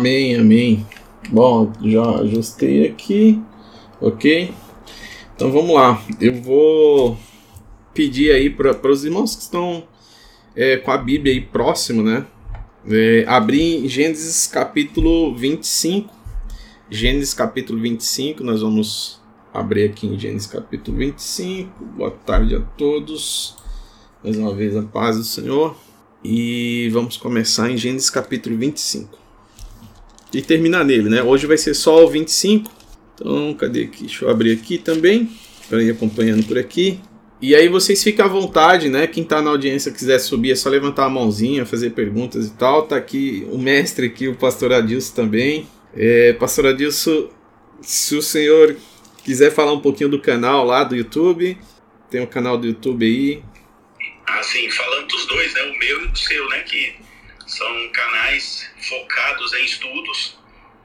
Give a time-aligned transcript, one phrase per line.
[0.00, 0.86] Amém, amém.
[1.28, 3.38] Bom, já ajustei aqui,
[4.00, 4.50] ok?
[5.36, 6.02] Então vamos lá.
[6.18, 7.18] Eu vou
[7.92, 9.84] pedir aí para os irmãos que estão
[10.56, 12.24] é, com a Bíblia aí próximo, né?
[12.88, 16.10] É, abrir Gênesis capítulo 25.
[16.88, 19.20] Gênesis capítulo 25, nós vamos
[19.52, 21.84] abrir aqui em Gênesis capítulo 25.
[21.84, 23.54] Boa tarde a todos.
[24.24, 25.76] Mais uma vez a paz do Senhor.
[26.24, 29.19] E vamos começar em Gênesis capítulo 25.
[30.32, 31.22] E terminar nele, né?
[31.22, 32.70] Hoje vai ser só o 25.
[33.14, 34.04] Então, cadê aqui?
[34.04, 35.30] Deixa eu abrir aqui também,
[35.68, 37.00] para ir acompanhando por aqui.
[37.42, 39.06] E aí vocês ficam à vontade, né?
[39.06, 42.82] Quem tá na audiência quiser subir, é só levantar a mãozinha, fazer perguntas e tal.
[42.82, 45.66] Tá aqui o mestre aqui, o pastor Adilson também.
[45.94, 47.28] É, pastor Adilson,
[47.80, 48.76] se o senhor
[49.24, 51.58] quiser falar um pouquinho do canal lá do YouTube,
[52.10, 53.42] tem um canal do YouTube aí,
[54.38, 56.94] assim, falando dos dois, né, o meu e o seu, né, que
[57.46, 60.36] são canais focados em estudos,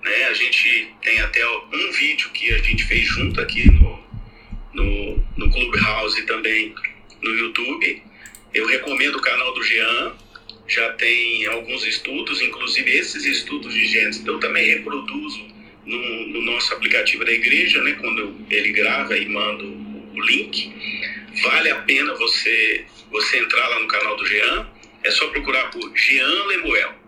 [0.03, 3.99] né, a gente tem até um vídeo que a gente fez junto aqui no,
[4.73, 6.75] no, no Clubhouse e também
[7.21, 8.03] no YouTube.
[8.53, 10.13] Eu recomendo o canal do Jean,
[10.67, 15.43] já tem alguns estudos, inclusive esses estudos de Gênesis eu também reproduzo
[15.83, 20.71] no, no nosso aplicativo da igreja, né, quando ele grava e manda o link.
[21.41, 24.67] Vale a pena você você entrar lá no canal do Jean,
[25.03, 27.04] é só procurar por Jean Lemuel.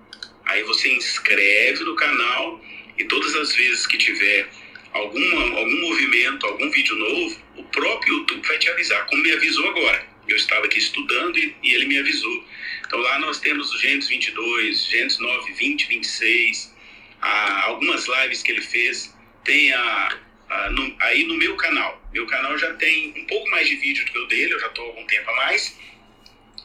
[0.48, 2.64] Aí você inscreve no canal
[2.98, 4.50] e todas as vezes que tiver
[4.94, 9.68] algum, algum movimento, algum vídeo novo, o próprio YouTube vai te avisar, como me avisou
[9.70, 10.08] agora.
[10.28, 12.46] Eu estava aqui estudando e, e ele me avisou.
[12.86, 16.76] Então lá nós temos o Gênesis 22, Gênesis 9, 20, 26,
[17.22, 19.14] a, algumas lives que ele fez.
[19.44, 20.18] Tem a,
[20.50, 22.02] a no, aí no meu canal.
[22.14, 24.68] Meu canal já tem um pouco mais de vídeo do que o dele, eu já
[24.68, 25.78] estou há algum tempo a mais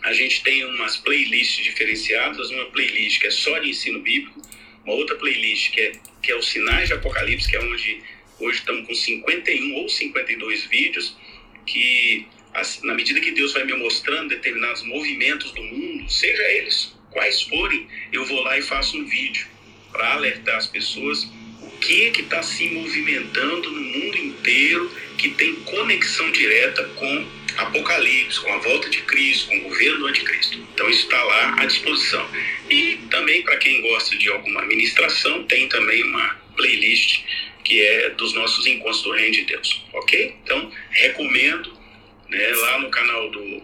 [0.03, 4.43] a gente tem umas playlists diferenciadas, uma playlist que é só de ensino bíblico,
[4.85, 8.03] uma outra playlist que é, que é os sinais de Apocalipse, que é onde
[8.41, 11.17] hoje estamos com 51 ou 52 vídeos,
[11.65, 12.27] que
[12.83, 17.87] na medida que Deus vai me mostrando determinados movimentos do mundo, seja eles quais forem,
[18.13, 19.47] eu vou lá e faço um vídeo
[19.93, 21.31] para alertar as pessoas
[21.61, 27.27] o que que está se movimentando no mundo inteiro que tem conexão direta com
[27.57, 30.59] Apocalipse, com a volta de Cristo, com o governo do anticristo.
[30.75, 32.29] Então isso está lá à disposição.
[32.71, 37.23] E também para quem gosta de alguma ministração, tem também uma playlist
[37.65, 40.37] que é dos nossos encontros do Reino de Deus, ok?
[40.43, 41.73] Então recomendo
[42.29, 43.63] né, lá no canal do,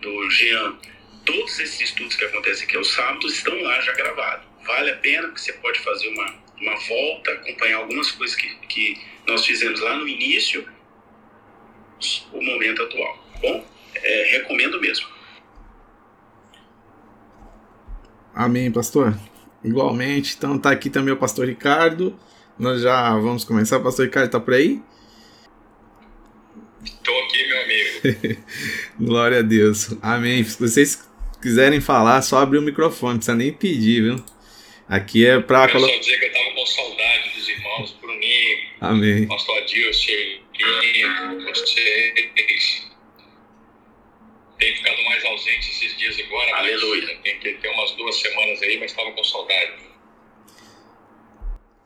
[0.00, 0.76] do Jean,
[1.24, 4.46] todos esses estudos que acontecem aqui aos sábados estão lá já gravados.
[4.64, 8.98] Vale a pena porque você pode fazer uma, uma volta, acompanhar algumas coisas que, que
[9.26, 10.66] nós fizemos lá no início
[12.32, 13.24] o momento atual.
[13.32, 13.64] Tá bom,
[13.94, 15.06] é, recomendo mesmo.
[18.34, 19.18] Amém, pastor.
[19.64, 22.18] Igualmente, então tá aqui também o pastor Ricardo.
[22.58, 23.80] Nós já vamos começar.
[23.80, 24.80] Pastor Ricardo tá por aí?
[26.84, 28.42] Estou aqui, meu amigo.
[29.00, 29.96] Glória a Deus.
[30.00, 30.44] Amém.
[30.44, 31.08] Se vocês
[31.42, 34.24] quiserem falar, só abrir o microfone, não precisa nem pedir, viu?
[34.88, 35.92] Aqui é para colocar.
[35.92, 39.26] só dizer que eu tava com saudade dos irmãos Bruninho, Amém.
[39.26, 40.12] pastor Adilson,
[41.44, 42.88] vocês
[44.58, 46.56] têm ficado mais ausentes esses dias agora.
[46.56, 47.18] Aleluia.
[47.22, 49.88] Tem, tem, tem umas duas semanas aí, mas estava com saudade.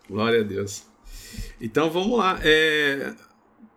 [0.08, 0.86] Glória a Deus.
[1.60, 2.40] Então vamos lá.
[2.42, 3.14] É,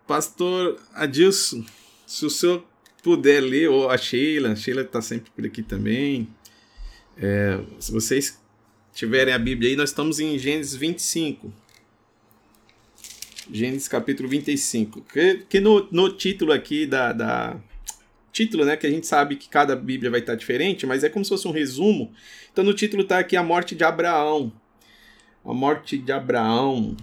[0.06, 1.64] Pastor Adilson,
[2.06, 2.64] se o senhor
[3.02, 6.28] puder ler, ou a Sheila, a Sheila está sempre por aqui também.
[7.16, 8.40] É, se vocês
[8.92, 11.52] tiverem a Bíblia aí, nós estamos em Gênesis 25.
[13.50, 15.02] Gênesis capítulo 25.
[15.02, 17.56] Que, que no, no título aqui da, da.
[18.32, 18.76] Título, né?
[18.76, 21.48] Que a gente sabe que cada Bíblia vai estar diferente, mas é como se fosse
[21.48, 22.12] um resumo.
[22.52, 24.52] Então no título está aqui a morte de Abraão.
[25.44, 26.96] A morte de Abraão.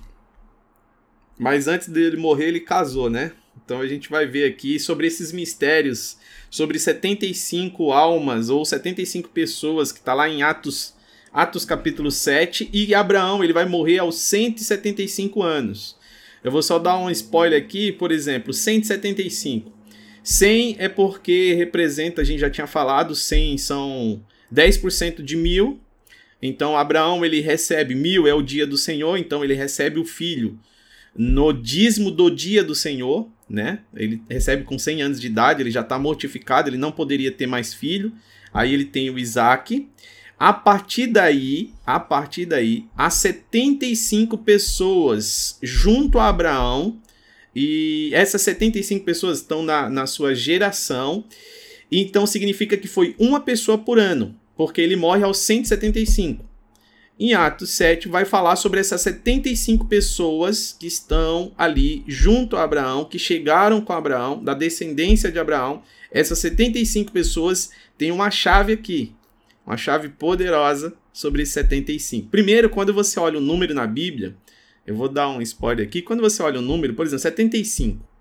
[1.40, 3.32] Mas antes dele morrer, ele casou, né?
[3.64, 6.18] Então a gente vai ver aqui sobre esses mistérios,
[6.50, 10.94] sobre 75 almas ou 75 pessoas que está lá em Atos,
[11.32, 15.98] Atos capítulo 7, e Abraão, ele vai morrer aos 175 anos.
[16.44, 19.72] Eu vou só dar um spoiler aqui, por exemplo, 175.
[20.24, 24.22] 100 é porque representa, a gente já tinha falado, 100 são
[24.54, 25.80] 10% de mil.
[26.42, 30.60] Então Abraão ele recebe mil é o dia do Senhor, então ele recebe o filho
[31.16, 33.80] no dízimo do dia do Senhor, né?
[33.96, 37.48] Ele recebe com 100 anos de idade, ele já está mortificado, ele não poderia ter
[37.48, 38.12] mais filho.
[38.54, 39.88] Aí ele tem o Isaac.
[40.38, 47.00] A partir daí, a partir daí, há 75 pessoas junto a Abraão,
[47.56, 51.24] e essas 75 pessoas estão na, na sua geração,
[51.92, 56.44] então significa que foi uma pessoa por ano, porque ele morre aos 175.
[57.20, 63.06] em Atos 7 vai falar sobre essas 75 pessoas que estão ali junto a Abraão,
[63.06, 65.84] que chegaram com Abraão, da descendência de Abraão.
[66.12, 69.14] Essas 75 pessoas têm uma chave aqui,
[69.66, 72.30] uma chave poderosa sobre 75.
[72.30, 74.36] Primeiro, quando você olha o número na Bíblia,
[74.86, 76.02] eu vou dar um spoiler aqui.
[76.02, 78.14] Quando você olha o número, por exemplo, 75.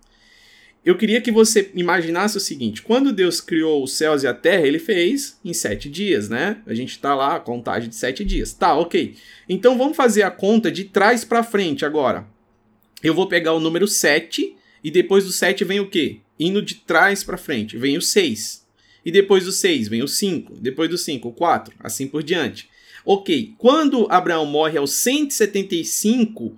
[0.85, 4.67] Eu queria que você imaginasse o seguinte: quando Deus criou os céus e a terra,
[4.67, 6.61] ele fez em sete dias, né?
[6.67, 8.53] A gente está lá, a contagem de sete dias.
[8.53, 9.15] Tá, ok.
[9.49, 12.27] Então vamos fazer a conta de trás para frente agora.
[13.03, 16.21] Eu vou pegar o número 7 e depois do 7 vem o quê?
[16.39, 18.62] Indo de trás para frente, vem o 6.
[19.05, 22.69] E depois do 6 vem o 5, depois do 5 o 4, assim por diante.
[23.05, 26.57] Ok, quando Abraão morre aos 175,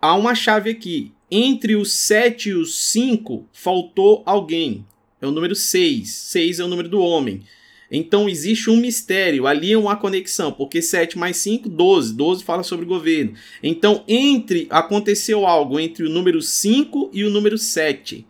[0.00, 1.12] há uma chave aqui.
[1.30, 4.84] Entre os 7 e os 5, faltou alguém.
[5.20, 6.08] É o número 6.
[6.10, 7.42] 6 é o número do homem.
[7.90, 12.14] Então existe um mistério, ali é uma conexão, porque 7 mais 5, 12.
[12.14, 13.34] 12 fala sobre o governo.
[13.62, 18.26] Então, entre aconteceu algo entre o número 5 e o número 7,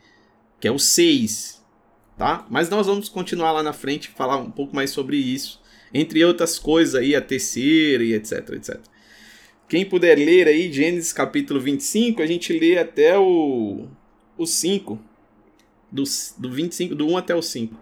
[0.60, 1.63] que é o 6.
[2.16, 2.46] Tá?
[2.48, 5.62] Mas nós vamos continuar lá na frente falar um pouco mais sobre isso
[5.94, 8.80] entre outras coisas aí, a terceira e etc, etc.
[9.68, 13.86] Quem puder ler aí Gênesis capítulo 25, a gente lê até o,
[14.36, 15.00] o 5,
[15.90, 16.02] do,
[16.36, 17.76] do 25, do 1 até o 5.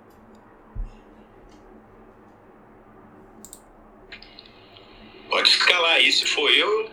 [5.30, 6.90] Pode escalar aí, se for eu,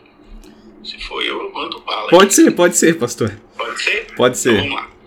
[0.82, 2.10] se for eu, eu mando bala.
[2.10, 3.38] Pode ser, pode ser, pastor.
[3.58, 4.16] Pode ser?
[4.16, 4.54] Pode ser.
[4.54, 4.99] Então, vamos lá.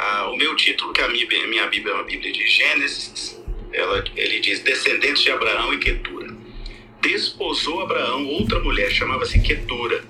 [0.00, 3.36] Ah, o meu título, que a minha, minha Bíblia é uma Bíblia de Gênesis,
[3.72, 6.32] ela, ele diz descendentes de Abraão e Quetura.
[7.00, 10.04] Desposou Abraão outra mulher, chamava-se Quetura.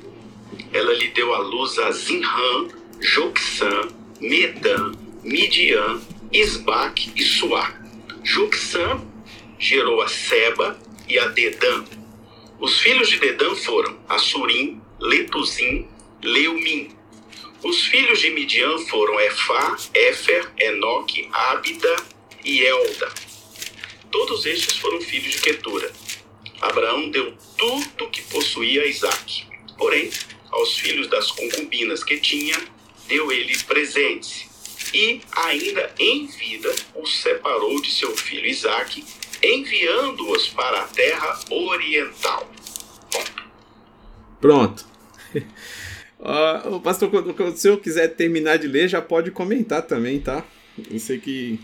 [0.74, 2.68] Ela lhe deu à luz a Zinram,
[3.00, 3.88] Joxã,
[4.20, 4.92] Medan,
[5.24, 7.72] Midian, Isbaque e Suá.
[8.22, 9.02] Joxã
[9.58, 11.84] gerou a Seba e a Dedã.
[12.60, 15.88] Os filhos de Dedã foram Assurim, Letuzim,
[16.22, 16.97] Leumim.
[17.62, 21.96] Os filhos de Midian foram Efá, Éfer, Enoque, Ábida
[22.44, 23.12] e Elda.
[24.12, 25.92] Todos estes foram filhos de Quetura.
[26.60, 29.44] Abraão deu tudo que possuía a Isaac.
[29.76, 30.10] Porém,
[30.50, 32.56] aos filhos das concubinas que tinha,
[33.08, 34.46] deu ele presentes.
[34.94, 39.04] E, ainda em vida, os separou de seu filho Isaac,
[39.42, 42.50] enviando-os para a terra oriental.
[44.40, 44.86] Pronto.
[46.20, 50.44] Uh, pastor, o senhor quiser terminar de ler, já pode comentar também, tá?
[50.90, 51.58] Eu sei que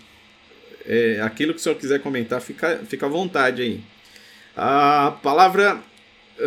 [0.87, 3.81] é, aquilo que o senhor quiser comentar, fica, fica à vontade aí.
[4.57, 5.83] A palavra.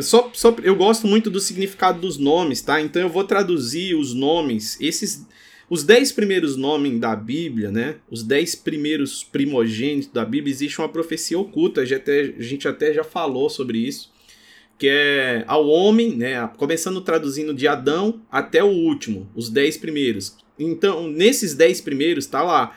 [0.02, 2.80] Só, só, eu gosto muito do significado dos nomes, tá?
[2.82, 5.26] Então eu vou traduzir os nomes, esses.
[5.70, 7.96] Os dez primeiros nomes da Bíblia, né?
[8.10, 12.68] Os dez primeiros primogênitos da Bíblia, existe uma profecia oculta, a gente até, a gente
[12.68, 14.10] até já falou sobre isso,
[14.78, 16.48] que é ao homem, né?
[16.58, 20.38] Começando traduzindo de Adão até o último, os dez primeiros.
[20.60, 22.76] Então, nesses dez primeiros, tá lá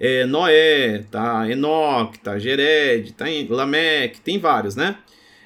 [0.00, 4.96] é, Noé, tá Enoque, tá Gered, tá Lameque, tem vários, né?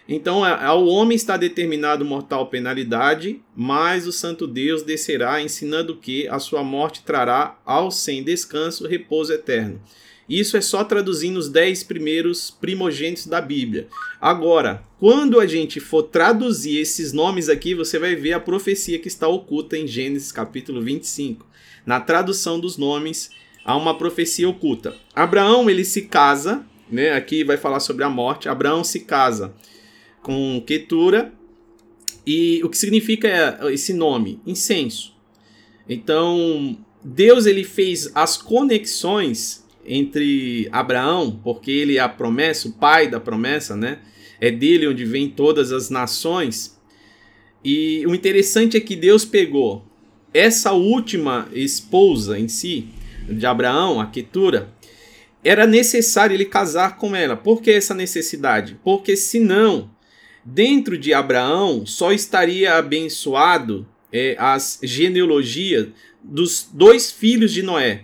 [0.09, 6.39] Então, ao homem está determinado mortal penalidade, mas o santo Deus descerá, ensinando que a
[6.39, 9.81] sua morte trará ao sem descanso repouso eterno.
[10.29, 13.87] Isso é só traduzindo os dez primeiros primogênitos da Bíblia.
[14.21, 19.09] Agora, quando a gente for traduzir esses nomes aqui, você vai ver a profecia que
[19.09, 21.47] está oculta em Gênesis capítulo 25.
[21.85, 23.31] Na tradução dos nomes,
[23.65, 24.97] há uma profecia oculta.
[25.15, 27.13] Abraão ele se casa, né?
[27.13, 28.49] Aqui vai falar sobre a morte.
[28.49, 29.55] Abraão se casa
[30.23, 31.33] com Ketura
[32.27, 34.41] e o que significa esse nome?
[34.45, 35.15] Incenso.
[35.89, 43.09] Então Deus ele fez as conexões entre Abraão, porque ele é a promessa, o pai
[43.09, 43.99] da promessa, né?
[44.41, 46.79] É dele onde vem todas as nações.
[47.65, 49.85] E o interessante é que Deus pegou
[50.33, 52.89] essa última esposa em si,
[53.29, 54.71] de Abraão, a Ketura,
[55.43, 57.37] era necessário ele casar com ela.
[57.37, 58.79] Por que essa necessidade?
[58.85, 59.91] Porque senão,
[60.45, 65.89] dentro de Abraão, só estaria abençoado é, as genealogias
[66.23, 68.03] dos dois filhos de Noé.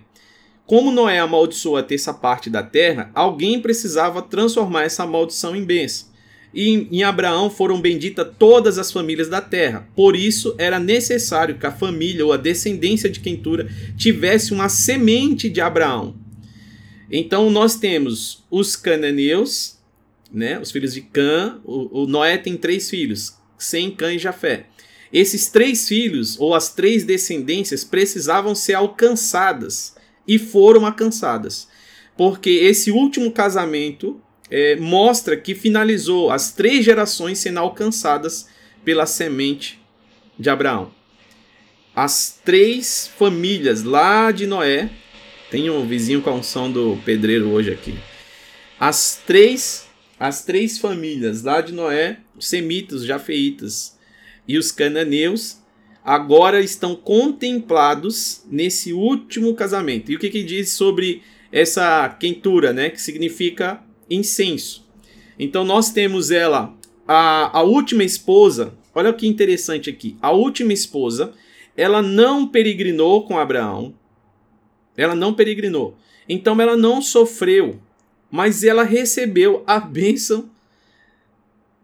[0.67, 6.13] Como Noé amaldiçoou a terça parte da terra, alguém precisava transformar essa maldição em bênção
[6.55, 9.89] e em Abraão foram benditas todas as famílias da terra.
[9.97, 15.49] Por isso era necessário que a família ou a descendência de Quentura tivesse uma semente
[15.49, 16.15] de Abraão.
[17.11, 19.79] Então nós temos os cananeus,
[20.33, 21.59] né, os filhos de Cã.
[21.65, 24.67] O, o Noé tem três filhos, Sem, Cã e Jafé.
[25.13, 29.95] Esses três filhos ou as três descendências precisavam ser alcançadas
[30.27, 31.69] e foram alcançadas,
[32.17, 38.49] porque esse último casamento é, mostra que finalizou as três gerações sendo alcançadas
[38.85, 39.81] pela semente
[40.39, 40.93] de Abraão.
[41.95, 44.91] As três famílias lá de Noé,
[45.51, 47.95] tem um vizinho com a unção do pedreiro hoje aqui.
[48.81, 49.87] As três,
[50.19, 53.99] as três famílias lá de Noé, semitas, jafeitas
[54.49, 55.62] e os cananeus,
[56.05, 60.11] agora estão contemplados nesse último casamento.
[60.11, 62.91] E o que, que diz sobre essa quentura, né?
[62.91, 64.87] Que significa incenso.
[65.39, 66.75] Então nós temos ela,
[67.07, 68.75] a, a última esposa.
[68.95, 70.17] Olha que interessante aqui.
[70.21, 71.33] A última esposa,
[71.77, 73.95] ela não peregrinou com Abraão.
[74.97, 75.97] Ela não peregrinou.
[76.29, 77.81] Então ela não sofreu,
[78.31, 80.51] mas ela recebeu a bênção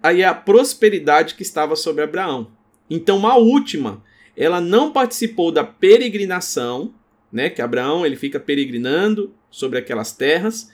[0.03, 2.49] aí a prosperidade que estava sobre Abraão.
[2.89, 4.03] Então a última,
[4.39, 6.95] ela não participou da peregrinação,
[7.31, 10.71] né, que Abraão ele fica peregrinando sobre aquelas terras,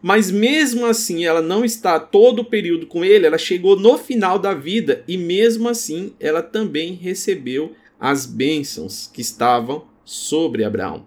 [0.00, 4.38] mas mesmo assim ela não está todo o período com ele, ela chegou no final
[4.38, 11.06] da vida e mesmo assim ela também recebeu as bênçãos que estavam sobre Abraão.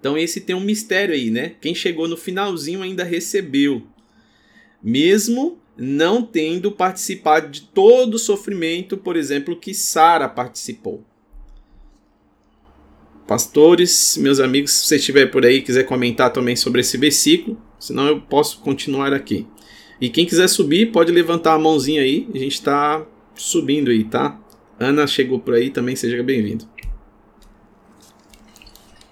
[0.00, 1.54] Então esse tem um mistério aí, né?
[1.60, 3.86] Quem chegou no finalzinho ainda recebeu,
[4.82, 11.04] mesmo não tendo participado de todo o sofrimento, por exemplo, que Sara participou.
[13.26, 18.06] Pastores, meus amigos, se você estiver por aí quiser comentar também sobre esse versículo, senão
[18.06, 19.46] eu posso continuar aqui.
[20.00, 24.38] E quem quiser subir, pode levantar a mãozinha aí, a gente está subindo aí, tá?
[24.78, 26.68] Ana chegou por aí também, seja bem-vindo.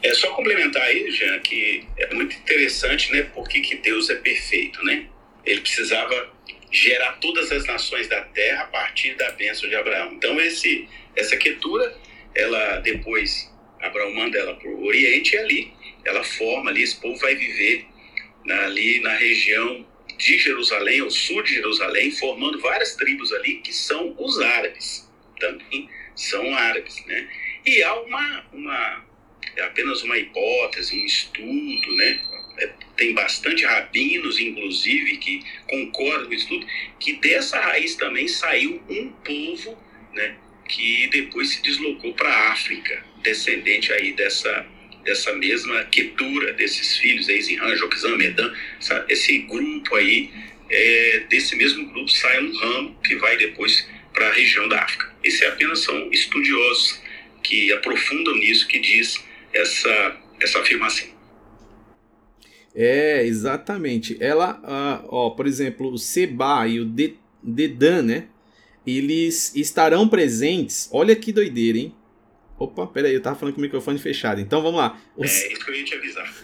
[0.02, 3.22] É só complementar aí, Jean, que é muito interessante, né?
[3.34, 5.06] Porque que Deus é perfeito, né?
[5.44, 6.32] Ele precisava
[6.70, 10.12] gerar todas as nações da terra a partir da bênção de Abraão.
[10.12, 11.96] Então esse essa quietura,
[12.34, 15.72] ela depois Abraão manda ela para o Oriente e ali
[16.04, 17.86] ela forma ali, esse povo vai viver
[18.44, 19.86] na, ali na região
[20.16, 25.08] de Jerusalém, ao sul de Jerusalém, formando várias tribos ali que são os árabes,
[25.38, 27.28] também são árabes, né?
[27.64, 29.04] E há uma, uma
[29.62, 32.20] apenas uma hipótese, um estudo, né?
[32.60, 36.66] É, tem bastante rabinos, inclusive, que concordam com isso tudo,
[36.98, 39.78] que dessa raiz também saiu um povo,
[40.14, 40.36] né?
[40.68, 44.66] Que depois se deslocou para a África, descendente aí dessa,
[45.04, 48.54] dessa mesma quetura desses filhos, Eisenhan, Joquizan, Medan,
[49.08, 50.30] esse grupo aí,
[50.68, 55.10] é, desse mesmo grupo sai um ramo que vai depois para a região da África.
[55.24, 57.00] Esses apenas são estudiosos
[57.42, 61.08] que aprofundam nisso, que diz essa, essa afirmação.
[62.74, 64.16] É, exatamente.
[64.20, 64.60] Ela,
[65.08, 66.84] ó, por exemplo, o Seba e o
[67.42, 68.24] Dedan, né?
[68.86, 70.88] Eles estarão presentes.
[70.92, 71.94] Olha que doideira, hein?
[72.58, 74.38] Opa, peraí, eu tava falando com o microfone fechado.
[74.38, 75.00] Então vamos lá.
[75.16, 75.24] O...
[75.24, 76.34] É isso que eu ia te avisar.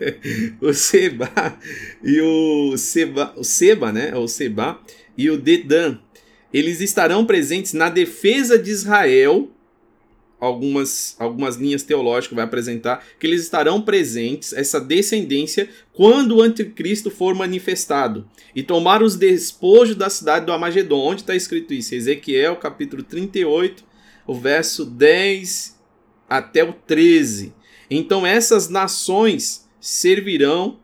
[0.60, 1.58] o Seba
[2.02, 4.14] e o Seba, o Seba, né?
[4.16, 4.80] O Seba
[5.18, 5.98] e o Dedan,
[6.52, 9.50] eles estarão presentes na defesa de Israel.
[10.38, 17.10] Algumas, algumas linhas teológicas vai apresentar que eles estarão presentes, essa descendência, quando o anticristo
[17.10, 20.98] for manifestado e tomar os despojos da cidade do Amagedon.
[20.98, 21.94] Onde está escrito isso?
[21.94, 23.82] Ezequiel, capítulo 38,
[24.26, 25.76] o verso 10
[26.28, 27.54] até o 13.
[27.90, 30.78] Então essas nações servirão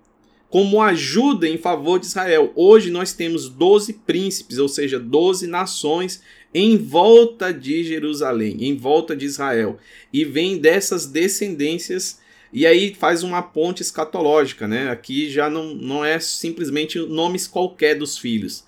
[0.53, 2.53] como ajuda em favor de Israel.
[2.55, 9.17] Hoje nós temos 12 príncipes, ou seja, 12 nações em volta de Jerusalém, em volta
[9.17, 9.79] de Israel.
[10.13, 12.21] E vem dessas descendências
[12.53, 14.91] e aí faz uma ponte escatológica, né?
[14.91, 18.63] Aqui já não, não é simplesmente nomes qualquer dos filhos.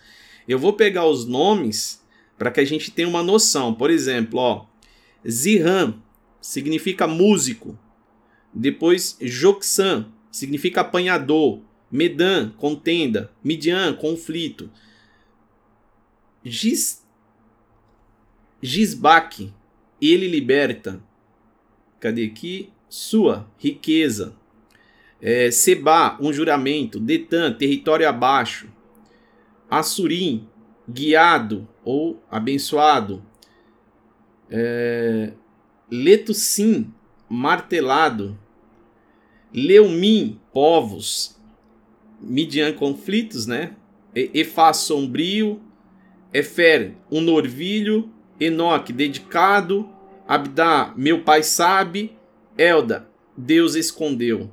[0.48, 2.02] Eu vou pegar os nomes
[2.38, 3.74] para que a gente tenha uma noção.
[3.74, 4.64] Por exemplo, ó,
[5.28, 6.02] Zihan
[6.40, 7.78] significa músico.
[8.54, 11.60] Depois Joksan significa apanhador.
[11.94, 13.30] Medan, contenda.
[13.40, 14.68] Midian, conflito.
[16.44, 17.06] Giz,
[18.60, 19.54] Gizbak,
[20.02, 21.00] ele liberta.
[22.00, 22.72] Cadê aqui?
[22.88, 24.34] Sua, riqueza.
[25.22, 26.98] É, Seba, um juramento.
[26.98, 28.68] Detan, território abaixo.
[29.70, 30.48] Assurim,
[30.88, 33.24] guiado ou abençoado.
[34.50, 35.32] É,
[35.88, 36.92] Letusim,
[37.28, 38.36] martelado.
[39.52, 41.33] Leumim, povos.
[42.26, 43.74] Midian, conflitos, né?
[44.14, 45.60] Efá, sombrio.
[46.32, 48.10] Efer, um norvilho.
[48.38, 49.88] Enoque, dedicado.
[50.26, 52.12] Abdá, meu pai sabe.
[52.56, 54.50] Elda, Deus escondeu.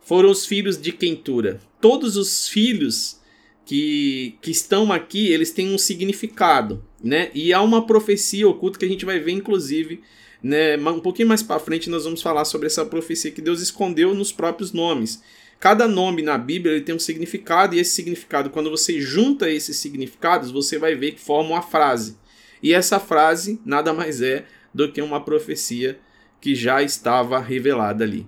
[0.00, 1.60] Foram os filhos de Quentura.
[1.80, 3.20] Todos os filhos
[3.64, 7.30] que, que estão aqui, eles têm um significado, né?
[7.34, 10.02] E há uma profecia oculta que a gente vai ver, inclusive,
[10.42, 10.76] né?
[10.76, 14.32] Um pouquinho mais para frente nós vamos falar sobre essa profecia que Deus escondeu nos
[14.32, 15.22] próprios nomes.
[15.64, 19.78] Cada nome na Bíblia ele tem um significado, e esse significado, quando você junta esses
[19.78, 22.18] significados, você vai ver que forma uma frase.
[22.62, 24.44] E essa frase nada mais é
[24.74, 25.98] do que uma profecia
[26.38, 28.26] que já estava revelada ali.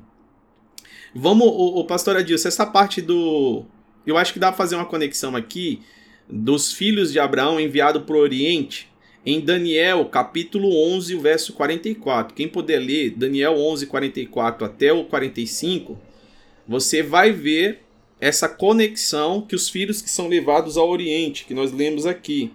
[1.14, 3.66] Vamos, o, o pastor Adilson, essa parte do.
[4.06, 5.82] Eu acho que dá para fazer uma conexão aqui
[6.26, 8.88] dos filhos de Abraão enviado para o Oriente
[9.26, 12.34] em Daniel, capítulo 11, verso 44.
[12.34, 16.00] Quem puder ler Daniel 11, 44 até o 45,
[16.66, 17.82] você vai ver
[18.20, 22.52] essa conexão que os filhos que são levados ao Oriente, que nós lemos aqui.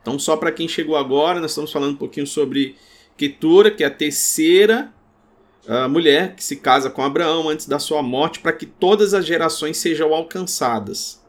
[0.00, 2.76] Então, só para quem chegou agora, nós estamos falando um pouquinho sobre
[3.16, 4.92] Ketura, que é a terceira
[5.66, 9.24] uh, mulher que se casa com Abraão antes da sua morte, para que todas as
[9.24, 11.22] gerações sejam alcançadas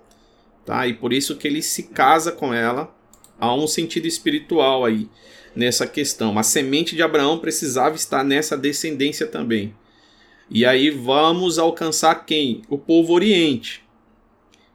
[0.65, 0.87] tá?
[0.87, 2.93] E por isso que ele se casa com ela.
[3.39, 5.09] Há um sentido espiritual aí
[5.55, 6.37] nessa questão.
[6.37, 9.73] A semente de Abraão precisava estar nessa descendência também.
[10.49, 12.61] E aí vamos alcançar quem?
[12.69, 13.83] O povo oriente.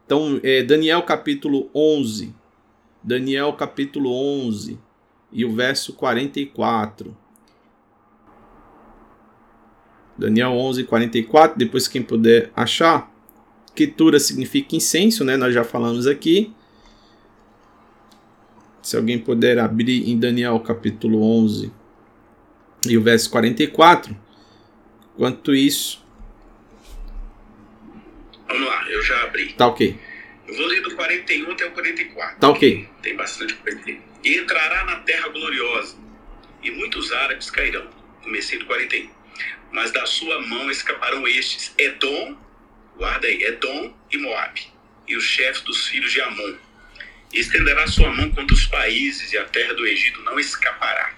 [0.04, 2.34] Então, é, Daniel capítulo 11.
[3.02, 4.78] Daniel capítulo 11
[5.32, 7.16] e o verso 44.
[10.16, 11.58] Daniel 11, 44.
[11.58, 13.12] Depois, quem puder achar.
[13.74, 15.36] Ketura significa incenso, né?
[15.36, 16.52] Nós já falamos aqui.
[18.88, 21.70] Se alguém puder abrir em Daniel capítulo 11
[22.88, 24.16] e o verso 44.
[25.14, 26.02] Quanto isso.
[28.46, 29.52] Vamos lá, eu já abri.
[29.52, 29.94] Tá ok.
[30.46, 32.40] Eu vou ler do 41 até o 44.
[32.40, 32.88] Tá ok.
[33.02, 33.78] Tem bastante coisa.
[34.24, 35.94] E entrará na terra gloriosa,
[36.62, 37.88] e muitos árabes cairão.
[38.22, 39.10] Comecei do 41.
[39.70, 42.38] Mas da sua mão escaparão estes: Edom
[42.96, 44.62] guarda aí, Edom e Moabe,
[45.06, 46.67] e os chefes dos filhos de Amon.
[47.32, 51.14] E estenderá sua mão contra os países, e a terra do Egito não escapará.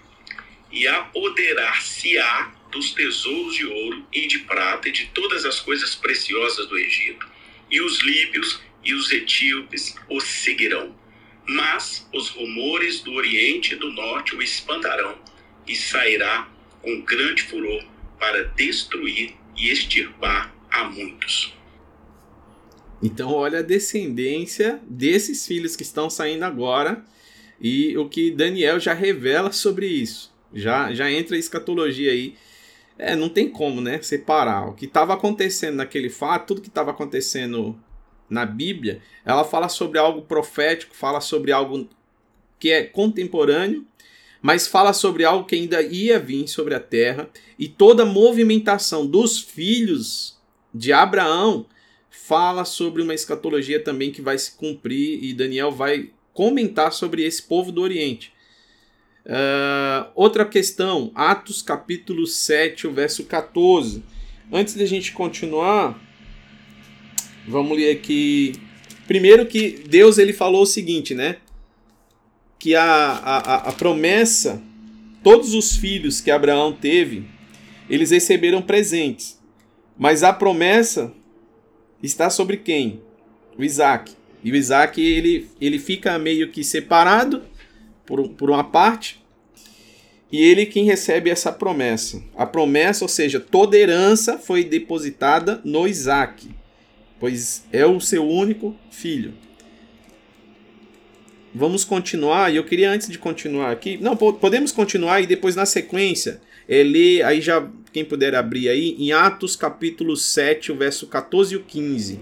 [0.70, 6.66] E apoderar-se-á dos tesouros de ouro e de prata e de todas as coisas preciosas
[6.66, 7.26] do Egito.
[7.70, 10.98] E os líbios e os etíopes o seguirão.
[11.46, 15.18] Mas os rumores do Oriente e do Norte o espantarão,
[15.66, 16.48] e sairá
[16.82, 17.84] com grande furor
[18.18, 21.52] para destruir e extirpar a muitos.
[23.02, 27.02] Então, olha a descendência desses filhos que estão saindo agora
[27.60, 30.32] e o que Daniel já revela sobre isso.
[30.52, 32.34] Já, já entra a escatologia aí.
[32.98, 34.68] É, não tem como, né, separar.
[34.68, 37.78] O que estava acontecendo naquele fato, tudo que estava acontecendo
[38.28, 41.88] na Bíblia, ela fala sobre algo profético, fala sobre algo
[42.58, 43.86] que é contemporâneo,
[44.42, 49.06] mas fala sobre algo que ainda ia vir sobre a terra e toda a movimentação
[49.06, 50.38] dos filhos
[50.72, 51.66] de Abraão
[52.10, 57.42] fala sobre uma escatologia também que vai se cumprir e Daniel vai comentar sobre esse
[57.42, 58.32] povo do Oriente.
[59.24, 64.02] Uh, outra questão, Atos capítulo 7, o verso 14.
[64.52, 66.00] Antes de a gente continuar,
[67.46, 68.54] vamos ler aqui.
[69.06, 71.36] Primeiro que Deus ele falou o seguinte, né?
[72.58, 74.62] Que a, a, a promessa,
[75.22, 77.24] todos os filhos que Abraão teve,
[77.88, 79.38] eles receberam presentes.
[79.98, 81.12] Mas a promessa
[82.02, 83.00] está sobre quem?
[83.58, 84.12] O Isaac.
[84.42, 87.42] E o Isaac ele, ele fica meio que separado
[88.06, 89.20] por, por uma parte.
[90.32, 92.22] E ele quem recebe essa promessa.
[92.36, 96.48] A promessa, ou seja, toda herança foi depositada no Isaac,
[97.18, 99.34] pois é o seu único filho.
[101.52, 103.98] Vamos continuar, e eu queria antes de continuar aqui.
[104.00, 109.12] Não, podemos continuar e depois na sequência ler, aí já, quem puder abrir aí, em
[109.12, 112.20] Atos capítulo 7, o verso 14 e o 15.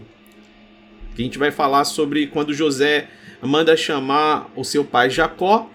[1.14, 3.08] Que a gente vai falar sobre quando José
[3.42, 5.70] manda chamar o seu pai Jacó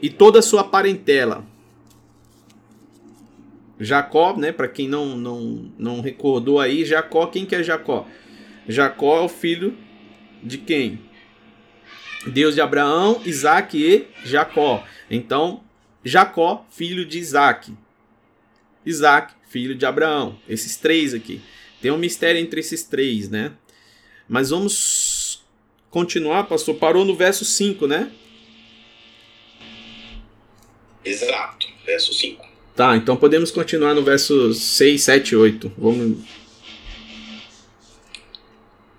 [0.00, 1.44] e toda a sua parentela.
[3.78, 8.06] Jacó, né, para quem não, não, não recordou aí, Jacó, quem que é Jacó?
[8.68, 9.76] Jacó é o filho
[10.42, 11.00] de quem?
[12.26, 14.84] Deus de Abraão, Isaac e Jacó.
[15.10, 15.62] Então,
[16.04, 17.72] Jacó, filho de Isaac.
[18.84, 20.38] Isaac, filho de Abraão.
[20.48, 21.40] Esses três aqui.
[21.80, 23.52] Tem um mistério entre esses três, né?
[24.28, 25.44] Mas vamos
[25.90, 26.76] continuar, pastor.
[26.76, 28.10] Parou no verso 5, né?
[31.04, 32.46] Exato, verso 5.
[32.74, 35.72] Tá, então podemos continuar no verso 6, 7, 8.
[35.76, 36.18] Vamos.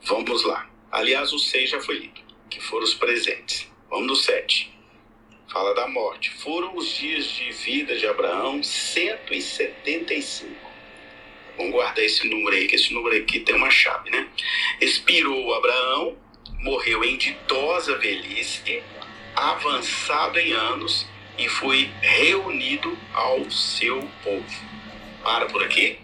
[0.05, 0.69] Vamos lá.
[0.91, 3.67] Aliás, o 6 já foi lido, que foram os presentes.
[3.89, 4.72] Vamos no 7
[5.53, 6.31] fala da morte.
[6.31, 10.49] Foram os dias de vida de Abraão 175.
[11.55, 14.27] Vamos guardar esse número aí, que esse número aqui tem uma chave, né?
[14.81, 16.17] Expirou Abraão,
[16.59, 18.81] morreu em ditosa velhice,
[19.35, 21.05] avançado em anos,
[21.37, 24.43] e foi reunido ao seu povo.
[25.23, 25.99] Para por aqui.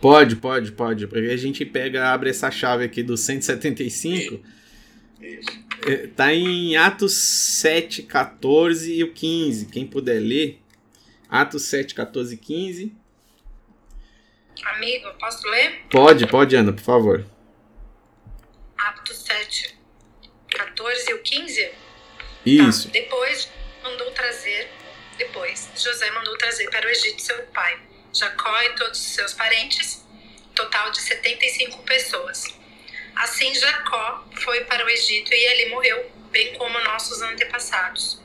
[0.00, 1.06] Pode, pode, pode.
[1.06, 4.34] Porque a gente pega, abre essa chave aqui do 175.
[4.34, 4.42] Isso.
[5.22, 5.40] É,
[6.16, 9.66] tá em Atos 7, 14 e o 15.
[9.66, 10.60] Quem puder ler.
[11.28, 12.96] Atos 7, 14 e 15.
[14.64, 15.82] Amigo, posso ler?
[15.90, 17.26] Pode, pode, Ana, por favor.
[18.78, 19.76] Atos 7,
[20.50, 21.70] 14 e o 15?
[22.46, 22.86] Isso.
[22.88, 22.92] Tá.
[22.92, 23.50] Depois
[23.82, 24.70] mandou trazer,
[25.18, 27.78] depois José mandou trazer para o Egito seu pai,
[28.12, 30.04] Jacó e todos os seus parentes,
[30.54, 32.63] total de 75 pessoas.
[33.16, 38.20] Assim Jacó foi para o Egito e ali morreu, bem como nossos antepassados.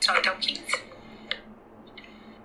[0.00, 0.62] Só até o 15.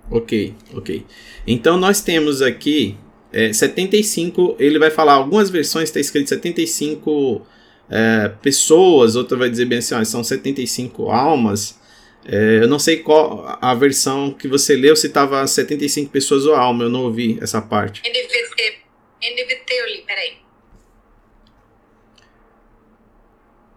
[0.09, 1.05] Ok, ok.
[1.45, 2.97] Então nós temos aqui
[3.31, 4.55] é, 75.
[4.59, 7.45] Ele vai falar, algumas versões está escrito 75
[7.89, 11.77] é, pessoas, outra vai dizer bem assim, ó, são 75 almas.
[12.25, 16.55] É, eu não sei qual a versão que você leu, se estava 75 pessoas ou
[16.55, 18.01] alma, eu não ouvi essa parte.
[18.01, 18.76] NVT,
[19.21, 20.37] NVT eu li, peraí.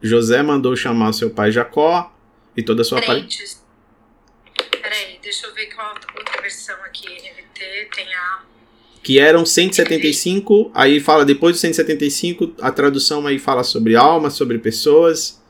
[0.03, 2.15] José mandou chamar seu pai Jacó
[2.57, 3.65] e toda a sua parentes.
[4.71, 7.07] Peraí, deixa eu ver qual outra versão aqui.
[7.07, 8.43] NVT tem a
[9.03, 14.59] que eram 175, aí fala depois do 175, a tradução aí fala sobre alma, sobre
[14.59, 15.41] pessoas.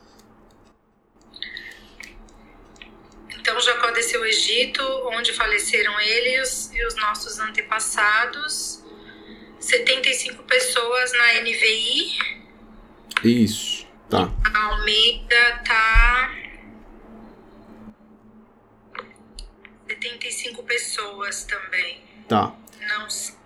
[3.36, 8.69] Então Jacó desceu ao Egito, onde faleceram ele e os, e os nossos antepassados.
[9.70, 12.18] 75 pessoas na NVI.
[13.22, 14.28] Isso, tá.
[14.52, 16.34] A Almeida tá
[19.86, 22.00] 75 pessoas também.
[22.28, 22.52] Tá.
[22.80, 23.36] Não sei.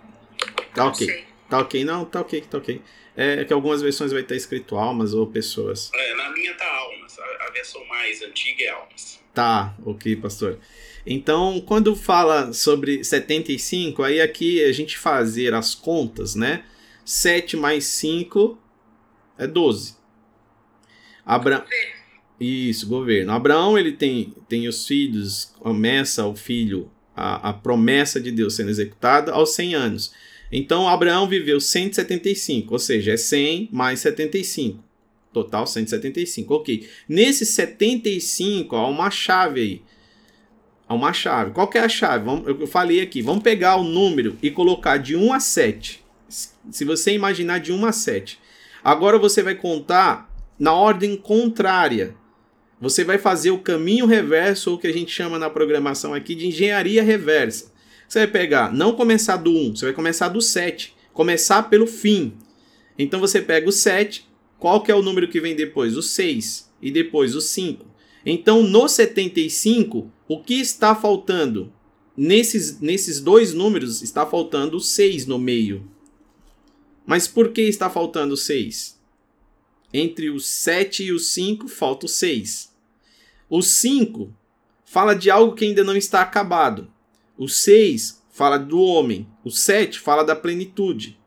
[0.73, 1.25] Tá ok.
[1.47, 2.81] Tá ok, não, tá ok, tá ok.
[3.15, 5.91] É que algumas versões vai estar escrito almas ou pessoas.
[5.93, 7.19] É, na minha tá almas.
[7.19, 9.21] A, a versão mais antiga é almas.
[9.31, 10.59] Tá, ok, pastor.
[11.05, 16.63] Então, quando fala sobre 75, aí aqui a gente fazer as contas, né?
[17.03, 18.57] 7 mais 5
[19.37, 19.95] é 12.
[21.25, 21.65] Abra...
[22.39, 23.31] Isso, governo.
[23.31, 28.69] Abraão, ele tem, tem os filhos, começa o filho, a, a promessa de Deus sendo
[28.69, 30.13] executada aos 100 anos.
[30.51, 34.83] Então Abraão viveu 175, ou seja, é 100 mais 75.
[35.31, 36.53] Total 175.
[36.53, 36.87] Ok.
[37.07, 39.81] Nesse 75 há uma chave aí.
[40.87, 41.51] Há uma chave.
[41.51, 42.25] Qual que é a chave?
[42.25, 43.21] Vamos, eu falei aqui.
[43.21, 46.03] Vamos pegar o número e colocar de 1 a 7.
[46.27, 48.39] Se você imaginar de 1 a 7.
[48.83, 52.15] Agora você vai contar na ordem contrária.
[52.79, 56.35] Você vai fazer o caminho reverso, ou o que a gente chama na programação aqui
[56.35, 57.71] de engenharia reversa.
[58.07, 60.95] Você vai pegar, não começar do 1, você vai começar do 7.
[61.13, 62.33] Começar pelo fim.
[62.99, 64.27] Então você pega o 7,
[64.59, 65.97] qual que é o número que vem depois?
[65.97, 67.85] O 6 e depois o 5.
[68.25, 71.71] Então no 75, o que está faltando?
[72.17, 75.89] Nesses, nesses dois números está faltando o 6 no meio.
[77.05, 78.99] Mas por que está faltando o 6?
[79.93, 82.73] Entre o 7 e o 5 falta o 6.
[83.49, 84.33] O 5
[84.83, 86.91] fala de algo que ainda não está acabado.
[87.37, 89.27] O 6 fala do homem.
[89.43, 91.19] O 7 fala da plenitude.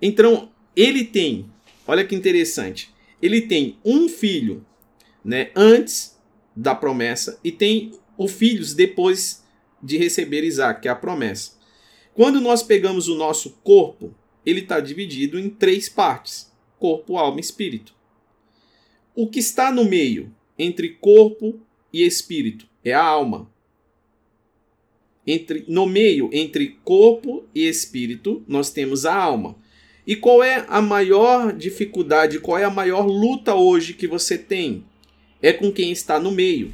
[0.00, 1.50] Então, ele tem,
[1.86, 4.64] olha que interessante, ele tem um filho
[5.24, 6.15] né, antes
[6.56, 9.44] da promessa e tem o filhos depois
[9.82, 11.52] de receber Isaac, que é a promessa.
[12.14, 14.14] Quando nós pegamos o nosso corpo,
[14.44, 17.94] ele está dividido em três partes: corpo, alma e espírito.
[19.14, 21.60] O que está no meio, entre corpo
[21.92, 23.50] e espírito, é a alma
[25.26, 29.56] entre, no meio entre corpo e espírito, nós temos a alma.
[30.06, 34.84] E qual é a maior dificuldade, qual é a maior luta hoje que você tem?
[35.40, 36.72] É com quem está no meio.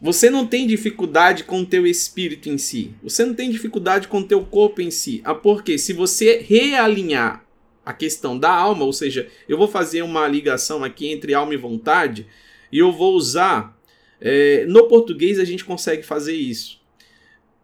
[0.00, 2.94] Você não tem dificuldade com o teu espírito em si.
[3.02, 5.20] Você não tem dificuldade com o teu corpo em si.
[5.24, 7.44] Ah, porque se você realinhar
[7.84, 11.58] a questão da alma, ou seja, eu vou fazer uma ligação aqui entre alma e
[11.58, 12.26] vontade,
[12.72, 13.78] e eu vou usar.
[14.22, 16.80] É, no português a gente consegue fazer isso.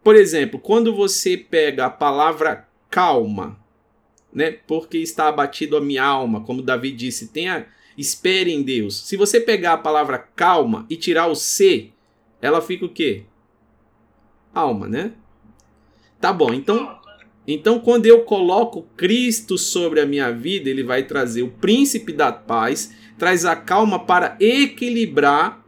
[0.03, 3.59] Por exemplo, quando você pega a palavra calma,
[4.33, 4.51] né?
[4.65, 7.67] Porque está abatido a minha alma, como Davi disse, tenha
[7.97, 9.07] espere em Deus.
[9.07, 11.89] Se você pegar a palavra calma e tirar o C,
[12.41, 13.23] ela fica o quê?
[14.53, 15.13] Alma, né?
[16.21, 16.53] Tá bom.
[16.53, 16.99] Então,
[17.47, 22.31] então quando eu coloco Cristo sobre a minha vida, ele vai trazer o príncipe da
[22.31, 25.65] paz, traz a calma para equilibrar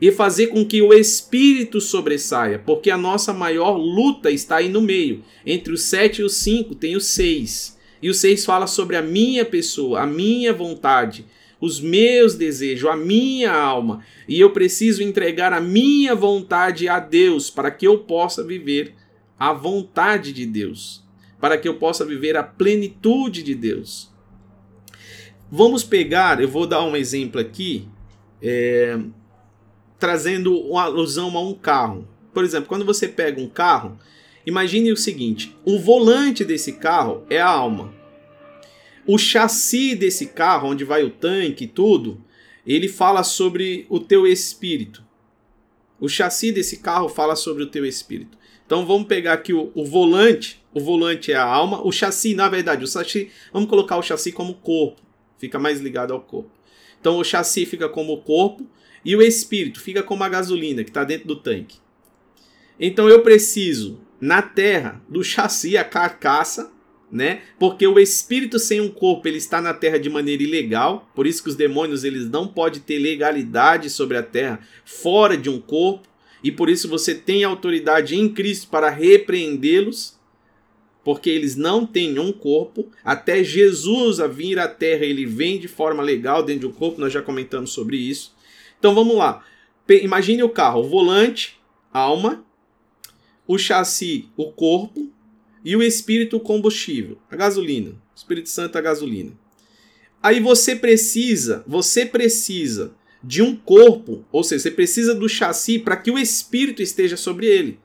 [0.00, 4.80] e fazer com que o espírito sobressaia, porque a nossa maior luta está aí no
[4.80, 5.24] meio.
[5.44, 7.76] Entre os sete e os cinco tem o seis.
[8.00, 11.26] E o seis fala sobre a minha pessoa, a minha vontade,
[11.60, 14.04] os meus desejos, a minha alma.
[14.28, 18.94] E eu preciso entregar a minha vontade a Deus para que eu possa viver
[19.38, 21.04] a vontade de Deus,
[21.40, 24.12] para que eu possa viver a plenitude de Deus.
[25.50, 27.88] Vamos pegar, eu vou dar um exemplo aqui,
[28.42, 28.98] é,
[29.98, 32.06] trazendo uma alusão a um carro.
[32.34, 33.98] Por exemplo, quando você pega um carro,
[34.46, 37.97] imagine o seguinte: o volante desse carro é a alma.
[39.08, 42.22] O chassi desse carro, onde vai o tanque e tudo,
[42.66, 45.02] ele fala sobre o teu espírito.
[45.98, 48.36] O chassi desse carro fala sobre o teu espírito.
[48.66, 50.62] Então vamos pegar aqui o, o, volante.
[50.74, 51.80] O volante é a alma.
[51.86, 55.00] O chassi, na verdade, o chassi, vamos colocar o chassi como corpo.
[55.38, 56.50] Fica mais ligado ao corpo.
[57.00, 58.66] Então o chassi fica como o corpo
[59.02, 61.78] e o espírito fica como a gasolina que está dentro do tanque.
[62.78, 66.70] Então eu preciso na terra do chassi, a carcaça,
[67.10, 67.42] né?
[67.58, 71.42] Porque o espírito sem um corpo, ele está na terra de maneira ilegal, por isso
[71.42, 76.06] que os demônios eles não podem ter legalidade sobre a terra fora de um corpo,
[76.42, 80.16] e por isso você tem autoridade em Cristo para repreendê-los,
[81.02, 85.66] porque eles não têm um corpo, até Jesus a vir à terra, ele vem de
[85.66, 88.34] forma legal dentro de um corpo, nós já comentamos sobre isso.
[88.78, 89.42] Então vamos lá.
[89.88, 91.58] Imagine o carro, o volante,
[91.90, 92.44] alma,
[93.46, 95.10] o chassi, o corpo,
[95.64, 97.90] e o espírito o combustível, a gasolina.
[97.90, 99.32] O Espírito Santo a gasolina.
[100.22, 105.96] Aí você precisa, você precisa de um corpo, ou seja, você precisa do chassi para
[105.96, 107.78] que o espírito esteja sobre ele.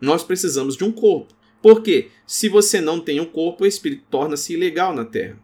[0.00, 1.34] Nós precisamos de um corpo.
[1.62, 2.10] Por quê?
[2.26, 5.38] Se você não tem um corpo, o espírito torna-se ilegal na terra.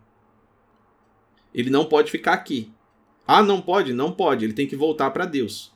[1.54, 2.70] Ele não pode ficar aqui.
[3.26, 3.92] Ah, não pode?
[3.92, 4.44] Não pode.
[4.44, 5.71] Ele tem que voltar para Deus.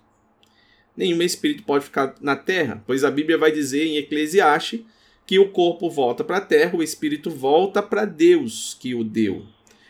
[0.96, 4.80] Nenhum espírito pode ficar na terra, pois a Bíblia vai dizer em Eclesiastes
[5.26, 9.44] que o corpo volta para a terra, o espírito volta para Deus que o deu.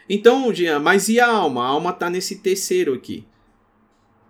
[0.09, 1.62] Então, Jean, mas e a alma?
[1.62, 3.25] A alma está nesse terceiro aqui.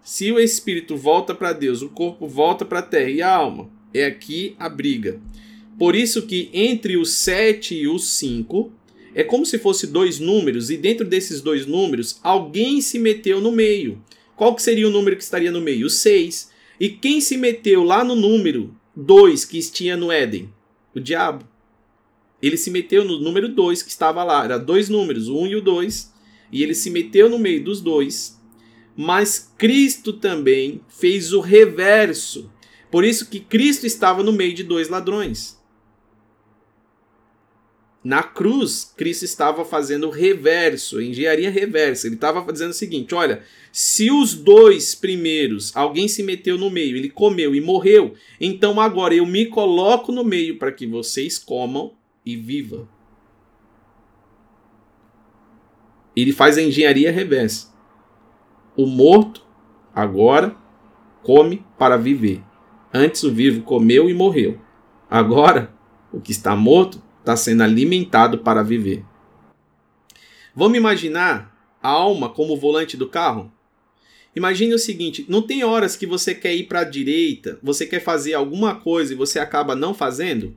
[0.02, 3.70] Se o espírito volta para Deus, o corpo volta para a terra e a alma,
[3.92, 5.20] é aqui a briga.
[5.78, 8.72] Por isso que entre o 7 e o 5
[9.14, 13.52] é como se fosse dois números e dentro desses dois números alguém se meteu no
[13.52, 14.02] meio.
[14.34, 15.86] Qual que seria o número que estaria no meio?
[15.86, 16.50] O 6.
[16.78, 20.50] E quem se meteu lá no número 2 que tinha no Éden?
[20.96, 21.46] o diabo.
[22.40, 25.46] Ele se meteu no número 2 que estava lá, era dois números, o 1 um
[25.46, 26.12] e o 2,
[26.50, 28.40] e ele se meteu no meio dos dois.
[28.96, 32.50] Mas Cristo também fez o reverso.
[32.90, 35.60] Por isso que Cristo estava no meio de dois ladrões.
[38.06, 42.06] Na cruz, Cristo estava fazendo o reverso, engenharia reversa.
[42.06, 43.42] Ele estava dizendo o seguinte: olha,
[43.72, 49.12] se os dois primeiros, alguém se meteu no meio, ele comeu e morreu, então agora
[49.12, 52.88] eu me coloco no meio para que vocês comam e vivam.
[56.14, 57.74] Ele faz a engenharia reversa.
[58.76, 59.44] O morto
[59.92, 60.56] agora
[61.24, 62.40] come para viver.
[62.94, 64.60] Antes o vivo comeu e morreu.
[65.10, 65.74] Agora
[66.12, 69.04] o que está morto está sendo alimentado para viver.
[70.54, 73.52] Vamos imaginar a alma como o volante do carro?
[74.34, 78.00] Imagine o seguinte: não tem horas que você quer ir para a direita, você quer
[78.00, 80.56] fazer alguma coisa e você acaba não fazendo?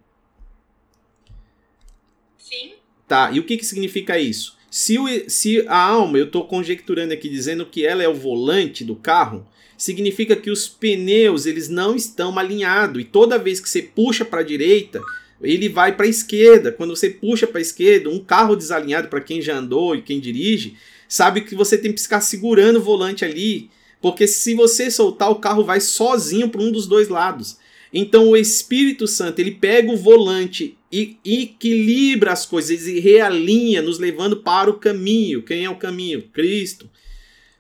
[2.37, 2.73] Sim.
[3.07, 4.55] Tá, e o que, que significa isso?
[4.69, 8.83] Se, o, se a alma, eu estou conjecturando aqui dizendo que ela é o volante
[8.83, 13.81] do carro, significa que os pneus eles não estão alinhados e toda vez que você
[13.81, 15.01] puxa para a direita,
[15.41, 16.71] ele vai para a esquerda.
[16.71, 20.19] Quando você puxa para a esquerda, um carro desalinhado, para quem já andou e quem
[20.19, 20.75] dirige,
[21.07, 23.69] sabe que você tem que ficar segurando o volante ali,
[24.01, 27.57] porque se você soltar, o carro vai sozinho para um dos dois lados.
[27.91, 33.99] Então o Espírito Santo ele pega o volante e equilibra as coisas e realinha, nos
[33.99, 35.43] levando para o caminho.
[35.43, 36.23] Quem é o caminho?
[36.33, 36.89] Cristo.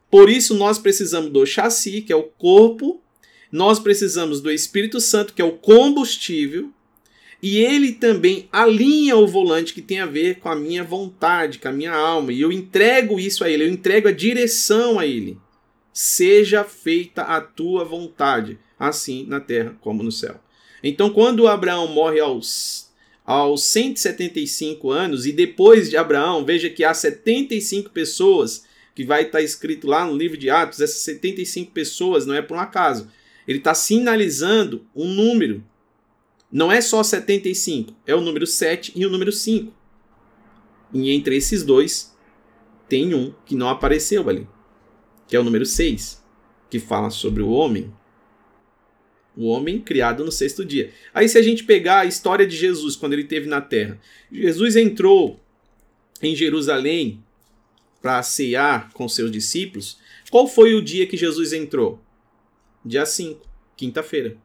[0.09, 3.01] Por isso nós precisamos do chassi, que é o corpo,
[3.51, 6.71] nós precisamos do Espírito Santo, que é o combustível,
[7.41, 11.69] e ele também alinha o volante que tem a ver com a minha vontade, com
[11.69, 12.33] a minha alma.
[12.33, 15.37] E eu entrego isso a ele, eu entrego a direção a ele.
[15.93, 20.35] Seja feita a tua vontade, assim na terra como no céu.
[20.83, 22.89] Então, quando Abraão morre aos,
[23.25, 29.41] aos 175 anos, e depois de Abraão, veja que há 75 pessoas, que vai estar
[29.41, 33.09] escrito lá no livro de Atos, essas 75 pessoas não é por um acaso.
[33.47, 35.63] Ele está sinalizando um número
[36.51, 39.71] não é só 75, é o número 7 e o número 5.
[40.93, 42.15] E entre esses dois,
[42.87, 44.47] tem um que não apareceu ali,
[45.27, 46.23] que é o número 6,
[46.69, 47.93] que fala sobre o homem.
[49.37, 50.91] O homem criado no sexto dia.
[51.13, 53.99] Aí, se a gente pegar a história de Jesus quando ele esteve na terra,
[54.31, 55.39] Jesus entrou
[56.21, 57.23] em Jerusalém
[58.01, 59.99] para cear com seus discípulos.
[60.31, 62.01] Qual foi o dia que Jesus entrou?
[62.83, 64.35] Dia 5, quinta-feira.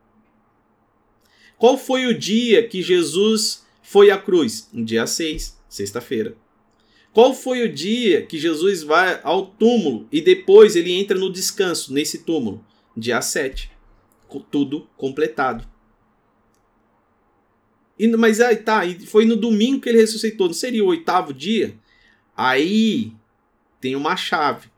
[1.59, 4.69] Qual foi o dia que Jesus foi à cruz?
[4.73, 6.37] No dia 6, sexta-feira.
[7.13, 11.93] Qual foi o dia que Jesus vai ao túmulo e depois ele entra no descanso
[11.93, 12.65] nesse túmulo?
[12.97, 13.71] Dia 7.
[14.51, 15.65] Tudo completado.
[17.97, 21.79] E, mas aí tá, foi no domingo que ele ressuscitou, não seria o oitavo dia?
[22.37, 23.13] Aí
[23.81, 24.69] tem uma chave.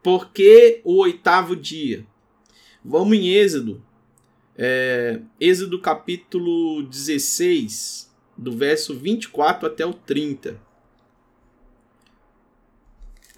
[0.00, 2.06] Por que o oitavo dia?
[2.84, 3.84] Vamos em Êxodo.
[4.62, 10.60] É, Êxodo capítulo 16, do verso 24 até o 30.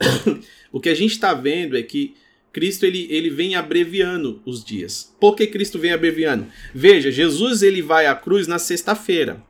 [0.72, 2.16] o que a gente está vendo é que
[2.52, 5.14] Cristo ele, ele vem abreviando os dias.
[5.20, 6.48] Por que Cristo vem abreviando?
[6.74, 9.40] Veja, Jesus ele vai à cruz na sexta-feira.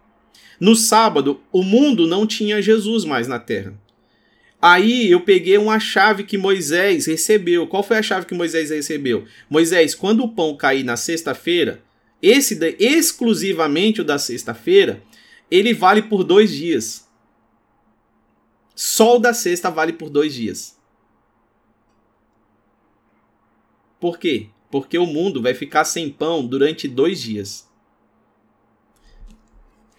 [0.61, 3.82] No sábado, o mundo não tinha Jesus mais na terra.
[4.65, 7.67] Aí eu peguei uma chave que Moisés recebeu.
[7.67, 9.27] Qual foi a chave que Moisés recebeu?
[9.51, 11.83] Moisés, quando o pão cair na sexta-feira,
[12.23, 15.03] esse exclusivamente o da sexta-feira,
[15.51, 17.11] ele vale por dois dias.
[18.73, 20.79] Só o da sexta vale por dois dias.
[23.99, 24.47] Por quê?
[24.71, 27.69] Porque o mundo vai ficar sem pão durante dois dias.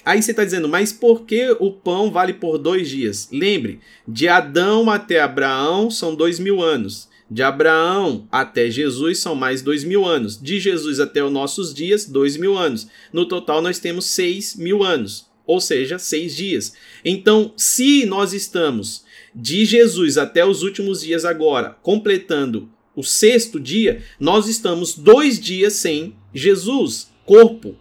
[0.06, 3.30] Aí você está dizendo, mas por que o pão vale por dois dias?
[3.32, 7.08] Lembre, de Adão até Abraão são dois mil anos.
[7.30, 10.40] De Abraão até Jesus são mais dois mil anos.
[10.40, 12.88] De Jesus até os nossos dias, dois mil anos.
[13.12, 16.74] No total, nós temos seis mil anos, ou seja, seis dias.
[17.04, 24.04] Então, se nós estamos de Jesus até os últimos dias agora, completando o sexto dia,
[24.20, 27.76] nós estamos dois dias sem Jesus, corpo.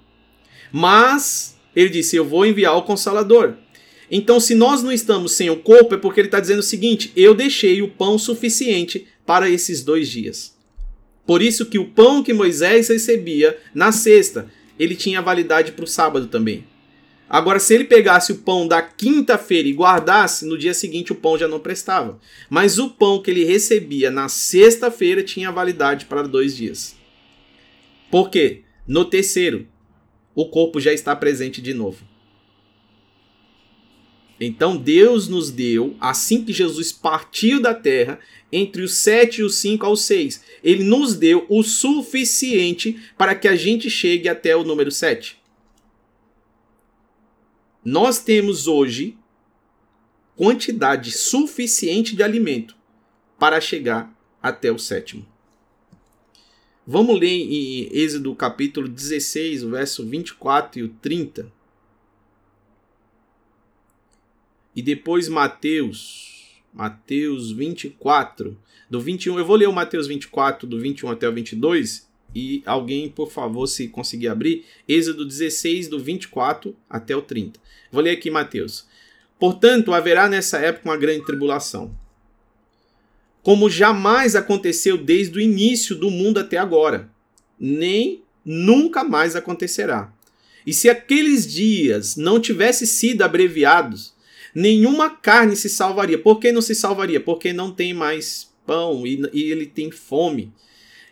[0.73, 3.55] Mas ele disse: Eu vou enviar o Consolador.
[4.11, 7.13] Então, se nós não estamos sem o corpo, é porque ele está dizendo o seguinte:
[7.17, 10.55] Eu deixei o pão suficiente para esses dois dias.
[11.27, 15.89] Por isso que o pão que Moisés recebia na sexta, ele tinha validade para o
[15.89, 16.65] sábado também.
[17.29, 21.39] Agora, se ele pegasse o pão da quinta-feira e guardasse, no dia seguinte o pão
[21.39, 22.21] já não prestava.
[22.51, 26.95] Mas o pão que ele recebia na sexta-feira tinha validade para dois dias.
[28.11, 28.65] Por quê?
[28.87, 29.67] No terceiro,
[30.35, 32.05] o corpo já está presente de novo.
[34.41, 38.19] Então Deus nos deu, assim que Jesus partiu da terra,
[38.51, 43.47] entre os sete e os cinco aos seis, ele nos deu o suficiente para que
[43.47, 45.41] a gente chegue até o número sete.
[47.85, 49.17] Nós temos hoje
[50.37, 52.77] quantidade suficiente de alimento
[53.39, 55.32] para chegar até o sétimo.
[56.85, 61.47] Vamos ler em Êxodo capítulo 16, o verso 24 e o 30.
[64.75, 68.59] E depois Mateus, Mateus 24,
[68.91, 69.39] do 21.
[69.39, 72.11] Eu vou ler o Mateus 24, do 21 até o 22.
[72.35, 77.61] E alguém, por favor, se conseguir abrir, Êxodo 16, do 24 até o 30.
[77.93, 78.89] Vou ler aqui Mateus.
[79.39, 81.97] Portanto, haverá nessa época uma grande tribulação
[83.43, 87.11] como jamais aconteceu desde o início do mundo até agora,
[87.59, 90.13] nem nunca mais acontecerá.
[90.65, 94.15] E se aqueles dias não tivessem sido abreviados,
[94.55, 96.19] nenhuma carne se salvaria.
[96.19, 97.21] Por que não se salvaria?
[97.21, 100.53] Porque não tem mais pão e, e ele tem fome.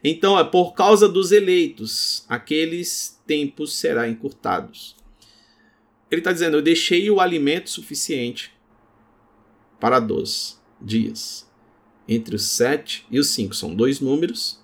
[0.03, 4.97] Então, é por causa dos eleitos, aqueles tempos serão encurtados.
[6.11, 8.53] Ele está dizendo: Eu deixei o alimento suficiente
[9.81, 11.50] para 12 dias
[12.11, 13.55] entre os 7 e os 5.
[13.55, 14.59] São dois números.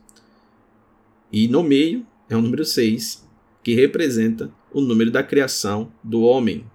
[1.33, 3.25] E no meio é o número 6,
[3.63, 6.67] que representa o número da criação do homem.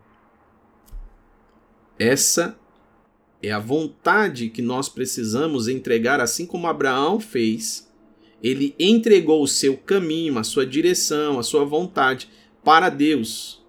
[2.00, 2.58] Essa
[3.44, 7.92] é a vontade que nós precisamos entregar, assim como Abraão fez.
[8.42, 12.30] Ele entregou o seu caminho, a sua direção, a sua vontade
[12.64, 13.62] para Deus.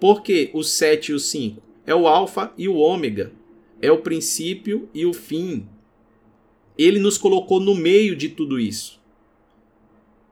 [0.00, 3.32] Porque o 7 e o 5 é o Alfa e o Ômega,
[3.80, 5.66] é o princípio e o fim
[6.78, 8.98] ele nos colocou no meio de tudo isso.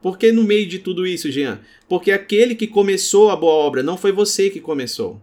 [0.00, 1.60] Por que no meio de tudo isso, Jean?
[1.88, 5.20] Porque aquele que começou a boa obra não foi você que começou.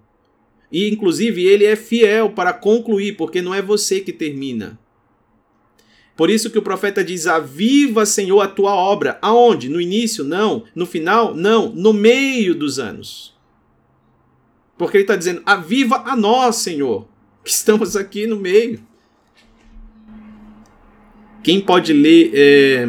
[0.69, 4.77] E inclusive ele é fiel para concluir, porque não é você que termina.
[6.15, 9.17] Por isso que o profeta diz: Aviva, Senhor, a tua obra.
[9.21, 9.69] Aonde?
[9.69, 10.23] No início?
[10.23, 10.63] Não.
[10.75, 11.33] No final?
[11.33, 11.69] Não.
[11.69, 13.33] No meio dos anos.
[14.77, 17.07] Porque ele está dizendo: Aviva a nós, Senhor,
[17.43, 18.85] que estamos aqui no meio.
[21.43, 22.85] Quem pode ler é,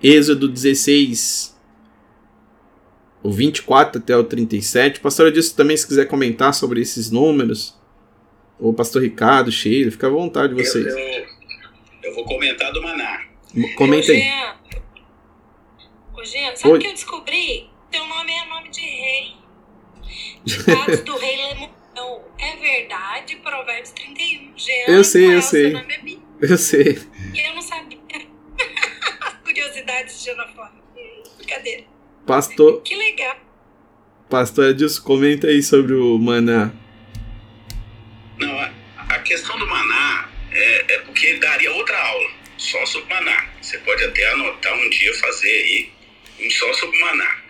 [0.00, 1.58] Êxodo 16,
[3.22, 5.00] o 24 até o 37?
[5.00, 7.76] Pastor Edilson também, se quiser comentar sobre esses números.
[8.60, 10.86] Ou Pastor Ricardo, Cheiro, fica à vontade vocês.
[10.86, 11.26] Eu, eu,
[12.04, 13.22] eu vou comentar do Maná.
[13.76, 14.22] Comenta aí.
[16.14, 17.68] Ô, Jean, sabe o que eu descobri?
[17.90, 19.32] Teu nome é nome de rei.
[20.44, 22.32] Ditados do rei Lemuel.
[22.38, 24.52] É verdade, Provérbios 31.
[24.56, 25.74] Jean eu sei, eu sei.
[25.74, 25.84] É
[26.40, 26.98] eu sei.
[27.34, 27.98] E eu não sabia.
[29.44, 30.82] Curiosidades de Jonafone.
[31.36, 31.84] Brincadeira.
[32.26, 32.82] Pastor.
[32.82, 33.36] Que legal.
[34.28, 36.72] Pastor Edilson, comenta aí sobre o maná.
[38.38, 43.46] Não, a, questão do maná é, é porque daria outra aula só sobre maná.
[43.60, 45.92] Você pode até anotar um dia fazer aí
[46.40, 47.42] um só sobre maná.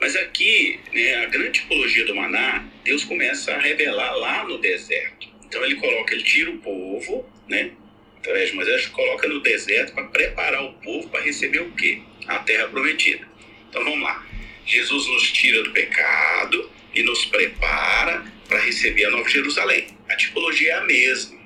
[0.00, 5.28] Mas aqui, né, a grande tipologia do maná, Deus começa a revelar lá no deserto.
[5.44, 7.72] Então ele coloca, ele tira o povo, né?
[8.18, 12.02] Através de Moisés, coloca no deserto para preparar o povo para receber o quê?
[12.26, 13.26] A terra prometida.
[13.68, 14.26] Então vamos lá.
[14.66, 19.86] Jesus nos tira do pecado e nos prepara para receber a Nova Jerusalém.
[20.08, 21.38] A tipologia é a mesma.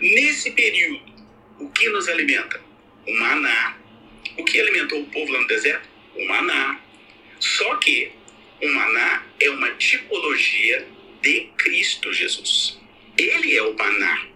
[0.00, 1.02] Nesse período,
[1.58, 2.60] o que nos alimenta?
[3.06, 3.76] O maná.
[4.38, 5.88] O que alimentou o povo lá no deserto?
[6.14, 6.80] O maná.
[7.38, 8.12] Só que
[8.62, 10.86] o maná é uma tipologia
[11.22, 12.78] de Cristo Jesus.
[13.18, 14.26] Ele é o maná,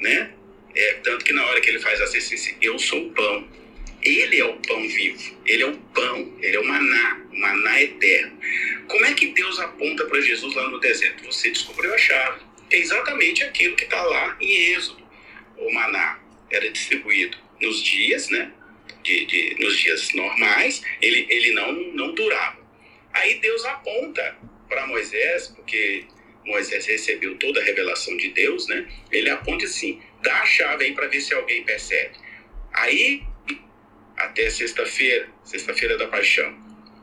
[0.00, 0.32] né?
[0.74, 3.48] É, tanto que na hora que ele faz a assistência, eu sou o pão.
[4.02, 7.80] Ele é o pão vivo, ele é o pão, ele é o maná, o maná
[7.80, 8.38] eterno.
[8.86, 11.24] Como é que Deus aponta para Jesus lá no deserto?
[11.24, 12.42] Você descobriu a chave.
[12.70, 15.02] É exatamente aquilo que está lá em Êxodo.
[15.56, 16.20] O maná
[16.50, 18.52] era distribuído nos dias, né?
[19.04, 22.58] de, de, nos dias normais, ele, ele não, não durava.
[23.12, 24.36] Aí Deus aponta
[24.68, 26.04] para Moisés, porque
[26.44, 28.88] Moisés recebeu toda a revelação de Deus, né?
[29.12, 32.16] Ele aponta assim: dá a chave aí para ver se alguém percebe.
[32.72, 33.22] Aí,
[34.16, 36.52] até sexta-feira, sexta-feira da paixão,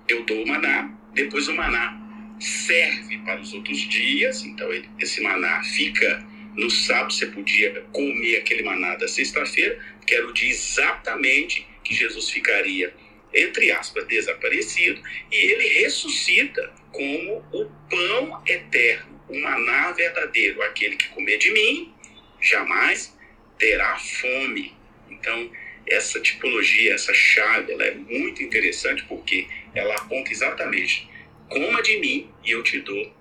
[0.09, 1.97] eu dou o maná, depois o maná
[2.39, 4.67] serve para os outros dias, então
[4.99, 10.34] esse maná fica no sábado, você podia comer aquele maná da sexta-feira, que era o
[10.34, 12.93] dia exatamente que Jesus ficaria,
[13.34, 15.01] entre aspas, desaparecido,
[15.32, 21.93] e ele ressuscita como o pão eterno, o maná verdadeiro, aquele que comer de mim
[22.41, 23.15] jamais
[23.57, 24.73] terá fome.
[25.09, 25.49] Então,
[25.87, 31.09] essa tipologia, essa chave, ela é muito interessante porque ela aponta exatamente:
[31.49, 33.13] coma de mim e eu te dou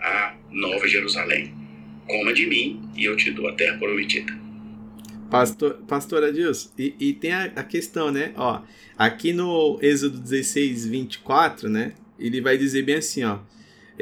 [0.00, 1.54] a Nova Jerusalém.
[2.06, 4.32] Coma de mim e eu te dou a terra prometida.
[5.30, 8.34] Pastor, pastor Adilson, e, e tem a, a, questão, né?
[8.36, 8.60] Ó,
[8.98, 11.94] aqui no Êxodo 16, 24, né?
[12.18, 13.38] Ele vai dizer bem assim, ó.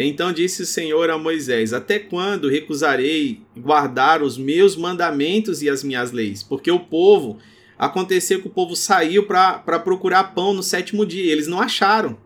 [0.05, 5.82] Então disse o Senhor a Moisés: Até quando recusarei guardar os meus mandamentos e as
[5.82, 6.42] minhas leis?
[6.42, 7.38] Porque o povo,
[7.78, 12.18] aconteceu que o povo saiu para procurar pão no sétimo dia, eles não acharam.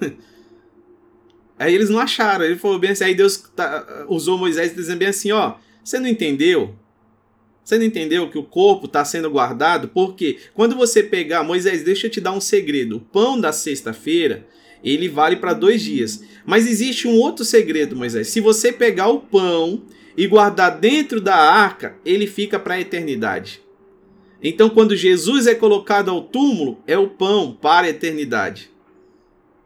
[1.58, 5.08] aí eles não acharam, ele falou bem assim, aí Deus tá, usou Moisés dizendo bem
[5.08, 6.74] assim: Ó, você não entendeu?
[7.64, 9.88] Você não entendeu que o corpo está sendo guardado?
[9.88, 12.96] Porque quando você pegar, Moisés, deixa eu te dar um segredo.
[12.96, 14.46] O pão da sexta-feira,
[14.82, 16.22] ele vale para dois dias.
[16.44, 18.28] Mas existe um outro segredo, Moisés.
[18.28, 19.82] Se você pegar o pão
[20.16, 23.60] e guardar dentro da arca, ele fica para a eternidade.
[24.42, 28.70] Então, quando Jesus é colocado ao túmulo, é o pão para a eternidade.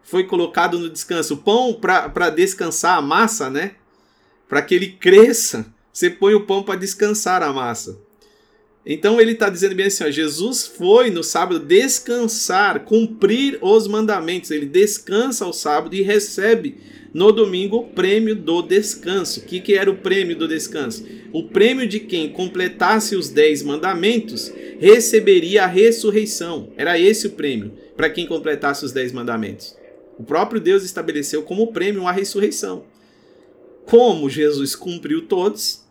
[0.03, 1.35] Foi colocado no descanso.
[1.35, 3.73] O pão para descansar a massa, né?
[4.49, 8.01] Para que ele cresça você põe o pão para descansar a massa.
[8.85, 14.51] Então ele está dizendo bem assim: ó, Jesus foi no sábado descansar, cumprir os mandamentos.
[14.51, 16.77] Ele descansa ao sábado e recebe
[17.15, 19.41] no domingo o prêmio do descanso.
[19.41, 21.07] O que, que era o prêmio do descanso?
[21.33, 26.73] O prêmio de quem completasse os dez mandamentos receberia a ressurreição.
[26.77, 29.77] Era esse o prêmio para quem completasse os dez mandamentos.
[30.19, 32.85] O próprio Deus estabeleceu como prêmio a ressurreição.
[33.87, 35.82] Como Jesus cumpriu todos,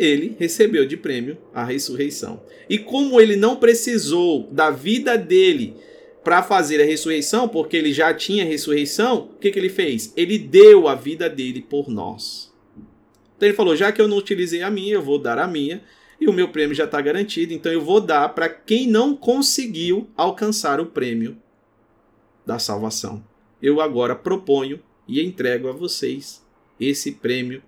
[0.00, 2.42] ele recebeu de prêmio a ressurreição.
[2.70, 5.76] E como ele não precisou da vida dele
[6.24, 10.10] para fazer a ressurreição, porque ele já tinha ressurreição, o que, que ele fez?
[10.16, 12.50] Ele deu a vida dele por nós.
[13.36, 15.82] Então ele falou: já que eu não utilizei a minha, eu vou dar a minha,
[16.18, 20.08] e o meu prêmio já está garantido, então eu vou dar para quem não conseguiu
[20.16, 21.36] alcançar o prêmio
[22.46, 23.22] da salvação.
[23.60, 26.42] Eu agora proponho e entrego a vocês
[26.78, 27.62] esse prêmio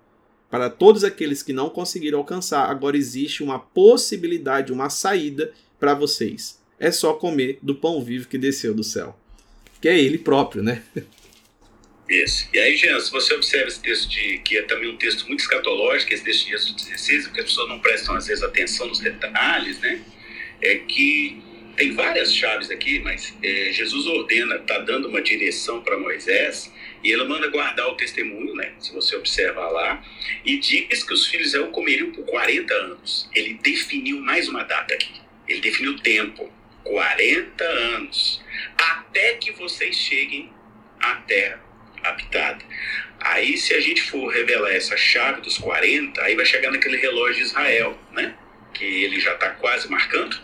[0.53, 5.51] para todos aqueles que não conseguiram alcançar, agora existe uma possibilidade, uma saída
[5.81, 6.61] para vocês.
[6.79, 9.19] É só comer do pão vivo que desceu do céu.
[9.81, 10.83] Que é ele próprio, né?
[12.07, 12.47] Isso.
[12.53, 15.41] E aí, Jean, se você observa esse texto de que é também um texto muito
[15.41, 18.99] escatológico, esse texto de Êxodo 16, porque as pessoas não prestam às vezes atenção nos
[18.99, 20.03] detalhes, né?
[20.61, 21.43] É que
[21.77, 26.71] tem várias chaves aqui, mas é, Jesus ordena, está dando uma direção para Moisés
[27.03, 28.73] e ele manda guardar o testemunho, né?
[28.79, 30.03] Se você observar lá.
[30.45, 33.29] E diz que os filhos Israel comeriam por 40 anos.
[33.35, 35.21] Ele definiu mais uma data aqui.
[35.49, 36.53] Ele definiu o tempo.
[36.85, 38.43] 40 anos.
[38.77, 40.51] Até que vocês cheguem
[41.01, 41.61] a terra
[42.03, 42.65] habitada.
[43.21, 47.37] Aí, se a gente for revelar essa chave dos 40, aí vai chegar naquele relógio
[47.37, 48.35] de Israel, né?
[48.75, 50.37] Que ele já está quase marcando,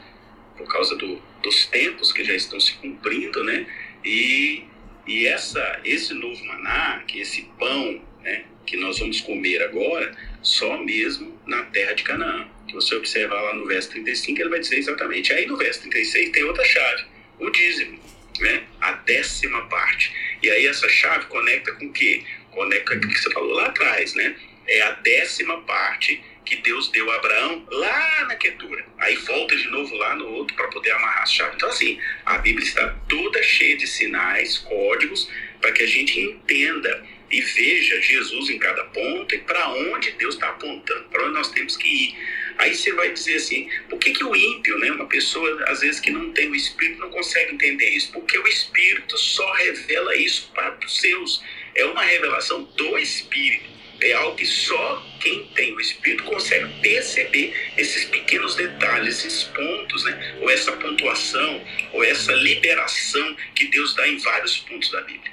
[0.57, 3.67] por causa do, dos tempos que já estão se cumprindo, né?
[4.05, 4.65] E,
[5.09, 8.45] e essa, esse novo maná, que esse pão, né?
[8.67, 12.47] Que nós vamos comer agora, só mesmo na terra de Canaã.
[12.69, 15.33] Se você observar lá no verso 35, ele vai dizer exatamente.
[15.33, 17.07] Aí no verso 36 tem outra chave,
[17.41, 17.99] o dízimo,
[18.41, 18.65] né?
[18.83, 20.13] A décima parte.
[20.43, 22.23] E aí essa chave conecta com o quê?
[22.51, 24.37] Conecta com o que você falou lá atrás, né?
[24.67, 28.84] É a décima parte que Deus deu a Abraão lá na Quetura.
[28.99, 31.57] Aí volta de novo lá no outro para poder amarrar chaves.
[31.57, 35.28] Então, assim, a Bíblia está toda cheia de sinais, códigos,
[35.61, 40.34] para que a gente entenda e veja Jesus em cada ponto e para onde Deus
[40.34, 42.16] está apontando, para onde nós temos que ir.
[42.57, 46.01] Aí você vai dizer assim, por que, que o ímpio, né, uma pessoa às vezes
[46.01, 48.11] que não tem o Espírito, não consegue entender isso?
[48.11, 51.42] Porque o Espírito só revela isso para os seus.
[51.74, 53.78] É uma revelação do Espírito.
[54.01, 60.05] É algo que só quem tem o Espírito consegue perceber esses pequenos detalhes, esses pontos,
[60.05, 60.36] né?
[60.40, 65.32] ou essa pontuação, ou essa liberação que Deus dá em vários pontos da Bíblia.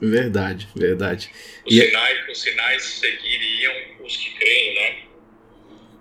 [0.00, 1.30] Verdade, verdade.
[1.66, 1.80] Os, e...
[1.80, 5.08] É sinais, os sinais seguiriam os que creem, né?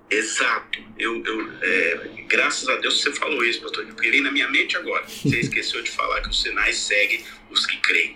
[0.09, 0.79] Exato.
[0.97, 3.87] Eu, eu é, graças a Deus você falou isso, pastor.
[3.87, 5.05] Eu queria na minha mente agora.
[5.07, 8.15] Você esqueceu de falar que os sinais seguem os que creem.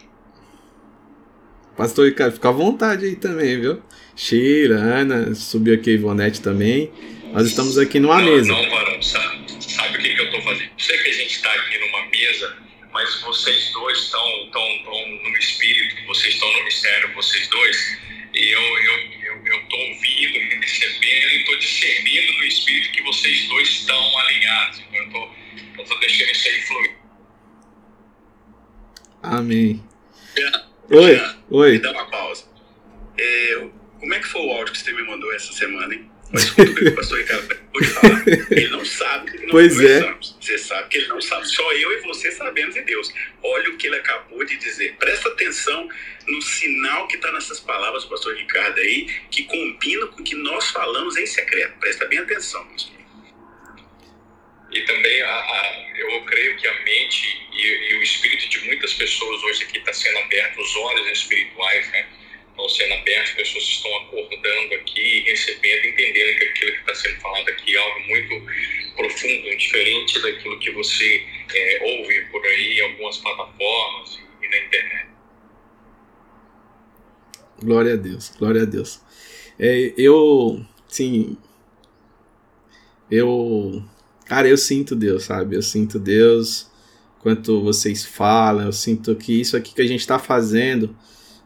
[1.82, 3.82] Pastor Ricardo, fica à vontade aí também, viu?
[4.16, 6.92] Sheila, Ana, subiu aqui a Ivonete também.
[7.34, 8.54] Nós estamos aqui numa não, mesa.
[8.54, 10.70] Não, Barão, sabe, sabe o que, que eu estou fazendo?
[10.78, 12.56] Sei que a gente está aqui numa mesa
[12.94, 17.98] mas vocês dois estão, estão, estão no espírito, vocês estão no mistério, vocês dois,
[18.36, 23.68] e eu eu eu, eu tô ouvindo, recebendo, estou discernindo no espírito que vocês dois
[23.70, 24.82] estão alinhados.
[24.82, 25.30] Então eu tô,
[25.80, 26.96] eu tô deixando isso aí fluir.
[29.24, 29.84] Amém.
[30.38, 31.72] Jean, oi, Jean, oi.
[31.74, 32.46] Me dá uma pausa.
[33.18, 33.68] É,
[34.00, 36.10] como é que foi o áudio que você me mandou essa semana, hein?
[36.32, 38.24] Mas escuta o que o pastor Ricardo acabou de falar.
[38.52, 40.16] Ele não sabe que nós pois é.
[40.40, 41.46] Você sabe que ele não sabe.
[41.46, 43.14] Só eu e você sabemos de Deus.
[43.44, 44.96] Olha o que ele acabou de dizer.
[44.98, 45.90] Presta atenção
[46.28, 50.36] no sinal que está nessas palavras do pastor Ricardo aí, que combina com o que
[50.36, 51.78] nós falamos em secreto.
[51.80, 53.01] Presta bem atenção, pastor.
[54.72, 58.94] E também a, a, eu creio que a mente e, e, o espírito de muitas
[58.94, 62.08] pessoas hoje aqui está sendo aberto, os olhos espirituais, né?
[62.52, 67.50] estão sendo abertos, pessoas estão acordando aqui, recebendo, entendendo que aquilo que está sendo falado
[67.50, 73.18] aqui é algo muito profundo, diferente daquilo que você é, ouve por aí em algumas
[73.18, 75.08] plataformas e na internet.
[77.64, 79.02] Glória a Deus, glória a Deus.
[79.60, 81.38] É, eu, sim,
[83.10, 83.84] eu,
[84.32, 85.58] cara, eu sinto Deus, sabe?
[85.58, 86.72] Eu sinto Deus
[87.20, 90.96] quanto vocês falam, eu sinto que isso aqui que a gente está fazendo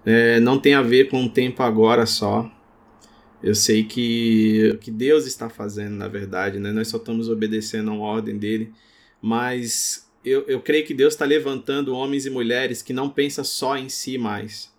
[0.06, 2.48] é, não tem a ver com o tempo agora só.
[3.42, 6.72] Eu sei que que Deus está fazendo, na verdade, né?
[6.72, 8.72] nós só estamos obedecendo a ordem dele,
[9.20, 13.76] mas eu, eu creio que Deus está levantando homens e mulheres que não pensam só
[13.76, 14.72] em si mais.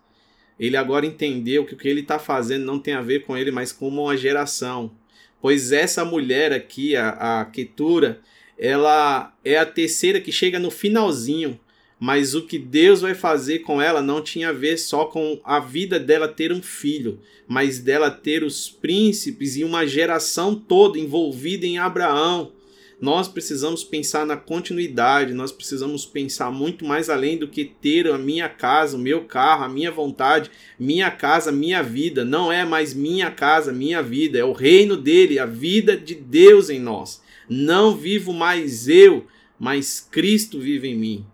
[0.57, 3.51] Ele agora entendeu que o que ele está fazendo não tem a ver com ele,
[3.51, 4.95] mas com uma geração.
[5.41, 8.19] Pois essa mulher aqui, a, a Ketura,
[8.57, 11.59] ela é a terceira que chega no finalzinho
[11.99, 15.59] mas o que Deus vai fazer com ela não tinha a ver só com a
[15.59, 21.65] vida dela ter um filho, mas dela ter os príncipes e uma geração toda envolvida
[21.65, 22.51] em Abraão.
[22.99, 28.17] Nós precisamos pensar na continuidade, nós precisamos pensar muito mais além do que ter a
[28.17, 32.25] minha casa, o meu carro, a minha vontade, minha casa, minha vida.
[32.25, 36.71] Não é mais minha casa, minha vida, é o reino dele, a vida de Deus
[36.71, 37.21] em nós.
[37.47, 39.27] Não vivo mais eu,
[39.59, 41.25] mas Cristo vive em mim.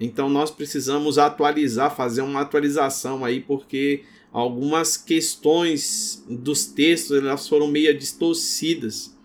[0.00, 4.02] Então nós precisamos atualizar, fazer uma atualização aí, porque
[4.32, 9.15] algumas questões dos textos elas foram meio distorcidas,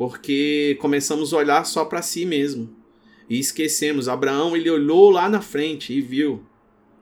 [0.00, 2.74] porque começamos a olhar só para si mesmo
[3.28, 4.08] e esquecemos.
[4.08, 6.42] Abraão ele olhou lá na frente e viu,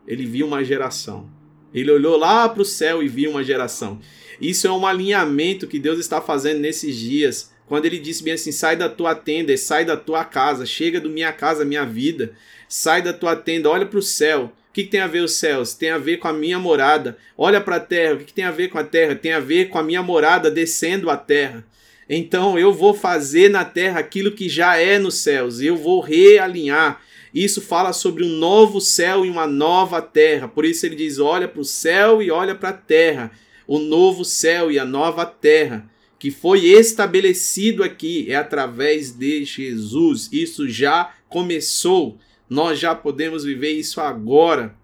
[0.05, 1.31] ele viu uma geração.
[1.73, 4.01] Ele olhou lá para o céu e viu uma geração.
[4.41, 7.53] Isso é um alinhamento que Deus está fazendo nesses dias.
[7.69, 11.09] Quando ele disse bem assim: sai da tua tenda, sai da tua casa, chega do
[11.09, 12.33] minha casa, minha vida
[12.69, 14.53] sai da tua tenda, olha para o céu.
[14.71, 15.73] O que, tem a ver os céus?
[15.73, 17.17] Tem a ver com a minha morada.
[17.37, 18.15] Olha para a terra.
[18.15, 19.15] O que, que, tem a ver com a terra?
[19.15, 21.65] Tem a ver com a minha morada descendo à terra.
[22.09, 25.61] Então eu vou fazer na terra aquilo que já é nos céus.
[25.61, 27.03] Eu vou realinhar.
[27.35, 30.49] Isso fala sobre um novo céu e uma nova terra.
[30.49, 33.31] Por isso ele diz: olha para o céu e olha para a terra.
[33.67, 35.89] O novo céu e a nova terra
[36.19, 40.29] que foi estabelecido aqui é através de Jesus.
[40.33, 42.19] Isso já começou
[42.51, 44.75] Nós já podemos viver isso agora.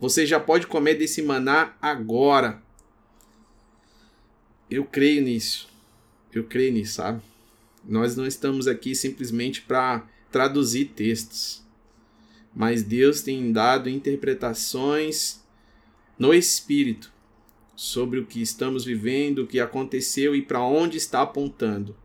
[0.00, 2.62] Você já pode comer desse maná agora.
[4.70, 5.68] Eu creio nisso.
[6.36, 7.22] Eu creio nisso, sabe?
[7.82, 11.64] Nós não estamos aqui simplesmente para traduzir textos.
[12.54, 15.42] Mas Deus tem dado interpretações
[16.18, 17.12] no espírito
[17.74, 21.96] sobre o que estamos vivendo, o que aconteceu e para onde está apontando.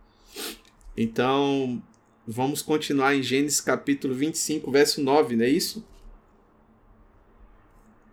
[0.95, 1.81] Então,
[2.27, 5.83] vamos continuar em Gênesis capítulo 25, verso 9, não é isso?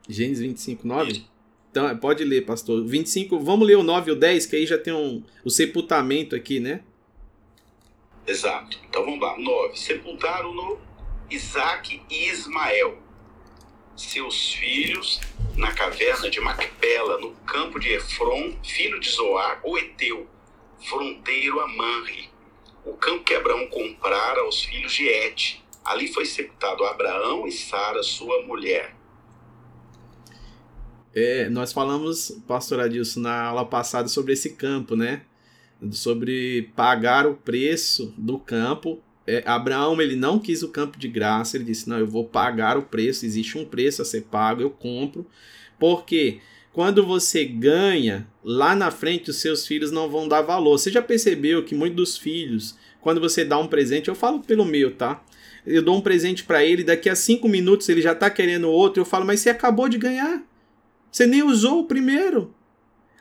[0.08, 1.26] Gênesis 25, 9?
[1.78, 2.84] Então, pode ler, pastor.
[2.84, 6.34] 25, vamos ler o 9 e o 10, que aí já tem um, o sepultamento
[6.34, 6.80] aqui, né?
[8.26, 8.80] Exato.
[8.88, 9.38] Então vamos lá.
[9.38, 9.76] 9.
[9.78, 10.80] Sepultaram-no
[11.30, 12.98] Isaac e Ismael,
[13.96, 15.20] seus filhos,
[15.56, 20.26] na caverna de Macpela, no campo de Efron, filho de Zoar, o Eteu,
[20.84, 22.28] fronteiro a Manre,
[22.84, 25.62] o campo que Abraão comprara aos filhos de Et.
[25.84, 28.97] Ali foi sepultado Abraão e Sara, sua mulher.
[31.20, 35.22] É, nós falamos, pastor Adilson, na aula passada sobre esse campo, né?
[35.90, 39.02] Sobre pagar o preço do campo.
[39.26, 42.78] É, Abraão ele não quis o campo de graça, ele disse: Não, eu vou pagar
[42.78, 45.26] o preço, existe um preço a ser pago, eu compro.
[45.76, 46.38] Porque
[46.72, 50.78] quando você ganha, lá na frente os seus filhos não vão dar valor.
[50.78, 54.64] Você já percebeu que muitos dos filhos, quando você dá um presente, eu falo pelo
[54.64, 55.20] meu, tá?
[55.66, 59.00] Eu dou um presente para ele, daqui a cinco minutos ele já tá querendo outro,
[59.00, 60.47] eu falo, mas você acabou de ganhar.
[61.18, 62.54] Você nem usou o primeiro.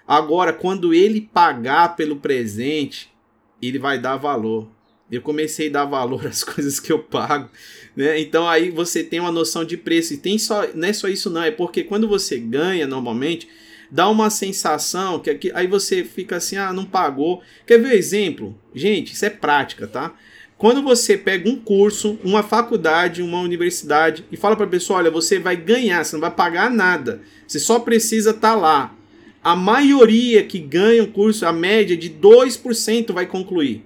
[0.07, 3.11] Agora, quando ele pagar pelo presente,
[3.59, 4.69] ele vai dar valor.
[5.11, 7.49] Eu comecei a dar valor às coisas que eu pago,
[7.95, 8.19] né?
[8.19, 11.31] Então aí você tem uma noção de preço e tem só, não é só isso
[11.31, 13.49] não, é porque quando você ganha normalmente,
[13.89, 17.41] dá uma sensação que, que aí você fica assim, ah, não pagou.
[17.65, 18.55] Quer ver exemplo?
[18.75, 20.13] Gente, isso é prática, tá?
[20.57, 25.11] Quando você pega um curso, uma faculdade, uma universidade e fala para a pessoa, olha,
[25.11, 27.21] você vai ganhar, você não vai pagar nada.
[27.47, 28.95] Você só precisa estar tá lá.
[29.43, 33.83] A maioria que ganha o curso, a média de 2% vai concluir.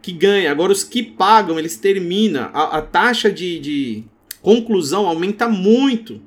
[0.00, 0.50] Que ganha.
[0.50, 2.48] Agora, os que pagam, eles terminam.
[2.54, 4.04] A, a taxa de, de
[4.40, 6.22] conclusão aumenta muito.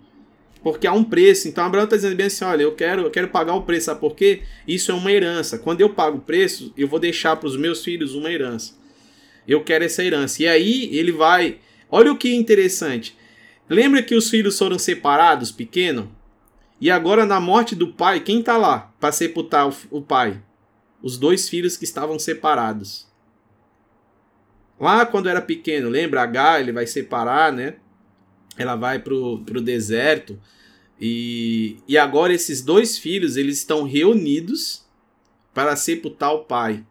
[0.62, 1.48] Porque há um preço.
[1.48, 3.88] Então, Abraão está dizendo bem assim: olha, eu quero, eu quero pagar o preço.
[3.88, 4.44] Sabe por quê?
[4.68, 5.58] Isso é uma herança.
[5.58, 8.83] Quando eu pago o preço, eu vou deixar para os meus filhos uma herança.
[9.48, 10.44] Eu quero essa herança.
[10.44, 11.60] E aí ele vai.
[11.90, 13.18] Olha o que interessante.
[13.70, 16.14] Lembra que os filhos foram separados, pequeno?
[16.80, 20.42] E agora, na morte do pai, quem está lá para sepultar o, o pai?
[21.02, 23.08] Os dois filhos que estavam separados.
[24.80, 26.24] Lá quando era pequeno, lembra?
[26.24, 27.76] H, ele vai separar, né?
[28.58, 30.40] Ela vai pro, pro deserto.
[31.00, 34.86] E, e agora esses dois filhos, eles estão reunidos
[35.54, 36.84] para sepultar o pai.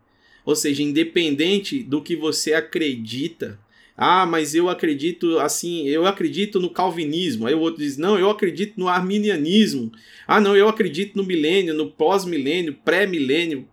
[0.44, 3.58] Ou seja, independente do que você acredita,
[3.96, 7.46] ah, mas eu acredito assim, eu acredito no calvinismo.
[7.46, 9.92] Aí o outro diz: "Não, eu acredito no arminianismo".
[10.26, 13.68] Ah, não, eu acredito no milênio, no pós-milênio, pré-milênio,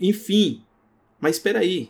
[0.00, 0.62] enfim.
[1.20, 1.88] Mas espera aí.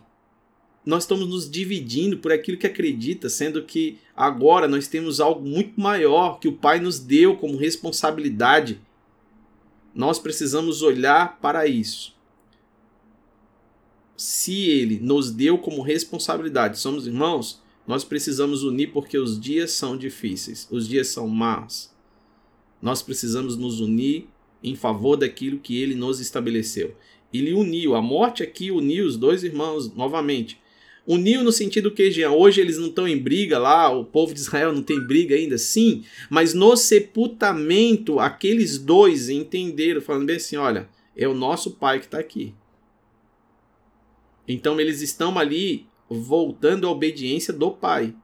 [0.85, 5.81] Nós estamos nos dividindo por aquilo que acredita, sendo que agora nós temos algo muito
[5.81, 8.81] maior que o Pai nos deu como responsabilidade.
[9.93, 12.16] Nós precisamos olhar para isso
[14.17, 19.97] se ele nos deu como responsabilidade, somos irmãos, nós precisamos unir porque os dias são
[19.97, 21.91] difíceis, os dias são maus.
[22.81, 24.27] Nós precisamos nos unir
[24.63, 26.97] em favor daquilo que ele nos estabeleceu.
[27.33, 30.59] Ele uniu, a morte aqui uniu os dois irmãos novamente.
[31.07, 34.41] Uniu no sentido que, Jean, hoje eles não estão em briga lá, o povo de
[34.41, 40.57] Israel não tem briga ainda, sim, mas no sepultamento, aqueles dois entenderam, falando bem assim:
[40.57, 42.53] olha, é o nosso pai que está aqui.
[44.47, 48.15] Então eles estão ali voltando à obediência do pai.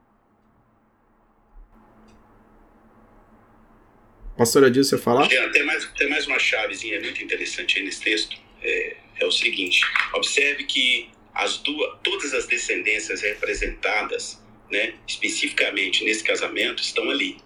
[4.37, 5.29] Pastor Adilson, você falar?
[5.29, 8.37] tem, mais, tem mais uma chavezinha muito interessante aí nesse texto.
[8.63, 9.81] É, é o seguinte:
[10.15, 17.37] observe que as duas, todas as descendências representadas, né, especificamente nesse casamento, estão ali.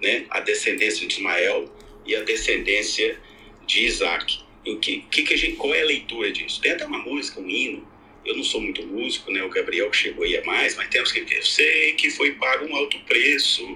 [0.00, 0.26] Né?
[0.30, 1.72] A descendência de Ismael
[2.06, 3.18] e a descendência
[3.66, 4.40] de Isaac.
[4.66, 6.60] O que, que, que a gente, qual é a leitura disso?
[6.60, 7.86] Tem até uma música, um hino,
[8.28, 9.42] eu não sou muito músico, né?
[9.42, 12.66] O Gabriel que chegou aí a mais, mas temos que eu sei que foi pago
[12.66, 13.66] um alto preço.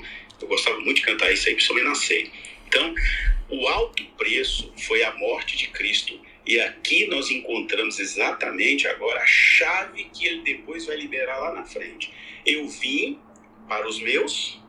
[0.40, 2.30] Eu gostava muito de cantar isso aí, principalmente na ceia.
[2.68, 2.94] Então,
[3.48, 6.20] o alto preço foi a morte de Cristo.
[6.44, 11.64] E aqui nós encontramos exatamente agora a chave que ele depois vai liberar lá na
[11.64, 12.12] frente.
[12.44, 13.18] Eu vim
[13.68, 14.60] para os meus,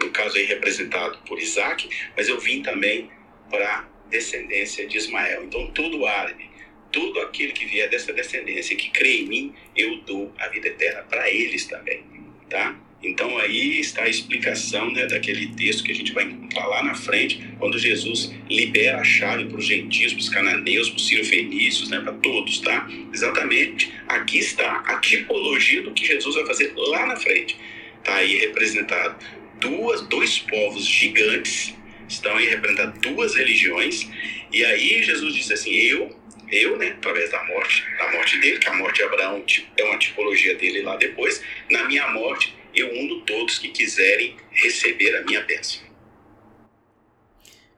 [0.00, 3.10] no caso aí representado por Isaac, mas eu vim também
[3.50, 5.44] para a descendência de Ismael.
[5.44, 6.53] Então, todo árabe
[6.94, 11.02] todo aquele que vier dessa descendência que crê em mim, eu dou a vida eterna
[11.02, 12.04] para eles também,
[12.48, 12.78] tá?
[13.02, 16.94] Então aí está a explicação né, daquele texto que a gente vai encontrar lá na
[16.94, 21.90] frente, quando Jesus libera a chave para os gentios, para os cananeus, para os cirofenícios,
[21.90, 22.88] né, para todos, tá?
[23.12, 27.58] Exatamente, aqui está a tipologia do que Jesus vai fazer lá na frente.
[27.98, 29.16] Está aí representado
[29.60, 31.74] duas, dois povos gigantes,
[32.08, 34.08] estão aí representadas duas religiões,
[34.52, 38.68] e aí Jesus disse assim, eu eu, né, através da morte, da morte dele, que
[38.68, 39.44] a morte de Abraão
[39.76, 45.16] é uma tipologia dele lá depois, na minha morte eu uno todos que quiserem receber
[45.16, 45.82] a minha bênção.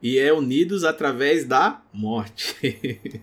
[0.03, 2.55] E é unidos através da morte.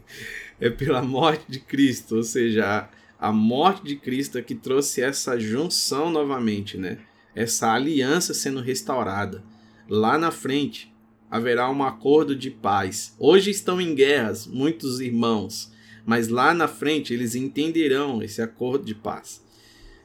[0.59, 2.89] é pela morte de Cristo, ou seja,
[3.19, 6.99] a morte de Cristo é que trouxe essa junção novamente, né?
[7.35, 9.43] Essa aliança sendo restaurada.
[9.89, 10.92] Lá na frente
[11.33, 13.15] haverá um acordo de paz.
[13.17, 15.71] Hoje estão em guerras muitos irmãos,
[16.05, 19.43] mas lá na frente eles entenderão esse acordo de paz.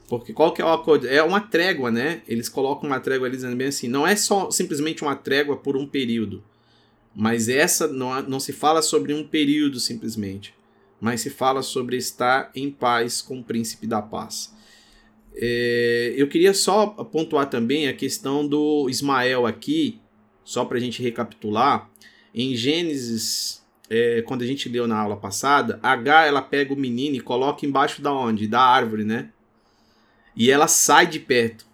[0.08, 1.06] Porque qual que é o acordo?
[1.06, 2.22] É uma trégua, né?
[2.26, 5.76] Eles colocam uma trégua ali dizendo bem assim, não é só simplesmente uma trégua por
[5.76, 6.42] um período.
[7.14, 10.54] Mas essa não, não se fala sobre um período simplesmente,
[10.98, 14.56] mas se fala sobre estar em paz com o príncipe da paz.
[15.34, 20.00] É, eu queria só pontuar também a questão do Ismael aqui,
[20.48, 21.90] só para a gente recapitular.
[22.34, 27.16] Em Gênesis, é, quando a gente leu na aula passada, H ela pega o menino
[27.16, 28.48] e coloca embaixo da onde?
[28.48, 29.28] Da árvore, né?
[30.34, 31.66] E ela sai de perto.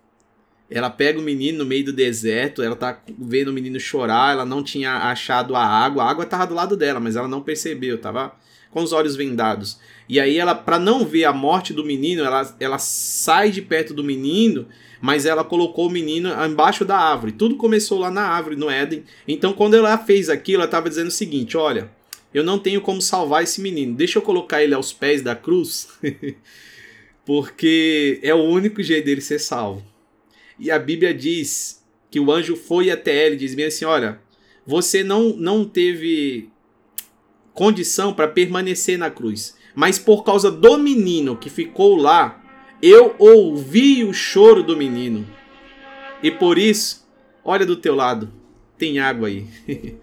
[0.68, 4.44] Ela pega o menino no meio do deserto, ela tá vendo o menino chorar, ela
[4.44, 8.00] não tinha achado a água, a água tava do lado dela, mas ela não percebeu,
[8.00, 8.34] tava
[8.72, 9.78] com os olhos vendados.
[10.08, 13.94] E aí ela, para não ver a morte do menino, ela, ela sai de perto
[13.94, 14.66] do menino,
[15.00, 17.32] mas ela colocou o menino embaixo da árvore.
[17.32, 19.04] Tudo começou lá na árvore, no Éden.
[19.26, 21.90] Então quando ela fez aquilo, ela estava dizendo o seguinte: olha,
[22.32, 25.88] eu não tenho como salvar esse menino, deixa eu colocar ele aos pés da cruz.
[27.24, 29.84] porque é o único jeito dele ser salvo.
[30.58, 34.20] E a Bíblia diz que o anjo foi até ele e diz bem assim: Olha,
[34.66, 36.50] você não, não teve
[37.52, 42.42] condição para permanecer na cruz, mas por causa do menino que ficou lá,
[42.82, 45.26] eu ouvi o choro do menino.
[46.22, 47.06] E por isso,
[47.44, 48.32] olha do teu lado,
[48.78, 49.46] tem água aí.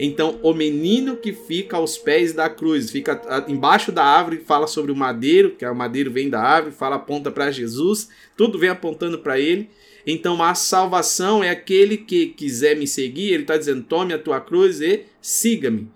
[0.00, 4.92] Então, o menino que fica aos pés da cruz, fica embaixo da árvore, fala sobre
[4.92, 8.70] o madeiro, que é o madeiro vem da árvore, fala aponta para Jesus, tudo vem
[8.70, 9.68] apontando para ele.
[10.06, 14.40] Então, a salvação é aquele que quiser me seguir, ele está dizendo: tome a tua
[14.40, 15.90] cruz e siga-me.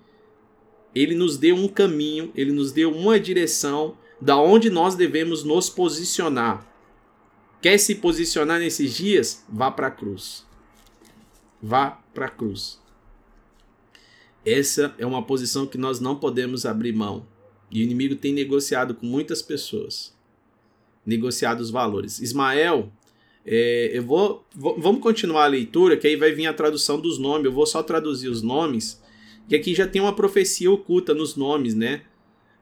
[0.93, 5.69] Ele nos deu um caminho, ele nos deu uma direção da onde nós devemos nos
[5.69, 6.67] posicionar.
[7.61, 9.43] Quer se posicionar nesses dias?
[9.49, 10.45] Vá para a cruz.
[11.61, 12.79] Vá para a cruz.
[14.45, 17.25] Essa é uma posição que nós não podemos abrir mão.
[17.71, 20.13] E o inimigo tem negociado com muitas pessoas.
[21.05, 22.19] Negociado os valores.
[22.19, 22.91] Ismael,
[23.45, 27.17] é, eu vou, vou, Vamos continuar a leitura, que aí vai vir a tradução dos
[27.17, 27.45] nomes.
[27.45, 29.01] Eu vou só traduzir os nomes.
[29.47, 32.01] Que aqui já tem uma profecia oculta nos nomes, né?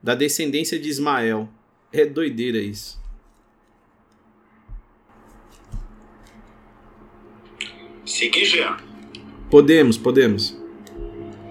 [0.01, 1.49] Da descendência de Ismael.
[1.93, 2.99] É doideira isso.
[8.05, 8.77] Seguir, Jean.
[9.49, 10.57] Podemos, podemos.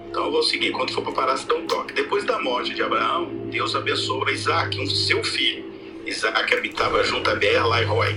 [0.09, 0.71] Então eu vou seguir.
[0.71, 1.93] Quando for para parar, dá um toque.
[1.93, 5.71] Depois da morte de Abraão, Deus abençoa Isaac, um seu filho.
[6.05, 8.15] Isaac habitava junto a Beer, em Roy.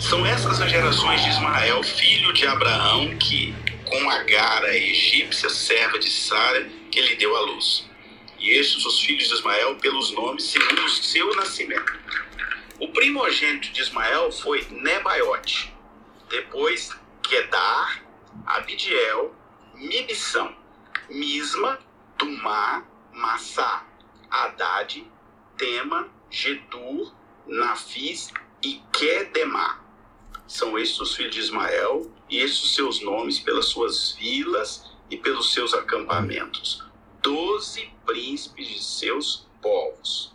[0.00, 3.54] São essas as gerações de Ismael, filho de Abraão, que
[3.92, 7.86] com Agar, a egípcia, serva de Sara, que lhe deu a luz.
[8.38, 12.00] E estes os filhos de Ismael pelos nomes segundo o seu nascimento.
[12.80, 15.72] O primogênito de Ismael foi Nebaiote,
[16.30, 16.90] depois
[17.22, 18.02] Kedar,
[18.46, 19.34] Abidiel,
[19.74, 20.56] Mibissão.
[21.10, 21.78] Misma,
[22.16, 23.86] Tumá, Massá,
[24.30, 25.06] Haddad,
[25.58, 27.12] Tema, Getur,
[27.46, 28.32] Nafis
[28.62, 29.80] e Kedemá.
[30.46, 32.10] São estes os filhos de Ismael
[32.44, 36.82] os seus nomes pelas suas vilas e pelos seus acampamentos.
[37.22, 40.34] Doze príncipes de seus povos.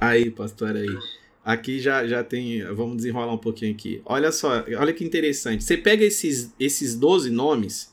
[0.00, 0.98] Aí, pastor, aí.
[1.44, 2.64] Aqui já, já tem.
[2.72, 4.00] Vamos desenrolar um pouquinho aqui.
[4.04, 5.64] Olha só, olha que interessante.
[5.64, 7.92] Você pega esses, esses 12 nomes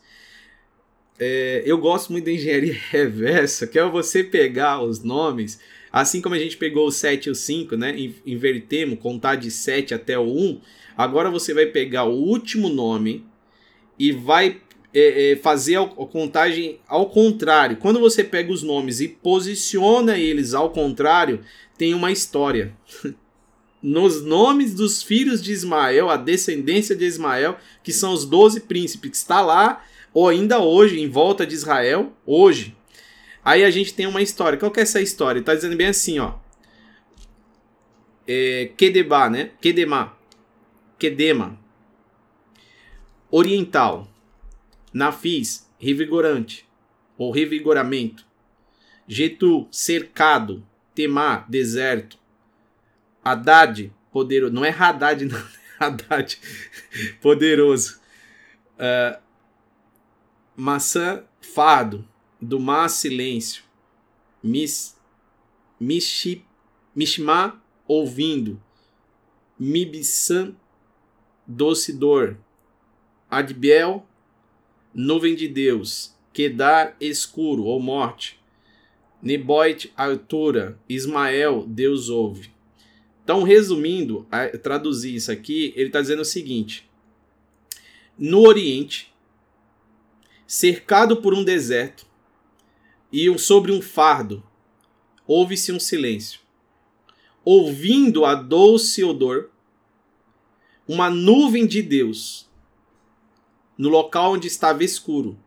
[1.20, 5.60] é, eu gosto muito da engenharia reversa, que é você pegar os nomes,
[5.92, 7.94] assim como a gente pegou o 7 e o 5, né?
[8.26, 10.62] Invertemos, contar de 7 até o 1.
[11.00, 13.26] Agora você vai pegar o último nome
[13.97, 14.60] e vai
[14.93, 17.78] é, é, fazer a, contagem ao contrário.
[17.78, 21.39] Quando você pega os nomes e posiciona eles ao contrário,
[21.78, 22.76] tem uma história.
[23.82, 29.12] Nos nomes dos filhos de Ismael, a descendência de Ismael, que são os 12 príncipes,
[29.12, 29.82] que está lá
[30.14, 32.76] ou ainda hoje, em volta de Israel, hoje.
[33.41, 34.60] Aí a gente tem uma história.
[34.60, 35.39] Qual que é essa história?
[35.39, 36.34] Está dizendo bem assim, ó.
[38.28, 38.70] É,
[39.32, 39.52] né?
[39.62, 40.19] Kedema.
[41.00, 41.58] Quedema.
[43.32, 44.08] Oriental.
[44.93, 46.68] Nafis, revigorante
[47.18, 48.26] ou revigoramento.
[49.08, 50.66] Getu, cercado.
[50.93, 52.20] Temá, deserto.
[53.24, 54.54] Haddad, poderoso.
[54.54, 55.41] Não é Haddad, não.
[55.80, 56.38] Haddad,
[57.22, 58.02] poderoso.
[58.76, 59.22] Uh,
[60.56, 62.08] maçã, fardo.
[62.41, 63.64] Do mar, silêncio.
[64.43, 64.97] Mis,
[65.80, 66.45] mishi,
[66.95, 68.62] mishma, ouvindo.
[69.58, 70.56] Mibsan,
[71.50, 72.38] doce dor.
[73.30, 74.06] Adbiel,
[74.93, 76.16] nuvem de Deus.
[76.32, 78.39] Quedar, escuro ou morte.
[79.22, 80.80] Neboit, altura.
[80.88, 82.52] Ismael, Deus ouve.
[83.24, 84.28] Então, resumindo,
[84.62, 86.89] traduzir isso aqui, ele está dizendo o seguinte:
[88.18, 89.14] no Oriente,
[90.47, 92.06] cercado por um deserto
[93.12, 94.43] e sobre um fardo,
[95.28, 96.39] ouve-se um silêncio.
[97.43, 99.50] Ouvindo a doce odor,
[100.90, 102.50] uma nuvem de Deus,
[103.78, 105.38] no local onde estava escuro,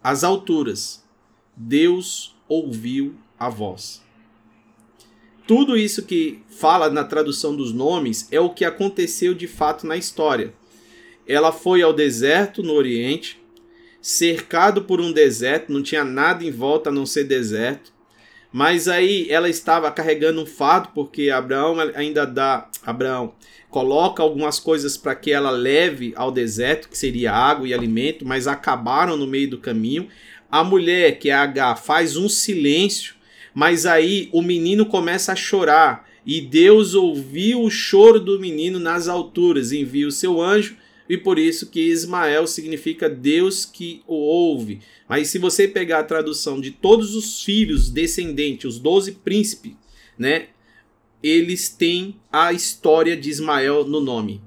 [0.00, 1.04] às alturas,
[1.56, 4.00] Deus ouviu a voz.
[5.48, 9.96] Tudo isso que fala na tradução dos nomes é o que aconteceu de fato na
[9.96, 10.54] história.
[11.26, 13.42] Ela foi ao deserto no Oriente,
[14.00, 17.92] cercado por um deserto, não tinha nada em volta a não ser deserto.
[18.52, 22.70] Mas aí ela estava carregando um fardo, porque Abraão ainda dá.
[22.86, 23.34] Abraão
[23.74, 28.46] coloca algumas coisas para que ela leve ao deserto, que seria água e alimento, mas
[28.46, 30.06] acabaram no meio do caminho.
[30.48, 33.16] A mulher, que é H, faz um silêncio
[33.54, 39.06] mas aí o menino começa a chorar e Deus ouviu o choro do menino nas
[39.06, 40.76] alturas, envia o seu anjo
[41.08, 44.80] e por isso que Ismael significa Deus que o ouve.
[45.08, 49.72] Mas se você pegar a tradução de todos os filhos descendentes, os doze príncipes,
[50.18, 50.46] né,
[51.26, 54.42] eles têm a história de Ismael no nome.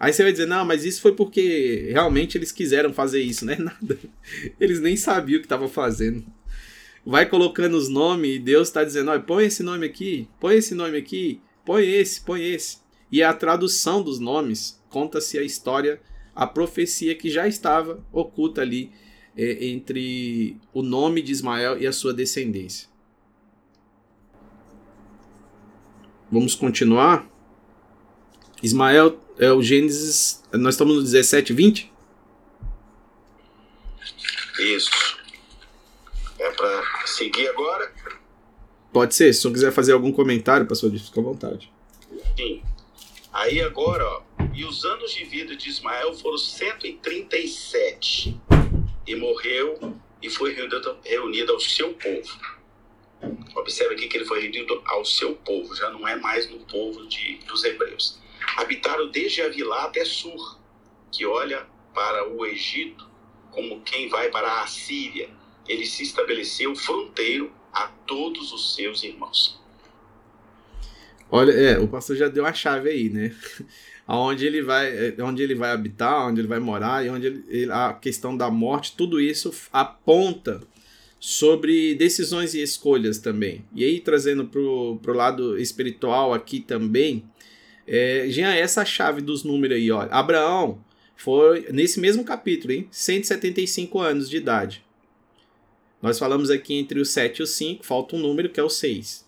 [0.00, 3.56] Aí você vai dizer, não, mas isso foi porque realmente eles quiseram fazer isso, né?
[3.56, 3.98] Nada.
[4.58, 6.24] Eles nem sabiam o que estavam fazendo
[7.08, 10.74] vai colocando os nomes e Deus está dizendo: olha, põe esse nome aqui, põe esse
[10.74, 12.78] nome aqui, põe esse, põe esse.
[13.10, 16.00] E a tradução dos nomes conta-se a história,
[16.34, 18.90] a profecia que já estava oculta ali
[19.34, 22.87] é, entre o nome de Ismael e a sua descendência.
[26.30, 27.26] Vamos continuar?
[28.62, 30.42] Ismael é o Gênesis.
[30.52, 31.90] Nós estamos no 17, 20?
[34.60, 34.90] Isso.
[36.38, 37.90] É para seguir agora?
[38.92, 41.72] Pode ser, se você quiser fazer algum comentário, pastor, fica à vontade.
[42.36, 42.62] Sim.
[43.32, 44.22] Aí agora, ó,
[44.52, 48.36] e os anos de vida de Ismael foram 137.
[49.06, 52.57] E morreu e foi reunido, reunido ao seu povo.
[53.56, 57.06] Observe aqui que ele foi reunido ao seu povo, já não é mais no povo
[57.06, 58.18] de, dos hebreus.
[58.56, 60.58] Habitaram desde Avilá até Sur,
[61.10, 63.08] que olha para o Egito
[63.50, 65.28] como quem vai para a Assíria
[65.68, 69.60] ele se estabeleceu fronteiro a todos os seus irmãos.
[71.30, 73.36] Olha, é, o pastor já deu a chave aí, né?
[74.06, 77.70] Aonde ele vai, é, onde ele vai habitar, onde ele vai morar e onde ele,
[77.70, 80.62] a questão da morte, tudo isso aponta
[81.20, 83.64] sobre decisões e escolhas também.
[83.74, 87.24] E aí trazendo pro, pro lado espiritual aqui também,
[87.86, 90.06] é, já é essa chave dos números aí, ó.
[90.10, 90.82] Abraão
[91.16, 92.86] foi nesse mesmo capítulo, hein?
[92.90, 94.84] 175 anos de idade.
[96.00, 98.70] Nós falamos aqui entre o 7 e o 5, falta um número que é o
[98.70, 99.26] 6.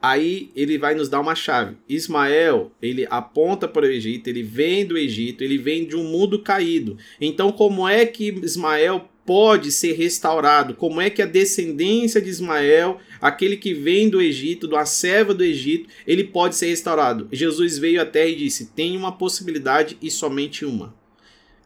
[0.01, 1.77] Aí ele vai nos dar uma chave.
[1.89, 6.39] Ismael, ele aponta para o Egito, ele vem do Egito, ele vem de um mundo
[6.41, 6.97] caído.
[7.21, 10.75] Então, como é que Ismael pode ser restaurado?
[10.75, 15.43] Como é que a descendência de Ismael, aquele que vem do Egito, do serva do
[15.43, 17.29] Egito, ele pode ser restaurado?
[17.33, 20.95] Jesus veio até e disse: tem uma possibilidade e somente uma.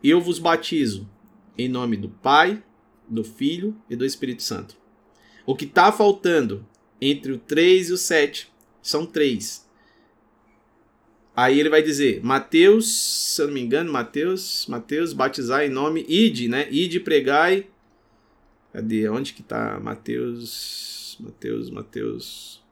[0.02, 1.08] Eu vos batizo
[1.56, 2.62] em nome do Pai,
[3.06, 4.74] do Filho e do Espírito Santo.
[5.44, 6.66] O que está faltando
[7.04, 8.50] entre o 3 e o 7
[8.80, 9.68] são três.
[11.34, 12.88] Aí ele vai dizer, Mateus,
[13.34, 16.68] se eu não me engano, Mateus, Mateus, batizar em nome, ide, né?
[16.70, 17.66] Ide, pregai
[18.72, 19.06] Cadê?
[19.06, 21.18] Onde que tá Mateus?
[21.20, 22.62] Mateus, Mateus.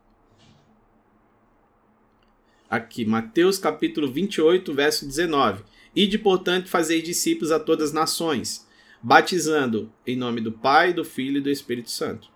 [2.71, 5.63] Aqui, Mateus capítulo 28, verso 19.
[5.95, 8.67] Ide, portanto, fazer discípulos a todas as nações,
[9.03, 12.31] batizando em nome do Pai, do Filho e do Espírito Santo.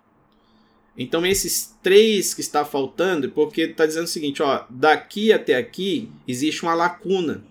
[0.96, 6.10] Então, esses três que está faltando, porque está dizendo o seguinte: ó, daqui até aqui
[6.26, 7.44] existe uma lacuna.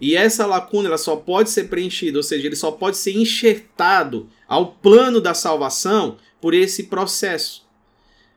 [0.00, 4.28] E essa lacuna ela só pode ser preenchida, ou seja, ele só pode ser enxertado
[4.46, 7.66] ao plano da salvação por esse processo.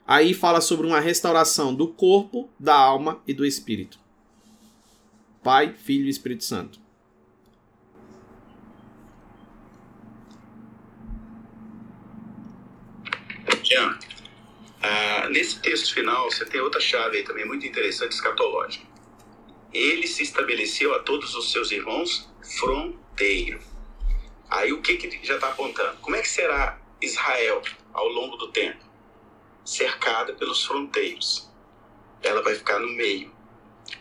[0.07, 3.99] Aí fala sobre uma restauração do corpo, da alma e do espírito.
[5.43, 6.79] Pai, Filho e Espírito Santo.
[13.63, 13.99] Jean,
[14.81, 18.85] ah, nesse texto final você tem outra chave aí também muito interessante, escatológica.
[19.73, 23.59] Ele se estabeleceu a todos os seus irmãos fronteiro.
[24.49, 25.97] Aí o que, que já está apontando?
[25.99, 27.61] Como é que será Israel
[27.93, 28.83] ao longo do tempo?
[29.63, 31.51] Cercada pelos fronteiros.
[32.23, 33.31] Ela vai ficar no meio.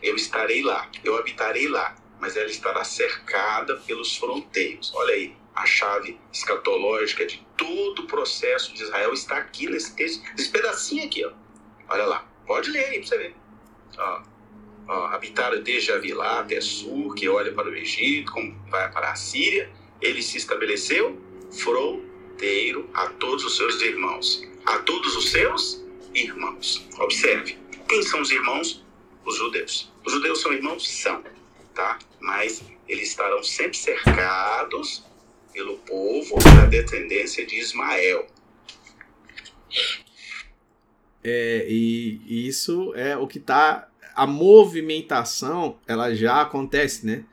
[0.03, 4.93] Eu estarei lá, eu habitarei lá, mas ela estará cercada pelos fronteiros.
[4.95, 10.23] Olha aí, a chave escatológica de todo o processo de Israel está aqui nesse texto,
[10.37, 11.33] nesse pedacinho aqui, ó.
[11.89, 13.35] Olha lá, pode ler aí para você ver.
[13.99, 14.23] Ó,
[14.87, 19.17] ó, habitaram desde Avilá até Sur, que olha para o Egito, como vai para a
[19.17, 19.69] Síria.
[20.01, 24.47] Ele se estabeleceu fronteiro a todos os seus irmãos.
[24.65, 25.85] A todos os seus
[26.15, 26.87] irmãos.
[27.01, 28.87] Observe, quem são os irmãos?
[29.25, 29.93] Os judeus.
[30.07, 30.89] Os judeus são irmãos?
[30.89, 31.25] São,
[31.75, 31.99] tá?
[32.21, 35.09] Mas eles estarão sempre cercados
[35.53, 38.27] pelo povo da descendência de Ismael.
[41.23, 43.89] É, e, isso é o que está.
[44.15, 47.25] A movimentação ela já acontece, né?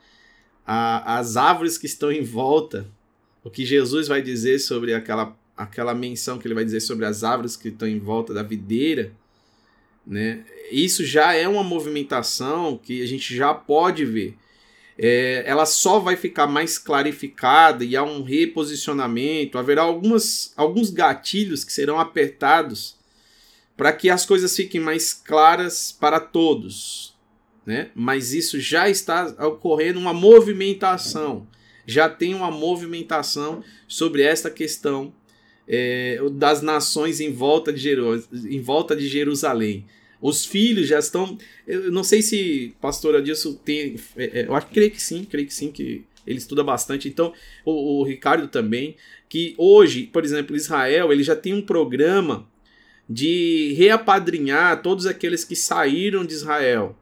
[0.66, 2.86] A, as árvores que estão em volta,
[3.42, 7.22] o que Jesus vai dizer sobre aquela, aquela menção que ele vai dizer sobre as
[7.24, 9.12] árvores que estão em volta da videira,
[10.06, 10.44] né?
[10.70, 14.36] Isso já é uma movimentação que a gente já pode ver
[14.98, 21.64] é, ela só vai ficar mais clarificada e há um reposicionamento, haverá algumas, alguns gatilhos
[21.64, 22.96] que serão apertados
[23.76, 27.14] para que as coisas fiquem mais claras para todos.
[27.66, 27.90] Né?
[27.94, 31.46] Mas isso já está ocorrendo uma movimentação,
[31.84, 35.12] já tem uma movimentação sobre esta questão
[35.68, 39.84] é, das nações em volta de, Jeru em volta de Jerusalém.
[40.20, 41.38] Os filhos já estão.
[41.66, 43.96] Eu não sei se pastor Adilson tem.
[44.16, 47.08] É, é, eu acho que creio que sim, creio que sim, que ele estuda bastante.
[47.08, 47.32] Então,
[47.64, 48.96] o, o, Ricardo também,
[49.28, 52.48] que hoje, por exemplo, Israel, ele já tem um programa
[53.08, 56.96] de reapadrinhar todos aqueles que saíram de Israel.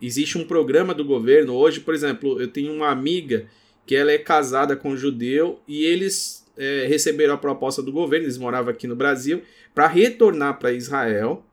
[0.00, 3.46] Existe um programa do governo hoje, por exemplo, eu tenho uma amiga
[3.86, 8.26] que ela é casada com um judeu e eles é, receberam a proposta do governo,
[8.26, 9.42] eles moravam aqui no Brasil,
[9.74, 11.44] para retornar para Israel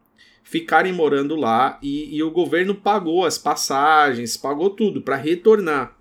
[0.49, 5.95] ficarem morando lá e, e o governo pagou as passagens, pagou tudo para retornar.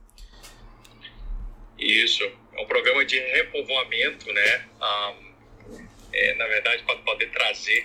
[1.79, 4.69] Isso, é um programa de repovoamento, né?
[4.81, 5.29] Um,
[6.13, 7.85] é, na verdade, para poder trazer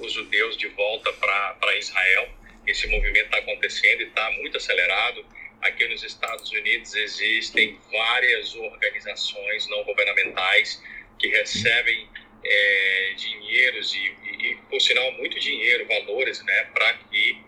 [0.00, 2.28] os judeus de volta para Israel.
[2.66, 5.24] Esse movimento está acontecendo e está muito acelerado.
[5.62, 10.82] Aqui nos Estados Unidos existem várias organizações não governamentais
[11.18, 12.08] que recebem
[12.44, 17.38] é, dinheiros e, e, por sinal, muito dinheiro, valores, né, para que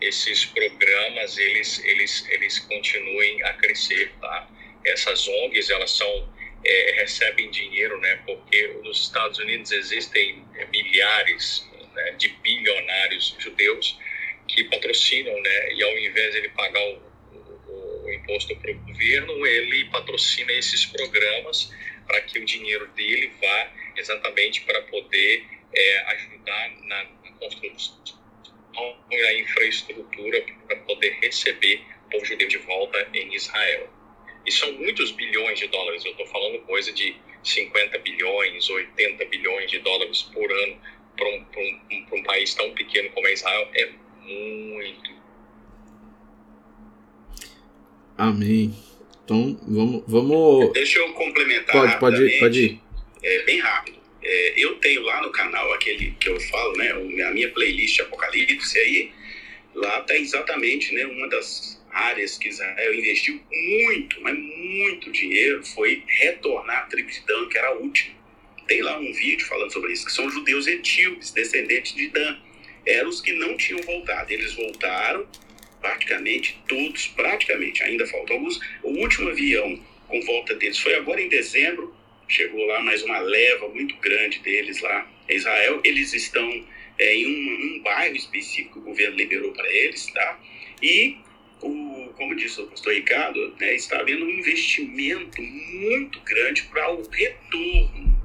[0.00, 4.48] esses programas eles, eles, eles continuem a crescer, tá?
[4.84, 6.34] Essas ONGs, elas são,
[6.64, 13.98] é, recebem dinheiro, né, porque nos Estados Unidos existem é, milhares né, de bilionários judeus
[14.46, 17.02] que patrocinam, né, e ao invés de ele pagar o,
[17.68, 21.72] o, o imposto para o governo, ele patrocina esses programas
[22.06, 28.16] para que o dinheiro dele vá exatamente para poder é, ajudar na, na construção
[29.10, 33.88] da infraestrutura para poder receber o povo judeu de volta em Israel.
[34.46, 39.70] E são muitos bilhões de dólares, eu estou falando coisa de 50 bilhões, 80 bilhões
[39.70, 40.80] de dólares por ano
[41.16, 43.90] para um, um, um, país tão pequeno como é Israel, é
[44.22, 45.16] muito.
[48.18, 48.74] Amém.
[49.24, 50.04] Então, vamos.
[50.06, 50.72] vamos...
[50.72, 51.72] Deixa eu complementar.
[51.72, 52.85] Pode, pode ir, pode ir.
[53.26, 53.98] É, bem rápido.
[54.22, 56.92] É, eu tenho lá no canal aquele que eu falo, né?
[56.92, 59.10] A minha playlist Apocalipse aí.
[59.74, 66.04] Lá está exatamente né, uma das áreas que Israel investiu muito, mas muito dinheiro foi
[66.06, 68.14] retornar a tribo de Dan, que era a última.
[68.68, 72.38] Tem lá um vídeo falando sobre isso, que são judeus etíopes, descendentes de Dan.
[72.86, 74.32] Eram os que não tinham voltado.
[74.32, 75.26] Eles voltaram
[75.80, 78.60] praticamente todos, praticamente, ainda faltam alguns.
[78.84, 81.95] O último avião com volta deles foi agora em dezembro,
[82.28, 85.80] chegou lá mais uma leva muito grande deles lá em Israel.
[85.84, 86.64] Eles estão
[86.98, 90.40] é, em um, um, bairro específico que o governo liberou para eles, tá?
[90.82, 91.18] E,
[91.62, 97.08] o, como disse o pastor Ricardo, né, está havendo um investimento muito grande para o
[97.08, 98.16] retorno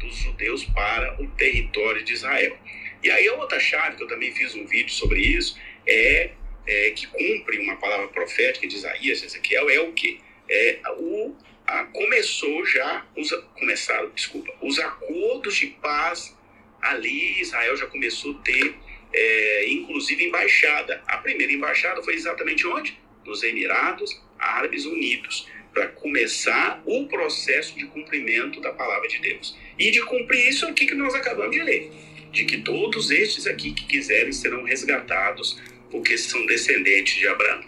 [0.00, 2.56] dos judeus para o território de Israel.
[3.02, 6.30] E aí a outra chave, que eu também fiz um vídeo sobre isso, é,
[6.66, 10.20] é que cumpre uma palavra profética de Isaías, Ezequiel, é o que?
[10.48, 11.34] É o
[11.72, 16.36] a, começou já, os, começaram, desculpa, os acordos de paz
[16.82, 18.74] ali, Israel já começou a ter,
[19.12, 21.02] é, inclusive, embaixada.
[21.06, 22.98] A primeira embaixada foi exatamente onde?
[23.24, 29.56] Nos Emirados Árabes Unidos, para começar o processo de cumprimento da palavra de Deus.
[29.78, 31.90] E de cumprir isso aqui que nós acabamos de ler,
[32.32, 35.58] de que todos estes aqui que quiserem serão resgatados,
[35.90, 37.64] porque são descendentes de Abraão.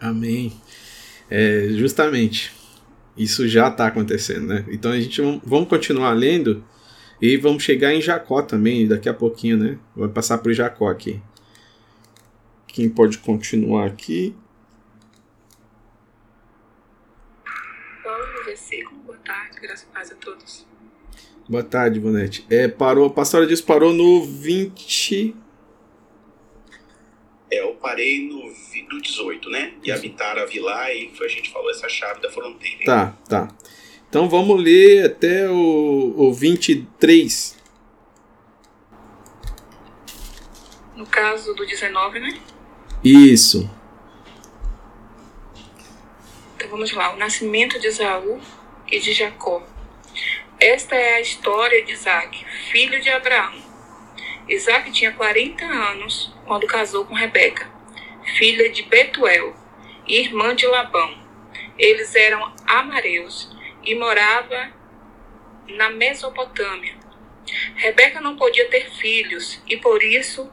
[0.00, 0.52] Amém.
[1.36, 2.52] É, justamente,
[3.16, 4.64] isso já está acontecendo, né?
[4.68, 6.64] Então a gente vamos continuar lendo
[7.20, 9.78] e vamos chegar em Jacó também daqui a pouquinho, né?
[9.96, 11.20] Vai passar o Jacó aqui.
[12.68, 14.32] Quem pode continuar aqui?
[18.46, 19.00] Versículo?
[19.00, 20.64] Boa tarde, graças a todos.
[21.48, 22.46] Boa tarde, Bonete.
[22.48, 25.34] É, parou, a pastora diz parou no 20.
[27.54, 28.52] É, eu parei no,
[28.90, 29.74] no 18, né?
[29.84, 32.84] E habitar a vila e a gente falou essa chave da fronteira.
[32.84, 33.48] Tá, tá.
[34.08, 37.56] Então vamos ler até o, o 23.
[40.96, 42.40] No caso do 19, né?
[43.04, 43.70] Isso.
[46.56, 47.14] Então vamos lá.
[47.14, 48.40] O nascimento de Esaú
[48.90, 49.62] e de Jacó.
[50.58, 53.63] Esta é a história de Isaac, filho de Abraão.
[54.46, 57.66] Isaac tinha 40 anos quando casou com Rebeca,
[58.36, 59.56] filha de Betuel,
[60.06, 61.16] irmã de Labão.
[61.78, 63.50] Eles eram amareus
[63.82, 64.70] e morava
[65.66, 66.94] na Mesopotâmia.
[67.74, 70.52] Rebeca não podia ter filhos e por isso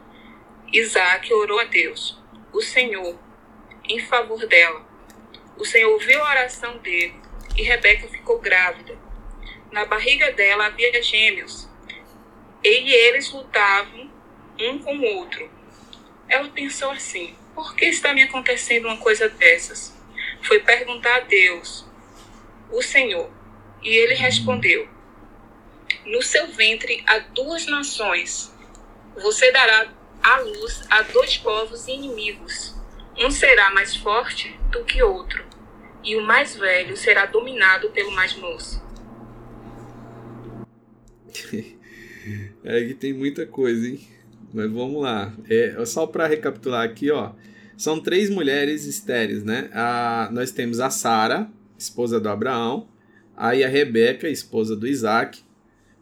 [0.71, 2.17] Isaac orou a Deus,
[2.53, 3.19] o Senhor,
[3.89, 4.85] em favor dela.
[5.57, 7.15] O Senhor ouviu a oração dele
[7.57, 8.97] e Rebeca ficou grávida.
[9.69, 11.70] Na barriga dela havia gêmeos
[12.69, 14.09] e eles lutavam
[14.59, 15.49] um com o outro.
[16.27, 19.95] Ela pensou assim: por que está me acontecendo uma coisa dessas?
[20.43, 21.85] Foi perguntar a Deus
[22.71, 23.29] o Senhor.
[23.81, 24.87] E ele respondeu:
[26.05, 28.51] No seu ventre há duas nações.
[29.15, 29.91] Você dará
[30.23, 32.75] à luz a dois povos inimigos.
[33.17, 35.45] Um será mais forte do que outro,
[36.01, 38.81] e o mais velho será dominado pelo mais moço.
[42.63, 43.99] é que tem muita coisa, hein?
[44.53, 45.33] Mas vamos lá.
[45.49, 47.33] É, só para recapitular aqui, ó.
[47.77, 49.69] São três mulheres estéreis, né?
[49.73, 52.87] A, nós temos a Sara, esposa do Abraão,
[53.35, 55.41] aí a Rebeca, esposa do Isaac,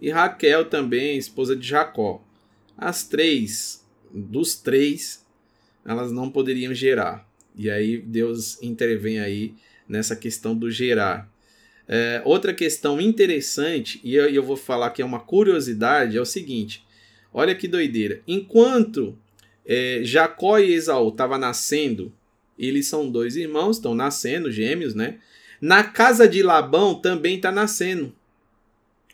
[0.02, 2.24] e Raquel também, esposa de Jacó.
[2.78, 5.26] As três, dos três,
[5.86, 7.30] elas não poderiam gerar.
[7.56, 9.56] E aí Deus intervém aí
[9.88, 11.30] nessa questão do gerar.
[11.92, 16.26] É, outra questão interessante, e eu, eu vou falar que é uma curiosidade, é o
[16.26, 16.86] seguinte:
[17.34, 18.22] olha que doideira.
[18.28, 19.18] Enquanto
[19.66, 22.14] é, Jacó e Esaú estavam nascendo,
[22.60, 25.18] eles são dois irmãos, estão nascendo, gêmeos, né?
[25.60, 28.14] Na casa de Labão também está nascendo.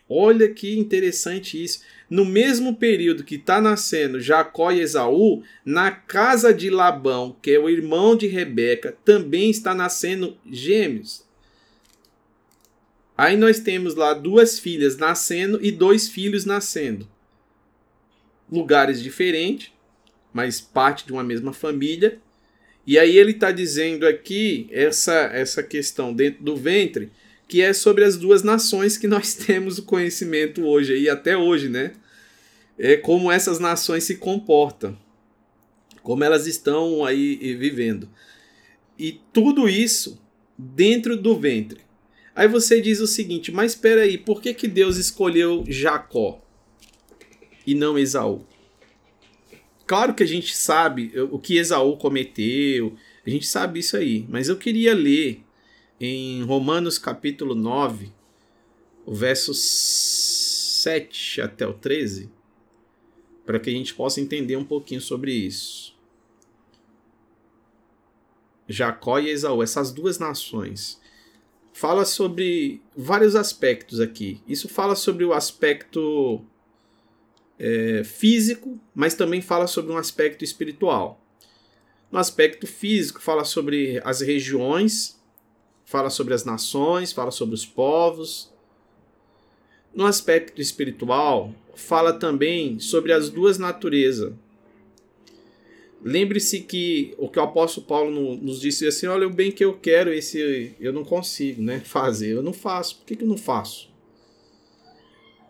[0.08, 1.80] Olha que interessante isso.
[2.08, 7.58] No mesmo período que está nascendo Jacó e Esaú, na casa de Labão, que é
[7.58, 11.25] o irmão de Rebeca, também está nascendo gêmeos.
[13.16, 17.08] Aí nós temos lá duas filhas nascendo e dois filhos nascendo.
[18.50, 19.72] Lugares diferentes,
[20.32, 22.20] mas parte de uma mesma família.
[22.86, 27.10] E aí ele está dizendo aqui essa, essa questão dentro do ventre,
[27.48, 31.68] que é sobre as duas nações que nós temos o conhecimento hoje e até hoje,
[31.68, 31.92] né?
[32.78, 34.96] É como essas nações se comportam,
[36.02, 38.10] como elas estão aí vivendo.
[38.98, 40.20] E tudo isso
[40.58, 41.85] dentro do ventre.
[42.36, 46.38] Aí você diz o seguinte, mas espera aí, por que, que Deus escolheu Jacó
[47.66, 48.44] e não Esaú?
[49.86, 52.94] Claro que a gente sabe o que Esaú cometeu,
[53.26, 55.42] a gente sabe isso aí, mas eu queria ler
[55.98, 58.12] em Romanos capítulo 9,
[59.06, 62.30] o verso 7 até o 13,
[63.46, 65.96] para que a gente possa entender um pouquinho sobre isso.
[68.68, 71.00] Jacó e Esaú, essas duas nações.
[71.78, 74.40] Fala sobre vários aspectos aqui.
[74.48, 76.40] Isso fala sobre o aspecto
[77.58, 81.20] é, físico, mas também fala sobre um aspecto espiritual.
[82.10, 85.16] No aspecto físico, fala sobre as regiões
[85.86, 88.52] fala sobre as nações, fala sobre os povos.
[89.94, 94.34] No aspecto espiritual, fala também sobre as duas naturezas.
[96.08, 99.76] Lembre-se que o que o apóstolo Paulo nos disse assim: olha, o bem que eu
[99.76, 102.98] quero, esse eu não consigo né, fazer, eu não faço.
[102.98, 103.90] Por que, que eu não faço?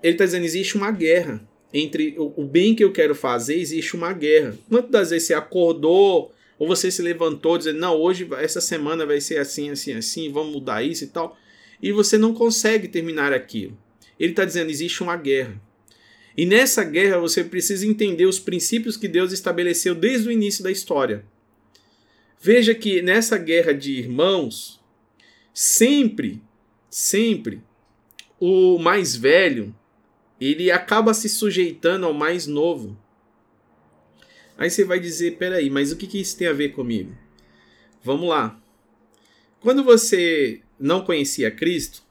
[0.03, 4.15] Ele está dizendo: existe uma guerra entre o, bem que eu quero fazer, existe uma
[4.15, 4.57] guerra.
[4.67, 9.37] Quantas vezes você acordou ou você se levantou dizendo: não, hoje, essa semana vai ser
[9.37, 11.37] assim, assim, assim, vamos mudar isso e tal,
[11.83, 13.77] e você não consegue terminar aquilo.
[14.19, 15.61] Ele está dizendo: existe uma guerra.
[16.37, 20.71] E nessa guerra você precisa entender os princípios que Deus estabeleceu desde o início da
[20.71, 21.25] história.
[22.41, 24.79] Veja que nessa guerra de irmãos,
[25.55, 26.43] sempre,
[26.91, 27.63] sempre,
[28.39, 29.75] o mais velho,
[30.39, 32.97] ele acaba se sujeitando ao mais novo.
[34.59, 37.17] Aí você vai dizer, peraí, mas o que, que isso tem a ver comigo?
[38.03, 38.61] Vamos lá.
[39.61, 42.03] Quando você não conhecia Cristo,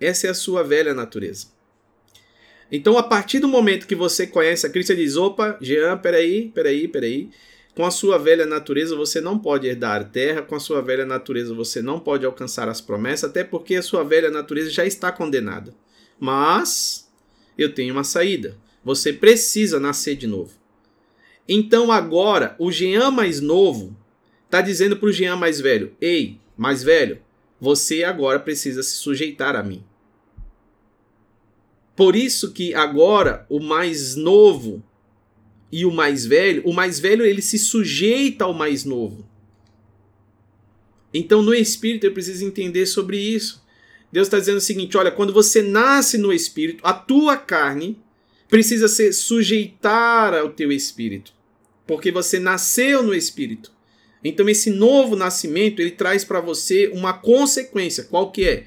[0.00, 1.53] essa é a sua velha natureza.
[2.70, 6.50] Então, a partir do momento que você conhece a Cristo, você diz: opa, Jean, peraí,
[6.54, 7.30] peraí, peraí.
[7.74, 11.04] Com a sua velha natureza você não pode herdar a terra, com a sua velha
[11.04, 15.10] natureza você não pode alcançar as promessas, até porque a sua velha natureza já está
[15.10, 15.74] condenada.
[16.18, 17.10] Mas
[17.58, 18.56] eu tenho uma saída.
[18.84, 20.52] Você precisa nascer de novo.
[21.48, 23.96] Então agora, o Jean mais novo
[24.44, 27.18] está dizendo para o Jean mais velho: Ei, mais velho,
[27.60, 29.82] você agora precisa se sujeitar a mim.
[31.96, 34.82] Por isso que agora o mais novo
[35.70, 39.26] e o mais velho, o mais velho ele se sujeita ao mais novo.
[41.12, 43.64] Então no espírito eu preciso entender sobre isso.
[44.10, 47.98] Deus está dizendo o seguinte: olha, quando você nasce no espírito, a tua carne
[48.48, 51.32] precisa se sujeitar ao teu espírito,
[51.86, 53.72] porque você nasceu no espírito.
[54.22, 58.66] Então esse novo nascimento ele traz para você uma consequência, qual que é?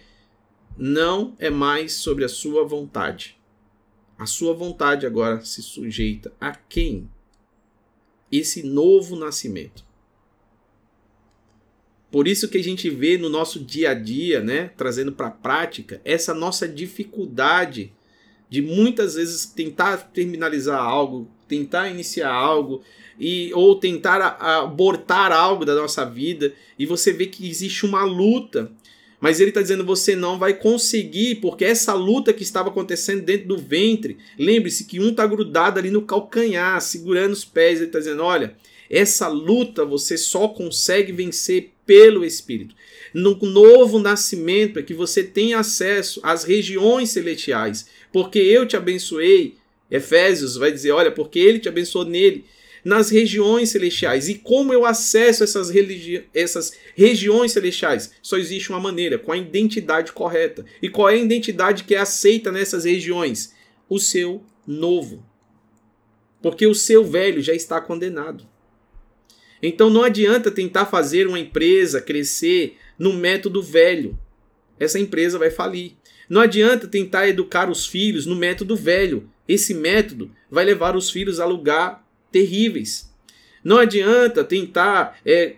[0.78, 3.38] Não é mais sobre a sua vontade.
[4.18, 7.10] A sua vontade agora se sujeita a quem?
[8.32, 9.86] Esse novo nascimento.
[12.12, 15.32] Por isso que a gente vê no nosso dia a dia, né, trazendo para a
[15.32, 17.94] prática, essa nossa dificuldade
[18.50, 22.82] de muitas vezes tentar terminalizar algo, tentar iniciar algo
[23.20, 28.72] e ou tentar abortar algo da nossa vida e você vê que existe uma luta
[29.20, 33.48] mas ele está dizendo você não vai conseguir, porque essa luta que estava acontecendo dentro
[33.48, 37.80] do ventre, lembre-se que um está grudado ali no calcanhar, segurando os pés.
[37.80, 38.56] Ele está dizendo: olha,
[38.90, 42.76] essa luta você só consegue vencer pelo Espírito.
[43.14, 49.56] No novo nascimento é que você tem acesso às regiões celestiais, porque eu te abençoei.
[49.90, 52.46] Efésios vai dizer: olha, porque ele te abençoou nele
[52.88, 54.30] nas regiões celestiais.
[54.30, 55.70] E como eu acesso essas,
[56.34, 58.14] essas regiões celestiais?
[58.22, 60.64] Só existe uma maneira, com a identidade correta.
[60.82, 63.54] E qual é a identidade que é aceita nessas regiões?
[63.90, 65.22] O seu novo.
[66.42, 68.48] Porque o seu velho já está condenado.
[69.62, 74.18] Então não adianta tentar fazer uma empresa crescer no método velho.
[74.80, 75.98] Essa empresa vai falir.
[76.30, 79.30] Não adianta tentar educar os filhos no método velho.
[79.46, 83.10] Esse método vai levar os filhos a lugar terríveis.
[83.64, 85.56] Não adianta tentar é,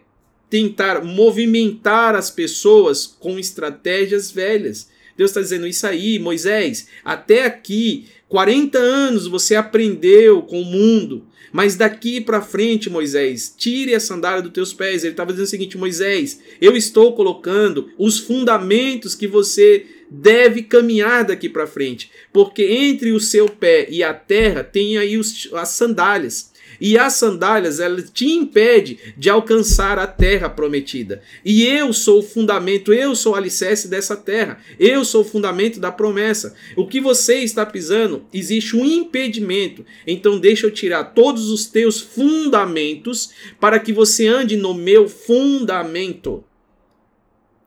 [0.50, 4.90] tentar movimentar as pessoas com estratégias velhas.
[5.16, 6.88] Deus está dizendo isso aí, Moisés.
[7.04, 13.94] Até aqui, 40 anos você aprendeu com o mundo, mas daqui para frente, Moisés, tire
[13.94, 15.04] a sandália dos teus pés.
[15.04, 21.26] Ele estava dizendo o seguinte: Moisés, eu estou colocando os fundamentos que você deve caminhar
[21.26, 25.70] daqui para frente, porque entre o seu pé e a terra tem aí os, as
[25.70, 26.49] sandálias.
[26.80, 31.22] E as sandálias, ela te impede de alcançar a terra prometida.
[31.44, 34.60] E eu sou o fundamento, eu sou o alicerce dessa terra.
[34.80, 36.56] Eu sou o fundamento da promessa.
[36.76, 39.86] O que você está pisando, existe um impedimento.
[40.06, 46.44] Então deixa eu tirar todos os teus fundamentos para que você ande no meu fundamento.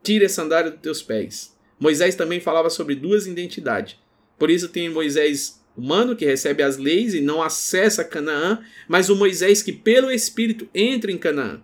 [0.03, 1.53] Tire a sandália dos teus pés.
[1.79, 3.97] Moisés também falava sobre duas identidades.
[4.39, 9.17] Por isso tem Moisés humano que recebe as leis e não acessa Canaã, mas o
[9.17, 11.63] Moisés que pelo Espírito entra em Canaã.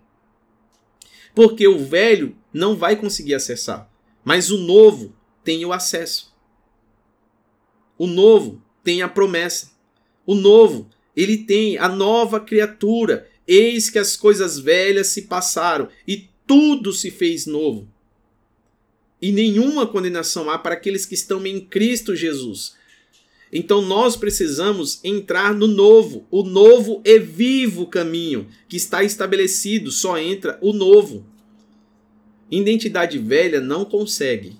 [1.34, 3.90] Porque o velho não vai conseguir acessar,
[4.24, 5.14] mas o novo
[5.44, 6.34] tem o acesso.
[7.96, 9.72] O novo tem a promessa.
[10.24, 13.28] O novo, ele tem a nova criatura.
[13.46, 17.88] Eis que as coisas velhas se passaram e tudo se fez novo.
[19.20, 22.77] E nenhuma condenação há para aqueles que estão em Cristo Jesus
[23.52, 26.26] então nós precisamos entrar no novo.
[26.30, 31.24] O novo é vivo caminho que está estabelecido, só entra o novo.
[32.50, 34.56] Identidade velha não consegue.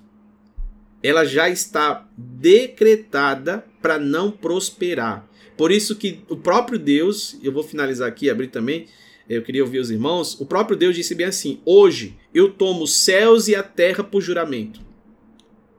[1.01, 5.27] Ela já está decretada para não prosperar.
[5.55, 8.87] Por isso que o próprio Deus, eu vou finalizar aqui, abrir também,
[9.27, 12.95] eu queria ouvir os irmãos, o próprio Deus disse bem assim: "Hoje eu tomo os
[12.95, 14.81] céus e a terra por juramento".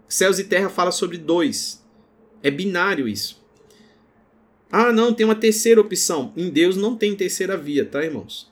[0.09, 1.80] Céus e terra fala sobre dois.
[2.43, 3.41] É binário isso.
[4.71, 6.33] Ah, não, tem uma terceira opção.
[6.37, 8.51] Em Deus não tem terceira via, tá, irmãos?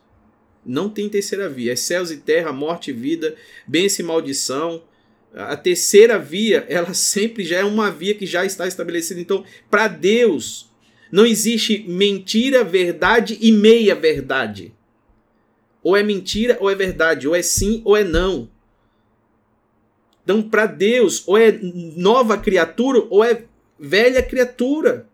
[0.65, 1.73] Não tem terceira via.
[1.73, 3.35] É céus e terra, morte e vida,
[3.65, 4.83] bênção e maldição.
[5.33, 9.19] A terceira via, ela sempre já é uma via que já está estabelecida.
[9.19, 10.69] Então, para Deus,
[11.11, 14.73] não existe mentira, verdade e meia verdade.
[15.81, 18.49] Ou é mentira ou é verdade, ou é sim ou é não.
[20.23, 21.57] Então, para Deus, ou é
[21.95, 23.45] nova criatura ou é
[23.79, 25.07] velha criatura.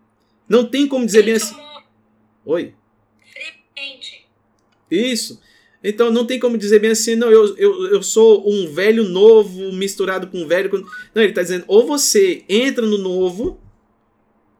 [0.47, 1.55] Não tem como dizer bem assim.
[2.45, 2.73] Oi?
[4.89, 5.41] Isso.
[5.83, 9.71] Então não tem como dizer bem assim, não, eu, eu, eu sou um velho novo
[9.71, 10.71] misturado com um velho.
[11.13, 13.59] Não, ele está dizendo, ou você entra no novo,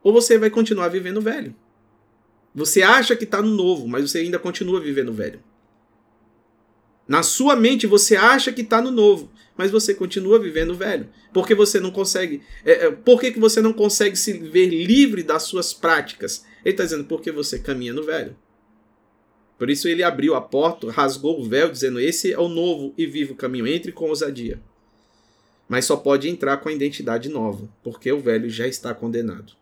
[0.03, 1.55] ou você vai continuar vivendo velho.
[2.53, 5.41] Você acha que está no novo, mas você ainda continua vivendo velho.
[7.07, 11.07] Na sua mente você acha que está no novo, mas você continua vivendo velho.
[11.33, 12.41] Porque você não consegue.
[12.63, 16.45] É, é, por que, que você não consegue se ver livre das suas práticas?
[16.63, 18.35] Ele está dizendo, porque você caminha no velho.
[19.57, 23.05] Por isso ele abriu a porta, rasgou o véu, dizendo: Esse é o novo e
[23.05, 24.59] vivo caminho, entre com ousadia.
[25.67, 29.53] Mas só pode entrar com a identidade nova, porque o velho já está condenado.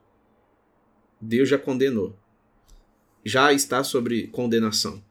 [1.20, 2.18] Deus já condenou.
[3.24, 5.02] Já está sobre condenação.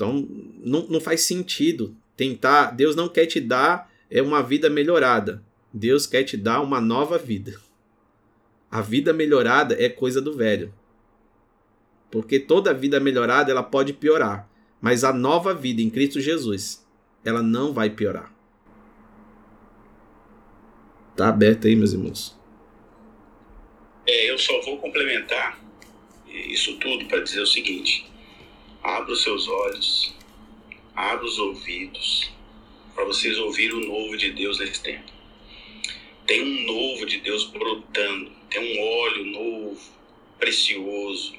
[0.00, 0.26] Então,
[0.64, 2.70] não, não faz sentido tentar.
[2.70, 5.44] Deus não quer te dar é uma vida melhorada.
[5.70, 7.60] Deus quer te dar uma nova vida.
[8.70, 10.72] A vida melhorada é coisa do velho.
[12.10, 14.48] Porque toda vida melhorada ela pode piorar,
[14.80, 16.82] mas a nova vida em Cristo Jesus,
[17.22, 18.34] ela não vai piorar.
[21.14, 22.40] Tá aberto aí, meus irmãos.
[24.06, 25.60] É, eu só vou complementar
[26.26, 28.09] isso tudo para dizer o seguinte:
[28.82, 30.14] Abra os seus olhos,
[30.96, 32.30] abra os ouvidos,
[32.94, 35.12] para vocês ouvirem o novo de Deus nesse tempo.
[36.26, 39.80] Tem um novo de Deus brotando, tem um óleo novo,
[40.38, 41.34] precioso,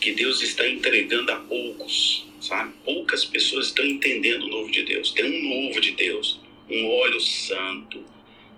[0.00, 2.72] que Deus está entregando a poucos, sabe?
[2.84, 5.10] Poucas pessoas estão entendendo o novo de Deus.
[5.10, 6.38] Tem um novo de Deus,
[6.70, 8.04] um óleo santo,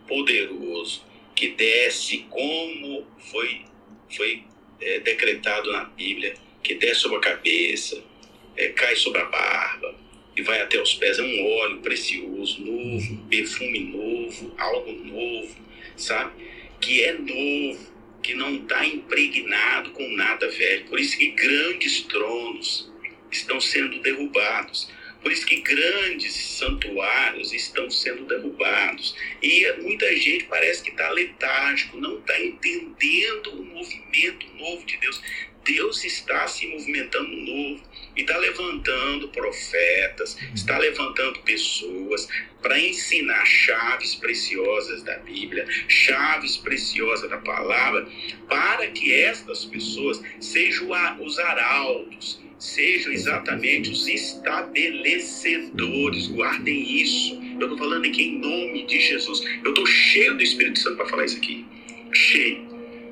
[0.06, 1.02] poderoso,
[1.34, 3.62] que desce como foi,
[4.14, 4.42] foi
[4.78, 8.09] é, decretado na Bíblia, que desce sobre a cabeça,
[8.60, 9.94] é, cai sobre a barba
[10.36, 11.18] e vai até os pés.
[11.18, 15.56] É um óleo precioso, novo, um perfume novo, algo novo,
[15.96, 16.32] sabe?
[16.78, 17.90] Que é novo,
[18.22, 20.84] que não está impregnado com nada velho.
[20.86, 22.92] Por isso que grandes tronos
[23.32, 24.90] estão sendo derrubados.
[25.22, 29.14] Por isso que grandes santuários estão sendo derrubados.
[29.42, 35.20] E muita gente parece que está letárgico, não está entendendo o movimento novo de Deus.
[35.62, 37.89] Deus está se movimentando novo
[38.20, 42.28] e está levantando profetas, está levantando pessoas
[42.60, 48.06] para ensinar chaves preciosas da Bíblia, chaves preciosas da palavra,
[48.46, 56.26] para que estas pessoas sejam os arautos, sejam exatamente os estabelecedores.
[56.26, 57.40] Guardem isso.
[57.58, 59.42] Eu estou falando aqui em nome de Jesus.
[59.64, 61.64] Eu estou cheio do Espírito Santo para falar isso aqui.
[62.12, 62.68] Cheio.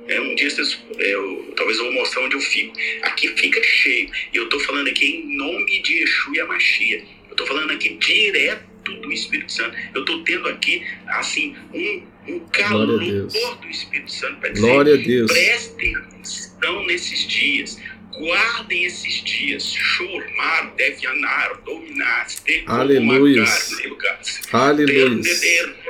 [0.09, 2.75] É, um dia vocês, é, eu, talvez eu vou mostrar onde eu fico.
[3.03, 4.11] Aqui fica cheio.
[4.33, 7.05] E eu estou falando aqui em nome de Exu e Amachia.
[7.27, 8.69] Eu estou falando aqui direto
[9.03, 9.77] do Espírito Santo.
[9.95, 14.97] Eu estou tendo aqui, assim, um, um calor do Espírito Santo para dizer: Glória a
[14.97, 15.31] Deus.
[15.31, 17.79] prestem atenção nesses dias.
[18.19, 19.73] Guardem esses dias.
[19.73, 23.45] Churmar, devianar, dominar, ter Aleluia.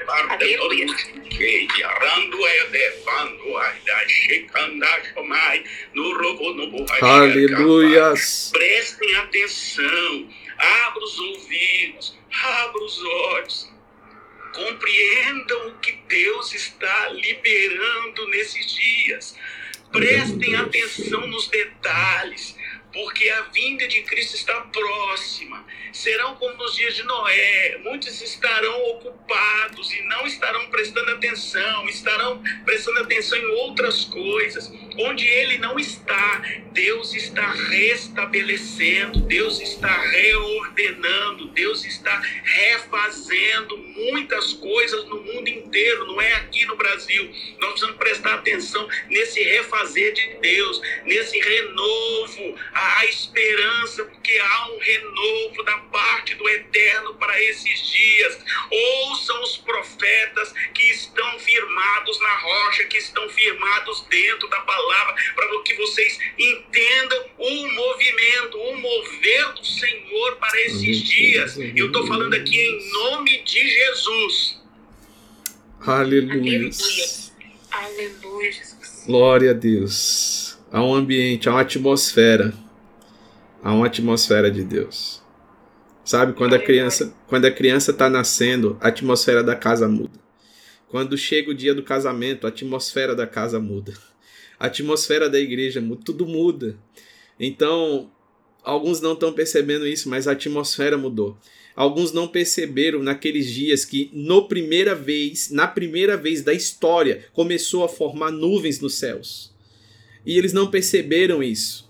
[0.09, 0.87] Aleluia.
[7.03, 8.15] Aleluia.
[8.53, 10.29] Prestem atenção.
[10.59, 12.19] Abra os ouvidos.
[12.43, 13.73] Abra os olhos.
[14.55, 19.37] Compreendam o que Deus está liberando nesses dias.
[19.93, 22.57] Prestem atenção nos detalhes,
[22.93, 25.65] porque a vinda de Cristo está próxima.
[25.93, 32.43] Serão como nos dias de Noé, muitos estarão ocupados e não estarão prestando atenção estarão
[32.65, 34.73] prestando atenção em outras coisas.
[34.99, 36.43] Onde ele não está,
[36.73, 46.21] Deus está restabelecendo, Deus está reordenando, Deus está refazendo muitas coisas no mundo inteiro, não
[46.21, 47.31] é aqui no Brasil.
[47.59, 54.71] Nós precisamos prestar atenção nesse refazer de Deus, nesse renovo, a, a esperança, porque há
[54.71, 58.39] um renovo da parte do eterno para esses dias.
[58.71, 65.63] Ouçam os profetas que estão firmados na rocha, que estão firmados dentro da palavra, para
[65.63, 71.59] que vocês entendam o movimento, o mover do Senhor para esses dias.
[71.59, 74.63] Eu estou falando aqui em nome de Jesus.
[75.81, 76.71] Aleluia.
[77.71, 79.05] Aleluia, Jesus.
[79.07, 80.59] Glória a Deus.
[80.71, 82.53] Há um ambiente, há uma atmosfera.
[83.61, 85.21] Há uma atmosfera de Deus.
[86.05, 90.19] Sabe, quando a criança, quando a criança está nascendo, a atmosfera da casa muda.
[90.89, 93.93] Quando chega o dia do casamento, a atmosfera da casa muda.
[94.59, 96.79] A atmosfera da igreja muda, tudo muda.
[97.39, 98.11] Então,
[98.63, 101.37] alguns não estão percebendo isso, mas a atmosfera mudou.
[101.75, 107.85] Alguns não perceberam naqueles dias que, no primeira vez, na primeira vez da história, começou
[107.85, 109.53] a formar nuvens nos céus.
[110.25, 111.88] E eles não perceberam isso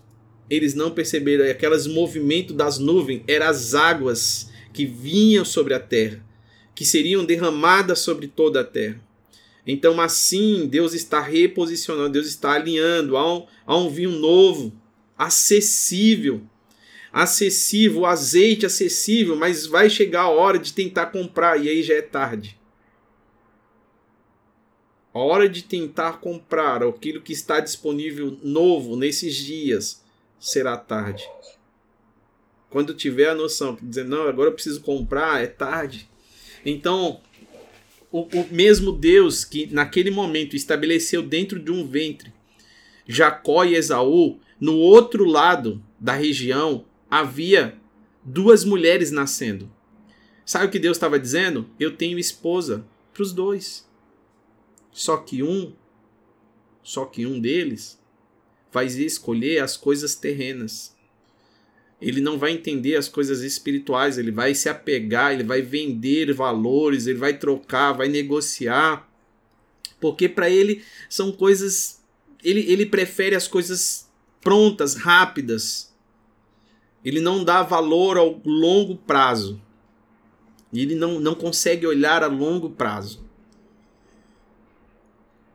[0.50, 6.24] eles não perceberam aqueles movimentos das nuvens eram as águas que vinham sobre a terra,
[6.74, 9.00] que seriam derramadas sobre toda a terra.
[9.66, 14.72] Então, assim, Deus está reposicionando, Deus está alinhando a um, a um vinho novo,
[15.16, 16.40] acessível.
[17.12, 22.02] Acessível, azeite acessível, mas vai chegar a hora de tentar comprar e aí já é
[22.02, 22.58] tarde.
[25.12, 30.02] A hora de tentar comprar aquilo que está disponível novo nesses dias
[30.38, 31.28] será tarde.
[32.70, 36.08] Quando tiver a noção, dizendo, não, agora eu preciso comprar, é tarde.
[36.64, 37.20] Então,
[38.10, 42.32] o, o mesmo Deus que naquele momento estabeleceu dentro de um ventre
[43.08, 47.74] Jacó e Esaú, no outro lado da região havia
[48.22, 49.70] duas mulheres nascendo.
[50.44, 51.68] Sabe o que Deus estava dizendo?
[51.80, 53.88] Eu tenho esposa para os dois.
[54.92, 55.72] Só que um,
[56.82, 57.98] só que um deles
[58.72, 60.96] vai escolher as coisas terrenas.
[62.00, 67.06] Ele não vai entender as coisas espirituais, ele vai se apegar, ele vai vender valores,
[67.06, 69.08] ele vai trocar, vai negociar.
[70.00, 72.00] Porque para ele são coisas.
[72.44, 74.08] Ele, ele prefere as coisas
[74.40, 75.92] prontas, rápidas.
[77.04, 79.60] Ele não dá valor ao longo prazo.
[80.72, 83.26] Ele não, não consegue olhar a longo prazo.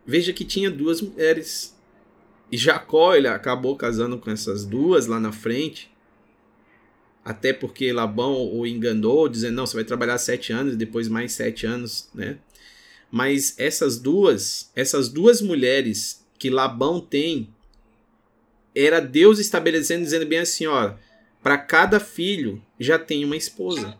[0.06, 1.73] Veja que tinha duas mulheres
[2.54, 5.92] e Jacó ele acabou casando com essas duas lá na frente.
[7.26, 11.66] Até porque Labão o enganou, dizendo: não, você vai trabalhar sete anos, depois mais sete
[11.66, 12.38] anos, né?
[13.10, 17.50] Mas essas duas, essas duas mulheres que Labão tem,
[18.76, 20.94] era Deus estabelecendo, dizendo bem assim: ó,
[21.42, 23.98] para cada filho já tem uma esposa.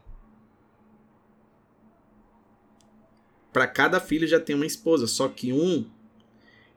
[3.52, 5.90] Para cada filho já tem uma esposa, só que um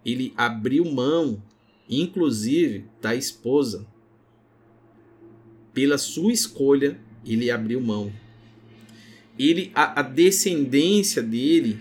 [0.03, 1.43] ele abriu mão
[1.89, 3.87] inclusive da esposa.
[5.73, 8.13] Pela sua escolha, ele abriu mão.
[9.39, 11.79] Ele, a, a descendência dele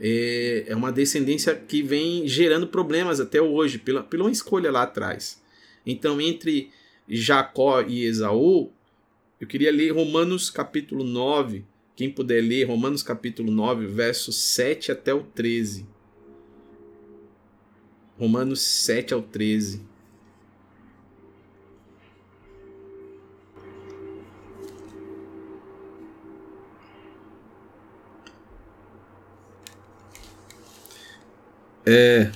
[0.00, 4.82] é, é, uma descendência que vem gerando problemas até hoje, pela, pela uma escolha lá
[4.82, 5.40] atrás.
[5.84, 6.70] Então, entre
[7.08, 8.72] Jacó e Esaú,
[9.40, 11.64] eu queria ler Romanos capítulo 9.
[11.94, 15.86] Quem puder ler Romanos capítulo 9, versos 7 até o 13.
[18.18, 19.84] Romanos 7 ao 13.
[31.84, 32.32] É.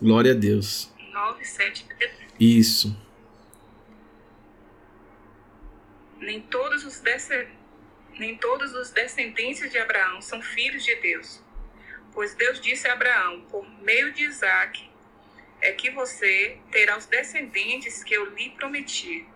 [0.00, 0.92] Glória a Deus.
[1.12, 1.86] 9, 7.
[2.38, 2.94] Isso.
[6.18, 7.02] Nem todos os
[8.18, 11.45] nem todos os descendentes de Abraão são filhos de Deus
[12.16, 14.88] Pois Deus disse a Abraão, por meio de Isaac,
[15.60, 19.26] é que você terá os descendentes que eu lhe prometi.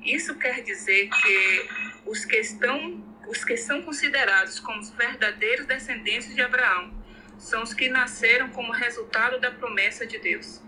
[0.00, 1.68] Isso quer dizer que
[2.06, 6.90] os que estão os que são considerados como os verdadeiros descendentes de Abraão
[7.36, 10.62] são os que nasceram como resultado da promessa de Deus.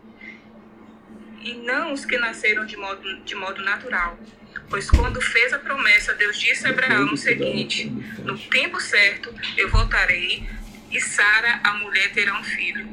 [1.41, 4.19] E não os que nasceram de modo, de modo natural.
[4.69, 7.89] Pois quando fez a promessa, Deus disse a Abraão o seguinte:
[8.19, 10.47] No tempo certo eu voltarei
[10.91, 12.89] e Sara, a mulher, terá um filho.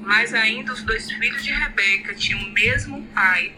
[0.00, 3.54] Mas ainda os dois filhos de Rebeca tinham o mesmo pai,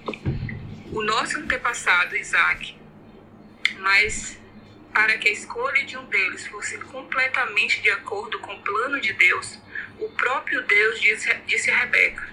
[0.92, 2.76] o nosso antepassado Isaac.
[3.78, 4.38] Mas
[4.92, 9.12] para que a escolha de um deles fosse completamente de acordo com o plano de
[9.12, 9.58] Deus,
[9.98, 12.28] o próprio Deus disse, disse a Rebeca: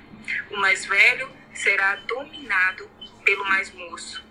[0.49, 2.90] O mais velho será dominado
[3.26, 4.23] pelo mais moço.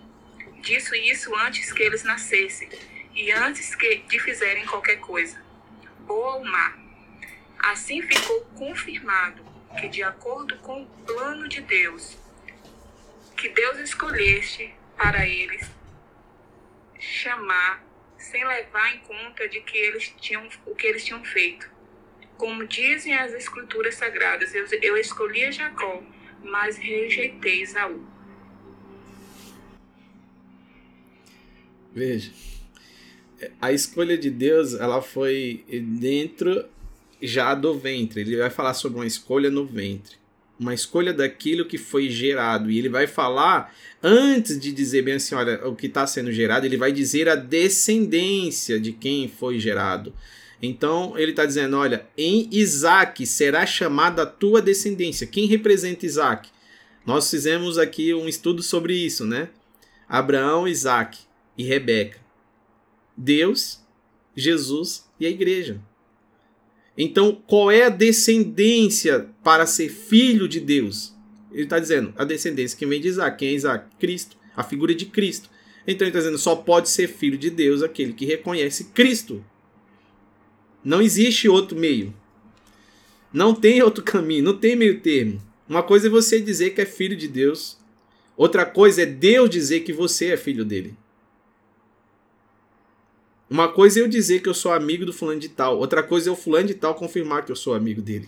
[0.60, 2.68] Disse isso antes que eles nascessem
[3.14, 5.41] e antes que de fizerem qualquer coisa,
[6.12, 6.76] boa ou má.
[7.58, 9.42] Assim ficou confirmado
[9.78, 12.18] que, de acordo com o plano de Deus,
[13.34, 15.70] que Deus escolheste para eles
[16.98, 17.82] chamar
[18.18, 21.70] sem levar em conta de que eles tinham o que eles tinham feito.
[22.36, 26.02] Como dizem as escrituras sagradas, eu, eu escolhi Jacó,
[26.42, 28.06] mas rejeitei Esaú.
[31.92, 32.32] Veja,
[33.60, 35.64] a escolha de Deus, ela foi
[35.98, 36.64] dentro
[37.20, 38.20] já do ventre.
[38.20, 40.16] Ele vai falar sobre uma escolha no ventre.
[40.58, 42.70] Uma escolha daquilo que foi gerado.
[42.70, 46.66] E ele vai falar, antes de dizer bem assim, olha, o que está sendo gerado,
[46.66, 50.12] ele vai dizer a descendência de quem foi gerado.
[50.62, 55.26] Então ele está dizendo: olha, em Isaac será chamada a tua descendência.
[55.26, 56.48] Quem representa Isaac?
[57.04, 59.48] Nós fizemos aqui um estudo sobre isso, né?
[60.08, 61.18] Abraão, Isaac
[61.58, 62.21] e Rebeca.
[63.16, 63.80] Deus,
[64.34, 65.80] Jesus e a igreja.
[66.96, 71.14] Então, qual é a descendência para ser filho de Deus?
[71.50, 73.38] Ele está dizendo a descendência que vem de Isaac.
[73.38, 73.86] Quem é Isaac?
[73.98, 75.50] Cristo, a figura de Cristo.
[75.86, 79.44] Então, ele está dizendo só pode ser filho de Deus aquele que reconhece Cristo.
[80.84, 82.14] Não existe outro meio.
[83.32, 85.40] Não tem outro caminho, não tem meio termo.
[85.68, 87.78] Uma coisa é você dizer que é filho de Deus,
[88.36, 90.94] outra coisa é Deus dizer que você é filho dele.
[93.52, 96.30] Uma coisa é eu dizer que eu sou amigo do fulano de tal, outra coisa
[96.30, 98.26] é o fulano de tal confirmar que eu sou amigo dele.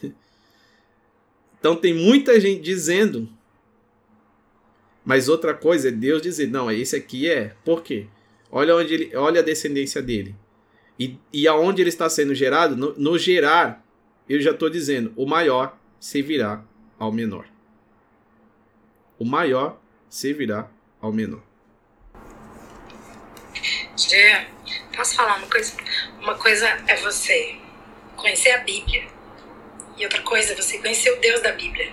[1.58, 3.28] Então tem muita gente dizendo,
[5.04, 7.54] mas outra coisa é Deus dizer, não, esse aqui é.
[7.62, 8.06] Por quê?
[8.50, 10.34] Olha onde ele, olha a descendência dele.
[10.98, 13.84] E, e aonde ele está sendo gerado, no, no gerar,
[14.26, 16.64] eu já estou dizendo, o maior servirá
[16.98, 17.46] ao menor.
[19.18, 19.78] O maior
[20.08, 21.49] servirá ao menor.
[24.08, 24.46] Gê,
[24.96, 25.76] posso falar uma coisa?
[26.20, 27.56] Uma coisa é você
[28.16, 29.06] conhecer a Bíblia
[29.96, 31.92] e outra coisa é você conhecer o Deus da Bíblia.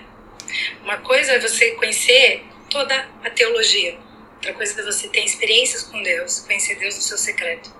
[0.82, 3.98] Uma coisa é você conhecer toda a teologia.
[4.36, 7.70] Outra coisa é você ter experiências com Deus, conhecer Deus no seu secreto.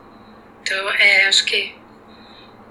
[0.62, 1.74] Então, é, acho que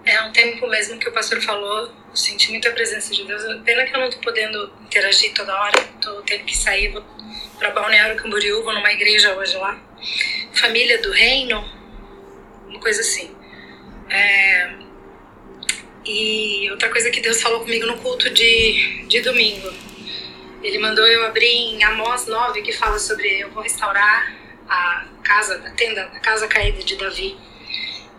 [0.05, 3.41] é um tempo mesmo que o pastor falou, senti muita presença de Deus.
[3.63, 7.03] Pena que eu não tô podendo interagir toda hora, tô tendo que sair, vou
[7.57, 9.86] para Balneário Camboriú, vou numa igreja hoje lá
[10.53, 11.63] família do reino,
[12.67, 13.35] uma coisa assim.
[14.09, 14.73] É,
[16.05, 19.69] e outra coisa que Deus falou comigo no culto de, de domingo.
[20.63, 24.33] Ele mandou eu abrir em Amós 9, que fala sobre eu vou restaurar
[24.67, 27.37] a casa, a tenda, a casa caída de Davi.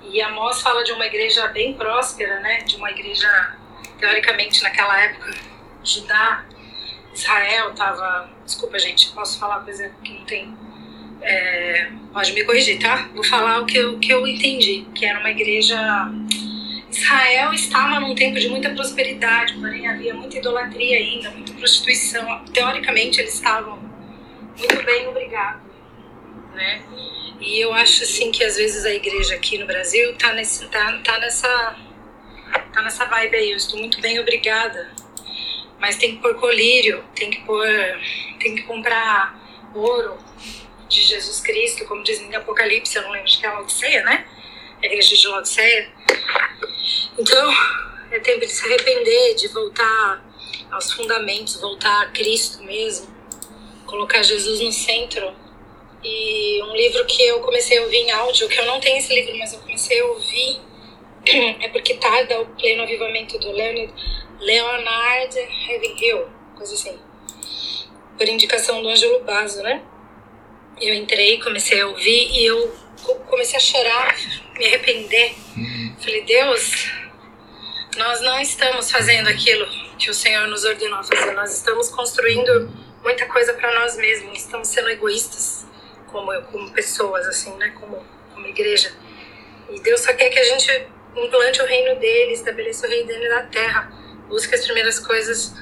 [0.03, 2.63] E Amós fala de uma igreja bem próspera, né?
[2.63, 3.57] De uma igreja,
[3.99, 5.35] teoricamente, naquela época,
[5.83, 6.45] Judá,
[7.13, 8.31] Israel estava.
[8.45, 10.57] Desculpa, gente, posso falar coisa que não tem
[11.23, 13.09] é, pode me corrigir, tá?
[13.15, 15.79] Vou falar o que eu, que eu entendi, que era uma igreja.
[16.91, 22.45] Israel estava num tempo de muita prosperidade, porém havia muita idolatria ainda, muita prostituição.
[22.47, 23.79] Teoricamente eles estavam
[24.59, 25.61] muito bem, obrigado,
[26.55, 26.83] né?
[27.41, 30.99] E eu acho assim que às vezes a igreja aqui no Brasil tá nesse tá,
[31.05, 31.77] tá nessa
[32.73, 34.91] tá nessa vibe aí, eu estou muito bem, obrigada.
[35.79, 37.69] Mas tem que pôr colírio, tem que pôr
[38.41, 39.39] tem que comprar
[39.75, 40.19] ouro,
[40.89, 44.27] de Jesus Cristo, como diz em Apocalipse, eu não lembro, acho que é Laodiceia, né?
[44.83, 45.93] A igreja de Laodiceia.
[47.19, 47.53] Então,
[48.11, 50.25] é tempo de se arrepender, de voltar
[50.71, 53.07] aos fundamentos, voltar a Cristo mesmo,
[53.87, 55.35] colocar Jesus no centro.
[56.03, 59.13] E um livro que eu comecei a ouvir em áudio, que eu não tenho esse
[59.13, 60.61] livro, mas eu comecei a ouvir,
[61.61, 63.93] é porque tarda o pleno avivamento do Leonard,
[64.41, 65.37] Leonard
[65.67, 66.99] Ravenhill, coisa assim,
[68.17, 69.83] por indicação do Ângelo Basso, né?
[70.81, 72.75] Eu entrei, comecei a ouvir e eu
[73.27, 74.17] comecei a chorar,
[74.57, 75.35] me arrepender.
[75.57, 75.97] Uhum.
[75.99, 76.91] Falei, Deus,
[77.97, 79.67] nós não estamos fazendo aquilo
[79.99, 82.71] que o Senhor nos ordenou fazer, nós estamos construindo
[83.03, 85.67] muita coisa para nós mesmos, estamos sendo egoístas
[86.07, 88.93] como, como pessoas, assim, né, como, como igreja.
[89.71, 90.87] E Deus só quer que a gente
[91.17, 93.93] implante o reino dele, estabeleça o reino dele na terra,
[94.29, 95.55] busque as primeiras coisas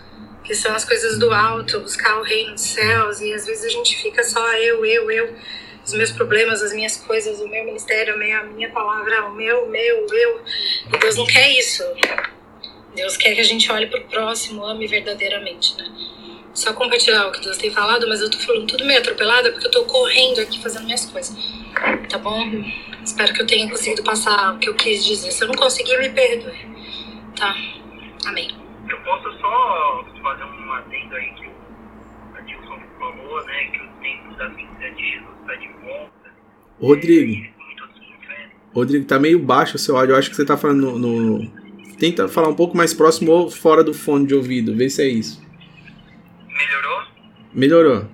[0.47, 3.69] que são as coisas do alto, buscar o reino dos céus, e às vezes a
[3.69, 5.37] gente fica só eu, eu, eu,
[5.85, 10.07] os meus problemas, as minhas coisas, o meu ministério, a minha, palavra, o meu, meu,
[10.07, 10.41] eu.
[10.93, 11.83] E Deus não quer isso.
[12.95, 15.85] Deus quer que a gente olhe para o próximo, ame verdadeiramente, né?
[16.55, 19.67] Só compartilhar o que Deus tem falado, mas eu tô falando tudo meio atropelada porque
[19.67, 21.37] eu tô correndo aqui fazendo minhas coisas.
[22.09, 22.43] tá bom?
[23.05, 25.31] Espero que eu tenha conseguido passar o que eu quis dizer.
[25.31, 26.67] Se eu não conseguir, me perdoe.
[27.37, 27.55] Tá?
[28.25, 28.66] Amém.
[28.89, 33.65] Eu posso só fazer um adendo aí que o Adilson falou, né?
[33.65, 36.35] Que o tempo da vinda de Jesus está de volta.
[36.81, 37.57] Rodrigo.
[38.75, 40.13] Rodrigo, tá meio baixo o seu áudio.
[40.13, 41.67] Eu acho que você tá falando no, no,
[41.99, 44.77] Tenta falar um pouco mais próximo ou fora do fone de ouvido.
[44.77, 45.43] Vê se é isso.
[46.47, 47.03] Melhorou?
[47.55, 48.09] Melhorou.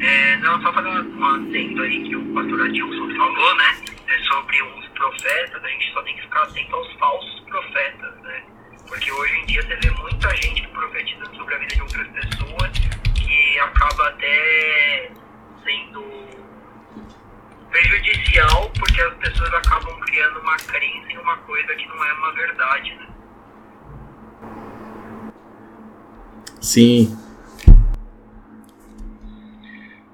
[0.00, 3.76] É, não, só fazer um adendo aí que o pastor Adilson falou, né?
[4.08, 5.62] É sobre os profetas.
[5.62, 8.42] A gente só tem que ficar atento aos falsos profetas, né?
[8.90, 12.72] Porque hoje em dia você vê muita gente profetizando sobre a vida de outras pessoas
[13.14, 15.12] que acaba até
[15.64, 16.28] sendo
[17.70, 22.32] prejudicial porque as pessoas acabam criando uma crença em uma coisa que não é uma
[22.32, 23.08] verdade, né?
[26.60, 27.16] Sim.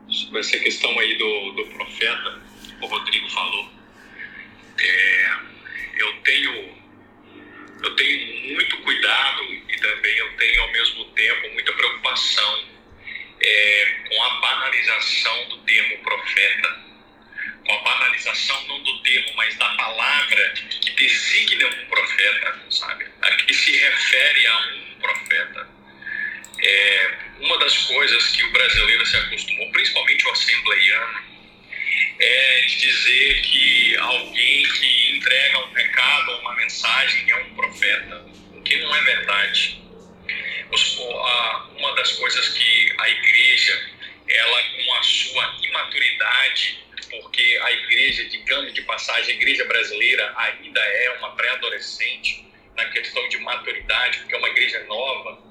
[0.07, 2.43] Sobre essa questão aí do, do profeta,
[2.83, 3.71] o Rodrigo falou,
[4.79, 5.31] é,
[5.97, 6.86] eu tenho
[7.83, 12.65] eu tenho muito cuidado e também eu tenho ao mesmo tempo muita preocupação
[13.41, 16.87] é, com a banalização do termo profeta
[17.67, 23.07] com a banalização não do termo, mas da palavra que designa um profeta, sabe?
[23.23, 25.69] A que se refere a um profeta.
[26.63, 31.36] É, uma das coisas que o brasileiro se acostumou, principalmente o assembleiano,
[32.19, 38.27] é de dizer que alguém que entrega um recado ou uma mensagem é um profeta,
[38.55, 39.83] o que não é verdade.
[41.77, 43.91] Uma das coisas que a igreja,
[44.29, 50.81] ela com a sua imaturidade, porque a igreja, digamos de passagem, a igreja brasileira ainda
[50.81, 52.45] é uma pré-adolescente
[52.77, 55.46] na questão de maturidade, porque é uma igreja nova.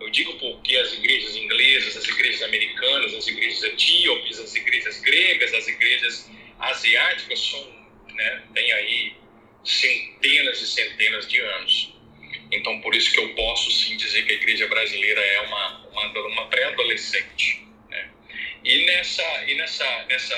[0.00, 5.52] Eu digo porque as igrejas inglesas, as igrejas americanas, as igrejas etíopes, as igrejas gregas,
[5.52, 7.70] as igrejas asiáticas são,
[8.14, 9.12] né, tem aí
[9.62, 11.94] centenas e centenas de anos.
[12.50, 16.26] Então, por isso que eu posso sim dizer que a igreja brasileira é uma, uma,
[16.28, 17.66] uma pré-adolescente.
[17.88, 18.10] Né?
[18.64, 20.34] E nessa, e nessa, nessa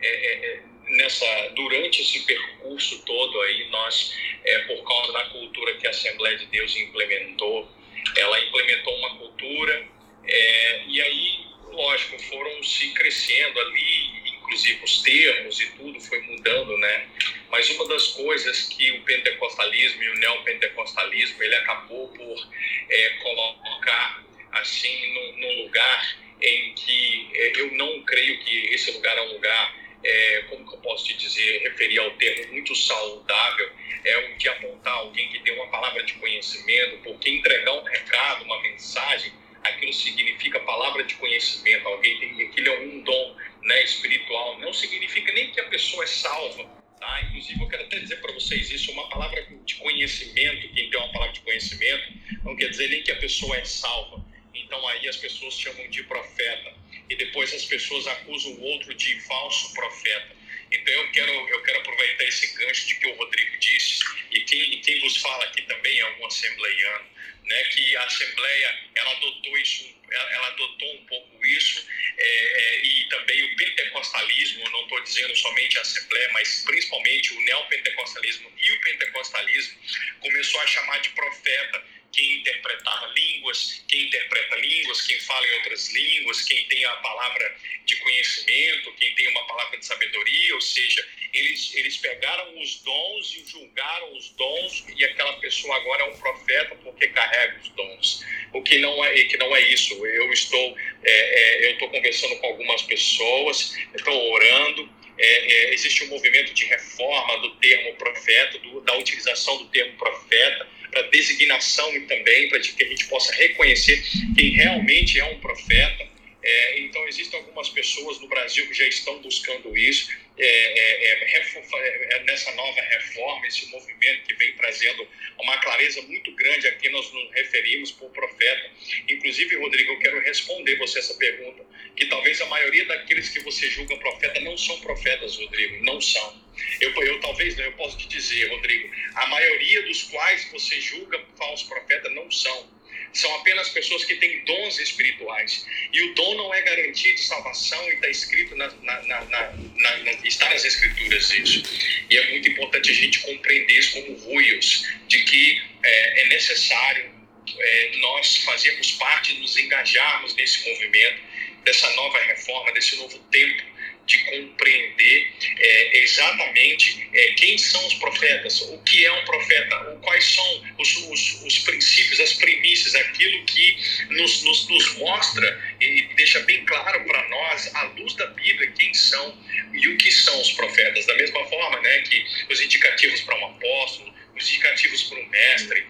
[0.00, 0.62] é, é, é,
[0.96, 4.14] nessa durante esse percurso todo aí nós
[4.44, 7.68] é, por causa da cultura que a Assembleia de Deus implementou
[8.16, 9.86] ela implementou uma cultura
[10.24, 16.76] é, e aí lógico foram se crescendo ali inclusive os termos e tudo foi mudando
[16.78, 17.08] né?
[17.50, 22.48] Mas uma das coisas que o pentecostalismo e o neopentecostalismo ele acabou por
[22.90, 29.32] é, colocar assim num, lugar em que eu não creio que esse lugar é um
[29.32, 29.74] lugar
[30.06, 33.70] é, como que eu posso te dizer, referir ao termo muito saudável,
[34.04, 38.44] é o de apontar alguém que tem uma palavra de conhecimento, porque entregar um recado,
[38.44, 39.32] uma mensagem,
[39.64, 45.32] aquilo significa palavra de conhecimento, alguém tem, aquilo é um dom né, espiritual, não significa
[45.32, 47.22] nem que a pessoa é salva, Tá?
[47.22, 51.12] Inclusive, eu quero até dizer para vocês isso: uma palavra de conhecimento, quem tem uma
[51.12, 52.12] palavra de conhecimento,
[52.42, 54.24] não quer dizer nem que a pessoa é salva.
[54.54, 56.74] Então, aí as pessoas chamam de profeta
[57.08, 60.36] e depois as pessoas acusam o outro de falso profeta.
[60.70, 64.80] Então eu quero, eu quero aproveitar esse gancho de que o Rodrigo disse, e quem,
[64.80, 67.06] quem vos fala aqui também é um assembleiano,
[67.44, 71.86] né, que a Assembleia ela adotou isso, ela, adotou um pouco isso,
[72.18, 77.40] é, é, e também o pentecostalismo, não estou dizendo somente a Assembleia, mas principalmente o
[77.42, 79.78] neopentecostalismo e o pentecostalismo,
[80.20, 85.92] começou a chamar de profeta quem interpretava línguas, quem interpreta línguas, quem fala em outras
[85.92, 91.06] línguas, quem tem a palavra de conhecimento, quem tem uma palavra de sabedoria, ou seja,
[91.32, 96.18] eles, eles pegaram os dons e julgaram os dons e aquela pessoa agora é um
[96.18, 98.24] profeta porque carrega os dons.
[98.52, 99.94] O que não é, que não é isso.
[100.06, 106.04] Eu estou, é, é, eu estou conversando com algumas pessoas, estou orando, é, é, existe
[106.04, 111.92] um movimento de reforma do termo profeta, do, da utilização do termo profeta, para designação
[112.06, 114.02] também, para que a gente possa reconhecer
[114.34, 116.15] quem realmente é um profeta.
[116.46, 122.16] É, então, existem algumas pessoas no Brasil que já estão buscando isso, é, é, é,
[122.16, 125.08] é nessa nova reforma, esse movimento que vem trazendo
[125.40, 128.70] uma clareza muito grande a quem nós nos referimos por profeta.
[129.08, 131.66] Inclusive, Rodrigo, eu quero responder você essa pergunta,
[131.96, 136.46] que talvez a maioria daqueles que você julga profeta não são profetas, Rodrigo, não são.
[136.80, 141.20] Eu, eu talvez, não, eu posso te dizer, Rodrigo, a maioria dos quais você julga
[141.36, 142.75] falso profeta não são
[143.16, 145.66] são apenas pessoas que têm dons espirituais.
[145.92, 150.12] E o dom não é garantia de salvação e está escrito na, na, na, na,
[150.24, 151.62] está nas escrituras isso.
[152.10, 157.10] E é muito importante a gente compreender isso como ruios, de que é, é necessário
[157.58, 161.22] é, nós fazermos parte, nos engajarmos nesse movimento,
[161.64, 163.75] dessa nova reforma, desse novo tempo
[164.06, 170.24] de compreender é, exatamente é, quem são os profetas, o que é um profeta, quais
[170.24, 173.76] são os, os, os princípios, as premissas, aquilo que
[174.10, 178.94] nos, nos, nos mostra e deixa bem claro para nós, à luz da Bíblia, quem
[178.94, 179.36] são
[179.72, 181.06] e o que são os profetas.
[181.06, 185.86] Da mesma forma né, que os indicativos para um apóstolo, os indicativos para um mestre,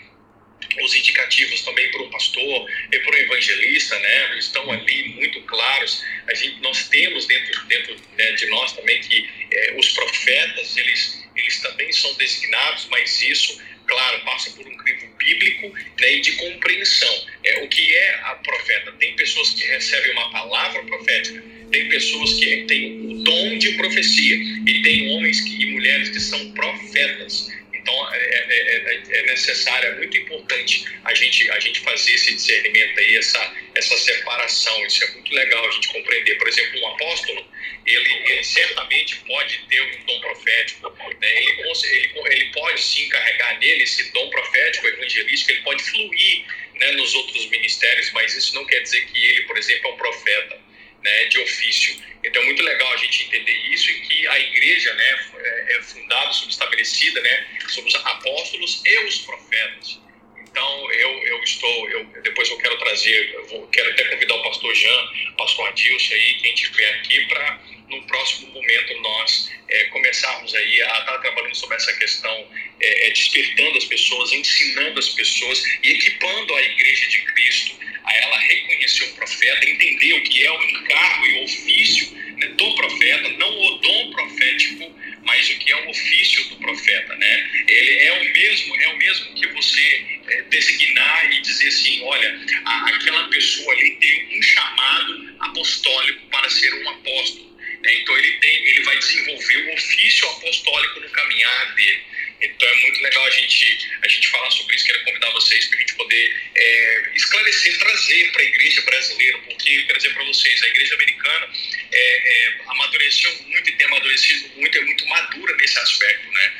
[0.82, 6.04] os indicativos também para o pastor e para o evangelista, né, estão ali muito claros.
[6.28, 11.24] A gente, nós temos dentro, dentro né, de nós também que é, os profetas, eles,
[11.36, 16.32] eles também são designados, mas isso, claro, passa por um crivo bíblico né, e de
[16.32, 17.26] compreensão.
[17.44, 18.92] É, o que é a profeta?
[18.92, 24.36] Tem pessoas que recebem uma palavra profética, tem pessoas que têm o dom de profecia
[24.66, 27.50] e tem homens que, e mulheres que são profetas.
[27.86, 32.34] Então, é, é, é, é, necessário, é muito importante a gente, a gente fazer esse
[32.34, 34.84] discernimento aí, essa, essa separação.
[34.86, 36.34] Isso é muito legal a gente compreender.
[36.36, 37.48] Por exemplo, um apóstolo,
[37.86, 40.90] ele, ele certamente pode ter um dom profético.
[41.20, 41.38] Né?
[41.38, 46.44] Ele, ele, ele pode se encarregar nele esse dom profético, evangelístico, ele pode fluir
[46.74, 49.96] né, nos outros ministérios, mas isso não quer dizer que ele, por exemplo, é um
[49.96, 50.65] profeta
[51.06, 51.96] né, de ofício.
[52.24, 55.82] Então é muito legal a gente entender isso e que a igreja né, é, é
[55.82, 60.00] fundada, subestabelecida né, sobre os apóstolos e os profetas.
[60.40, 64.42] Então eu, eu estou, eu, depois eu quero trazer, eu vou, quero até convidar o
[64.42, 65.08] pastor Jean,
[65.38, 70.98] pastor Adilson aí, quem estiver aqui, para no próximo momento nós é, começarmos aí a
[70.98, 72.48] estar trabalhando sobre essa questão,
[72.80, 78.14] é, é, despertando as pessoas, ensinando as pessoas e equipando a igreja de Cristo a
[78.14, 82.74] ela reconhecer o profeta, entender o que é o encargo e o ofício né, do
[82.76, 84.94] profeta, não o dom profético,
[85.24, 87.50] mas o que é o ofício do profeta, né?
[87.66, 92.40] Ele é o mesmo, é o mesmo que você é, designar e dizer assim, olha,
[92.64, 97.45] a, aquela pessoa ali tem um chamado apostólico para ser um apóstolo.
[97.86, 97.94] Né?
[97.94, 102.02] Então ele tem, ele vai desenvolver o ofício apostólico no caminhar dele.
[102.42, 104.84] Então é muito legal a gente, a gente falar sobre isso.
[104.84, 109.70] Quero convidar vocês para a gente poder é, esclarecer, trazer para a igreja brasileira, porque
[109.70, 111.48] eu quero dizer para vocês, a igreja americana
[111.92, 116.30] é, é, amadureceu muito e tem amadurecido muito, é muito madura nesse aspecto.
[116.30, 116.52] Né?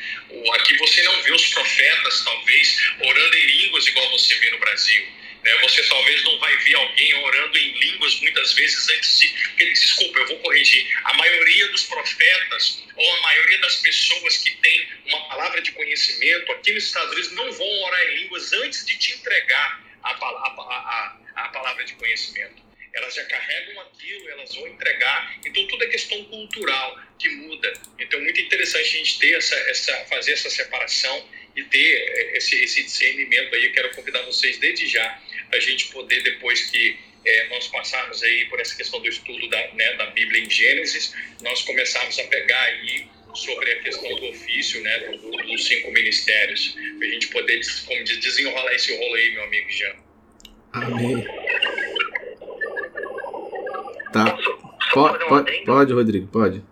[0.55, 5.05] Aqui você não vê os profetas, talvez, orando em línguas igual você vê no Brasil.
[5.47, 5.57] Né?
[5.61, 9.29] Você talvez não vai ver alguém orando em línguas muitas vezes antes de.
[9.55, 10.85] Desculpa, eu vou corrigir.
[11.05, 16.51] A maioria dos profetas, ou a maioria das pessoas que tem uma palavra de conhecimento
[16.51, 20.15] aqui nos Estados Unidos, não vão orar em línguas antes de te entregar a, a,
[20.15, 22.66] a, a palavra de conhecimento
[22.97, 25.39] elas já carregam aquilo, elas vão entregar.
[25.45, 27.73] Então tudo é questão cultural que muda.
[27.99, 32.37] Então é muito interessante a gente ter essa, essa fazer essa separação e ter eh,
[32.37, 33.65] esse, esse discernimento aí.
[33.65, 35.21] Eu quero convidar vocês desde já
[35.51, 39.73] a gente poder, depois que é, nós passarmos aí por essa questão do estudo da,
[39.73, 44.81] né, da Bíblia em Gênesis, nós começarmos a pegar aí sobre a questão do ofício,
[44.81, 49.31] né, do, dos cinco ministérios, para a gente poder, como diz, desenrolar esse rolo aí,
[49.31, 49.95] meu amigo Jean.
[50.73, 51.76] Amém.
[54.11, 54.37] Tá.
[54.93, 56.63] Pode, pode, pode, Rodrigo, pode.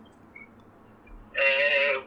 [1.33, 1.99] É,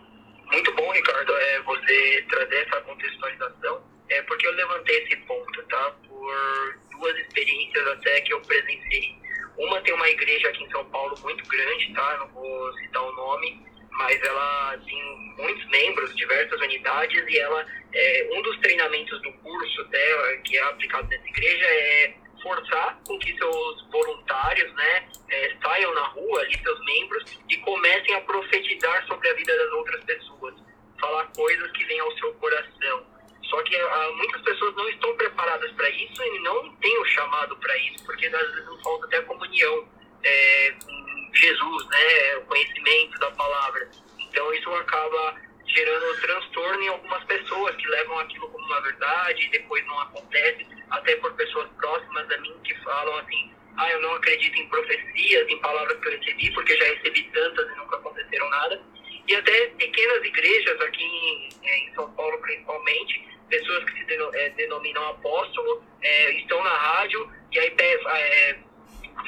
[0.50, 5.94] muito bom, Ricardo, é, você trazer essa contextualização é porque eu levantei esse ponto, tá?
[6.08, 9.16] Por duas experiências até que eu presenciei.
[9.56, 12.16] Uma tem uma igreja aqui em São Paulo muito grande, tá?
[12.18, 13.60] Não vou citar o nome,
[13.92, 19.84] mas ela tem muitos membros, diversas unidades, e ela, é, um dos treinamentos do curso
[19.84, 25.94] dela, que é aplicado nessa igreja, é forçar com que seus voluntários, né, é, saiam
[25.94, 30.54] na rua, ali, seus membros, e comecem a profetizar sobre a vida das outras pessoas,
[31.00, 33.06] falar coisas que vêm ao seu coração.
[33.44, 37.56] Só que uh, muitas pessoas não estão preparadas para isso e não têm o chamado
[37.56, 39.88] para isso, porque às vezes não falta até comunhão
[40.22, 43.88] é, com Jesus, né, o conhecimento da palavra.
[44.18, 45.36] Então isso acaba
[45.68, 50.66] gerando transtorno em algumas pessoas que levam aquilo como uma verdade e depois não acontece,
[50.90, 55.48] até por pessoas próximas a mim que falam assim, ah, eu não acredito em profecias,
[55.48, 58.82] em palavras que eu recebi, porque já recebi tantas e nunca aconteceram nada.
[59.26, 65.10] E até pequenas igrejas aqui em, em São Paulo principalmente, pessoas que se é, denominam
[65.10, 68.58] apóstolo, é, estão na rádio e aí é,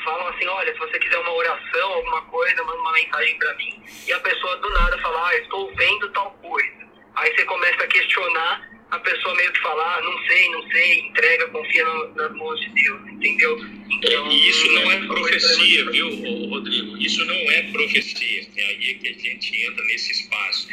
[0.04, 3.82] falam assim, olha, se você quiser uma oração, alguma coisa, manda uma mensagem para mim.
[4.06, 6.88] E a pessoa do nada fala, ah, estou vendo tal coisa.
[7.16, 11.00] Aí você começa a questionar, a pessoa meio que fala, ah, não sei, não sei,
[11.00, 13.58] entrega, confia no, nas mãos de Deus, entendeu?
[13.90, 16.96] Então, e isso não é profecia, viu, Rodrigo?
[16.96, 18.46] Isso não é profecia.
[18.56, 20.68] É aí que a gente entra nesse espaço.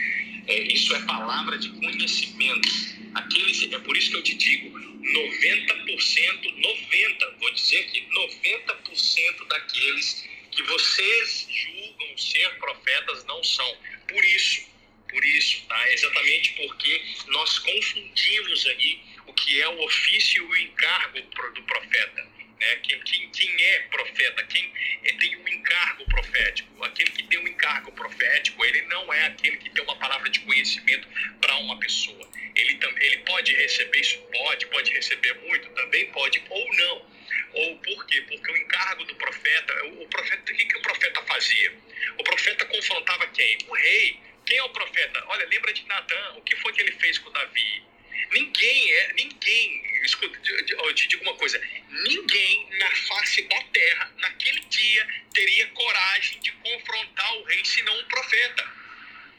[0.47, 4.77] É, isso é palavra de conhecimento aqueles, é por isso que eu te digo,
[5.13, 13.77] 90%, 90%, vou dizer que 90% daqueles que vocês julgam ser profetas não são.
[14.07, 14.65] Por isso,
[15.09, 15.91] por isso, tá?
[15.91, 22.36] Exatamente porque nós confundimos aí o que é o ofício e o encargo do profeta.
[22.59, 22.75] Né?
[22.77, 24.73] Quem, quem, quem é profeta, quem
[25.19, 29.69] tem um encargo profético, aquele que tem um encargo profético, ele não é aquele que
[29.69, 31.07] tem uma palavra de conhecimento
[31.39, 32.27] para uma pessoa.
[32.55, 37.05] Ele, ele pode receber isso, pode, pode receber muito, também pode, ou não.
[37.53, 38.21] Ou por quê?
[38.21, 41.73] Porque o encargo do profeta, o profeta, o que, que o profeta fazia?
[42.17, 43.57] O profeta confrontava quem?
[43.67, 44.19] O rei.
[44.45, 45.23] Quem é o profeta?
[45.27, 47.83] Olha, lembra de Natan, o que foi que ele fez com Davi?
[48.31, 54.59] Ninguém é, ninguém, escuta, eu te digo uma coisa, ninguém na face da terra, naquele
[54.61, 58.77] dia, teria coragem de confrontar o rei, senão um profeta.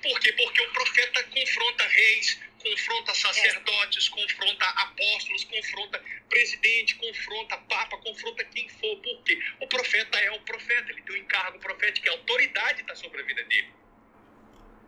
[0.02, 0.32] Por quê?
[0.32, 4.10] Porque o profeta confronta reis, confronta sacerdotes, é.
[4.10, 8.96] confronta apóstolos, confronta presidente, confronta papa, confronta quem for.
[8.96, 9.38] Por quê?
[9.60, 13.24] O profeta é o profeta, ele tem um encargo profético, a autoridade está sobre a
[13.24, 13.68] vida dele.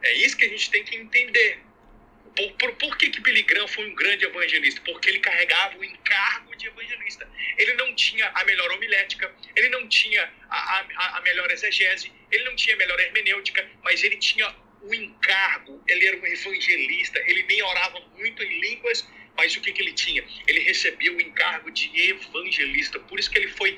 [0.02, 1.60] É isso que a gente tem que entender.
[2.36, 4.80] Por, por, por, que, que Billy Graham foi um grande evangelista?
[4.84, 7.28] Porque ele carregava o encargo de evangelista.
[7.58, 12.44] Ele não tinha a melhor homilética, ele não tinha a, a, a melhor exegese, ele
[12.44, 17.42] não tinha a melhor hermenêutica, mas ele tinha o encargo, ele era um evangelista, ele
[17.42, 20.24] nem orava muito em línguas, mas o que, que ele tinha?
[20.46, 23.76] Ele recebia o encargo de evangelista, por isso que ele foi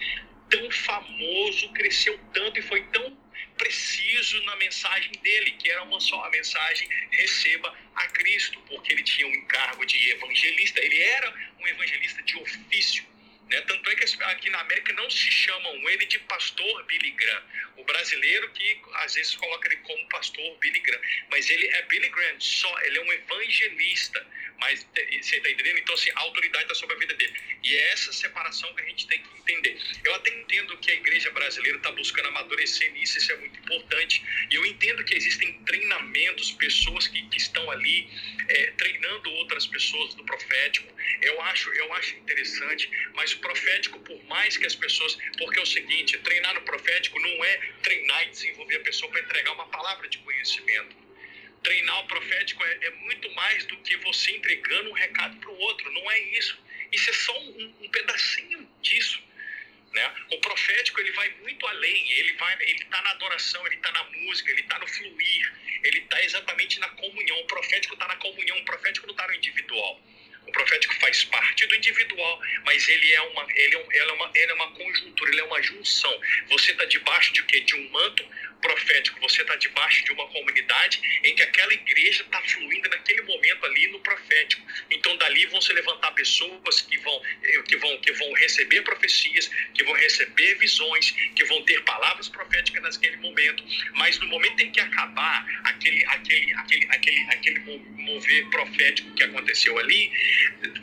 [0.48, 3.16] tão famoso, cresceu tanto e foi tão
[3.62, 9.04] preciso na mensagem dele, que era uma só a mensagem: receba a Cristo, porque ele
[9.04, 13.11] tinha um encargo de evangelista, ele era um evangelista de ofício.
[13.52, 13.60] Né?
[13.62, 17.42] Tanto é que aqui na América não se chamam ele de pastor Billy Graham.
[17.76, 21.02] O brasileiro que às vezes coloca ele como pastor Billy Graham.
[21.30, 24.26] Mas ele é Billy Graham, só, ele é um evangelista.
[24.58, 25.78] Mas você está entendendo?
[25.78, 27.34] Então, assim, a autoridade está sobre a vida dele.
[27.62, 29.76] E é essa separação que a gente tem que entender.
[30.04, 34.22] Eu até entendo que a igreja brasileira está buscando amadurecer nisso, isso é muito importante.
[34.50, 38.08] E eu entendo que existem treinamentos, pessoas que, que estão ali
[38.48, 40.92] é, treinando outras pessoas do profético.
[41.20, 45.16] Eu acho, eu acho interessante, mas o profético, por mais que as pessoas.
[45.38, 49.20] Porque é o seguinte: treinar no profético não é treinar e desenvolver a pessoa para
[49.20, 51.02] entregar uma palavra de conhecimento
[51.62, 55.58] treinar o profético é, é, muito mais do que você entregando um recado para o
[55.58, 55.90] outro.
[55.92, 56.58] Não é isso.
[56.90, 59.22] Isso é só um, um, pedacinho disso.
[59.92, 60.14] Né?
[60.32, 62.12] O profético ele vai muito além.
[62.12, 65.52] Ele vai, ele está na adoração, ele está na música, ele está no fluir,
[65.84, 67.40] ele está exatamente na comunhão.
[67.40, 68.58] O profético está na comunhão.
[68.58, 70.00] O profético não está no individual.
[70.52, 74.52] Profético faz parte do individual, mas ele é uma, ele é, ele é uma, ele
[74.52, 76.20] é uma conjuntura, ele é uma junção.
[76.50, 77.60] Você está debaixo de quê?
[77.60, 78.24] De um manto
[78.62, 83.66] profético, você está debaixo de uma comunidade em que aquela igreja está fluindo naquele momento
[83.66, 84.62] ali no profético.
[84.90, 89.50] Então dali vão se levantar pessoas que vão, eh, que vão, que vão receber profecias,
[89.74, 93.64] que vão receber visões, que vão ter palavras proféticas naquele momento.
[93.94, 97.58] Mas no momento em que acabar aquele, aquele, aquele, aquele, aquele
[97.96, 100.10] mover profético que aconteceu ali,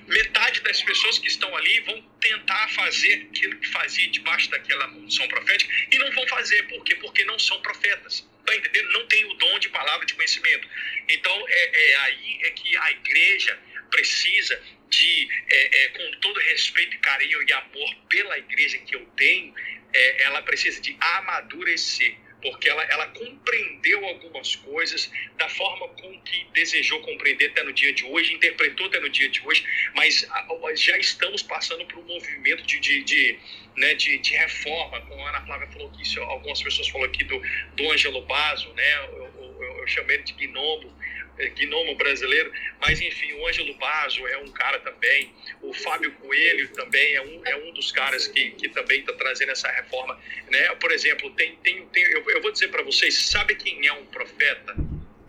[0.07, 5.27] metade das pessoas que estão ali vão tentar fazer aquilo que fazia debaixo daquela unção
[5.27, 6.63] profética e não vão fazer.
[6.63, 6.95] Por quê?
[6.95, 8.27] Porque não são profetas.
[8.45, 8.91] Tá entendendo?
[8.91, 10.67] Não tem o dom de palavra de conhecimento.
[11.07, 13.59] Então, é, é aí é que a igreja
[13.91, 19.53] precisa de, é, é, com todo respeito, carinho e amor pela igreja que eu tenho,
[19.93, 26.47] é, ela precisa de amadurecer porque ela, ela compreendeu algumas coisas da forma com que
[26.53, 29.63] desejou compreender até no dia de hoje, interpretou até no dia de hoje,
[29.93, 30.27] mas
[30.75, 33.39] já estamos passando por um movimento de, de, de,
[33.75, 37.41] né, de, de reforma, como a Ana Flávia falou aqui, algumas pessoas falaram aqui do,
[37.75, 40.93] do Ângelo Basso, né, eu, eu, eu chamei ele de gnomo,
[41.47, 42.51] gnomo brasileiro,
[42.81, 47.45] mas enfim, o Ângelo Basso é um cara também, o Fábio Coelho também é um,
[47.45, 50.19] é um dos caras que, que também está trazendo essa reforma.
[50.49, 50.75] Né?
[50.75, 54.05] Por exemplo, tem, tem, tem eu, eu vou dizer para vocês, sabe quem é um
[54.07, 54.75] profeta?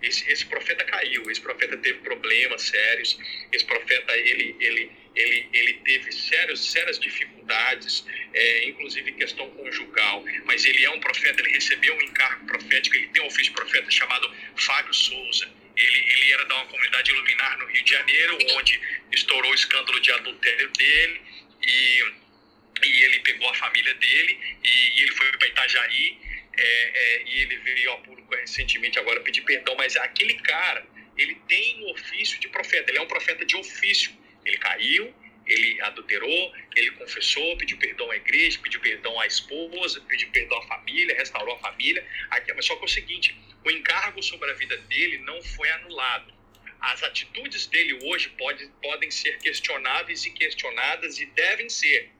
[0.02, 3.18] Esse, esse profeta caiu, esse profeta teve problemas sérios,
[3.52, 10.64] esse profeta ele, ele, ele, ele teve sérios, sérias dificuldades, é, inclusive questão conjugal, mas
[10.64, 14.34] ele é um profeta, ele recebeu um encargo profético, ele tem um ofício profeta chamado
[14.56, 18.80] Fábio Souza ele, ele era de uma comunidade iluminar no Rio de Janeiro, onde
[19.12, 21.20] estourou o escândalo de adultério dele
[21.62, 22.04] e,
[22.84, 26.18] e ele pegou a família dele e, e ele foi para Itajaí
[26.58, 30.86] é, é, e ele veio ao público recentemente agora pedir perdão, mas aquele cara,
[31.16, 34.12] ele tem um ofício de profeta, ele é um profeta de ofício.
[34.44, 35.14] Ele caiu,
[35.50, 40.62] ele adulterou, ele confessou, pediu perdão à igreja, pediu perdão à esposa, pediu perdão à
[40.68, 42.06] família, restaurou a família.
[42.54, 46.32] Mas só que é o seguinte, o encargo sobre a vida dele não foi anulado.
[46.80, 52.10] As atitudes dele hoje pode, podem ser questionáveis e questionadas e devem ser,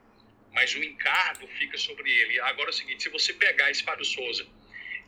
[0.53, 2.41] mas o encargo fica sobre ele.
[2.41, 4.47] Agora é o seguinte, se você pegar esse Fábio Souza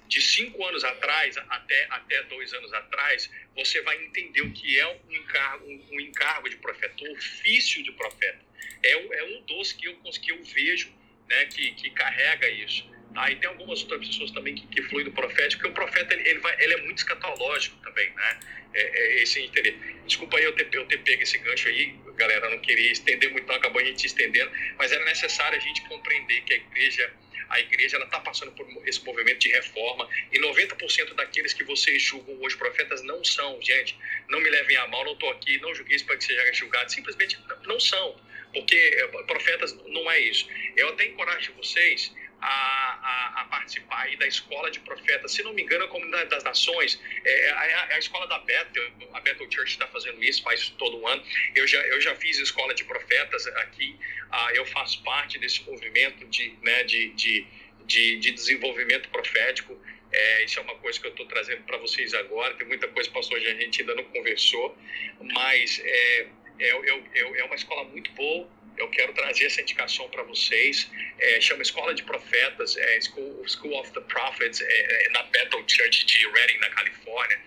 [0.09, 4.87] de cinco anos atrás até, até dois anos atrás, você vai entender o que é
[4.87, 8.41] um encargo, um, encargo de profeta, o ofício de profeta.
[8.83, 10.93] É, é um dos que eu, que eu vejo
[11.29, 12.91] né, que, que carrega isso.
[13.15, 13.31] Tá?
[13.31, 16.29] E tem algumas outras pessoas também que, que fluem do profético, porque o profeta ele,
[16.29, 18.41] ele, vai, ele é muito escatológico também, né?
[18.75, 19.79] É, é esse entender.
[20.07, 23.47] Desculpa aí eu ter, eu ter pego esse gancho aí, galera, não queria estender muito,
[23.47, 27.13] não acabou a gente estendendo, mas era necessário a gente compreender que a igreja
[27.53, 32.35] a igreja está passando por esse movimento de reforma e 90% daqueles que vocês julgam
[32.41, 33.97] hoje profetas não são, gente.
[34.29, 36.91] Não me levem a mal, não estou aqui, não julguei isso para que seja julgado,
[36.91, 38.19] simplesmente não são,
[38.55, 40.49] porque eh, profetas não é isso.
[40.77, 42.11] Eu até encorajo vocês
[42.43, 45.33] a, a, a, participar aí da escola de profetas.
[45.33, 48.91] Se não me engano, a Comunidade das Nações, é, é, a, a escola da Bethel,
[49.13, 51.23] a Bethel Church está fazendo isso, faz isso todo ano.
[51.55, 53.97] Eu já, eu já fiz escola de profetas aqui,
[54.31, 57.47] ah, eu faço parte desse movimento de, né, de, de,
[57.87, 59.81] de, de desenvolvimento profético.
[60.11, 62.55] É, isso é uma coisa que eu estou trazendo para vocês agora.
[62.55, 64.77] Tem muita coisa passou hoje a gente ainda não conversou,
[65.21, 66.27] mas é,
[66.59, 70.91] é, é, é uma escola muito boa eu quero trazer essa indicação para vocês.
[71.19, 75.65] É, chama Escola de Profetas, é School, School of the Prophets, é, é, na Bethel
[75.69, 77.41] Church de Redding, na Califórnia,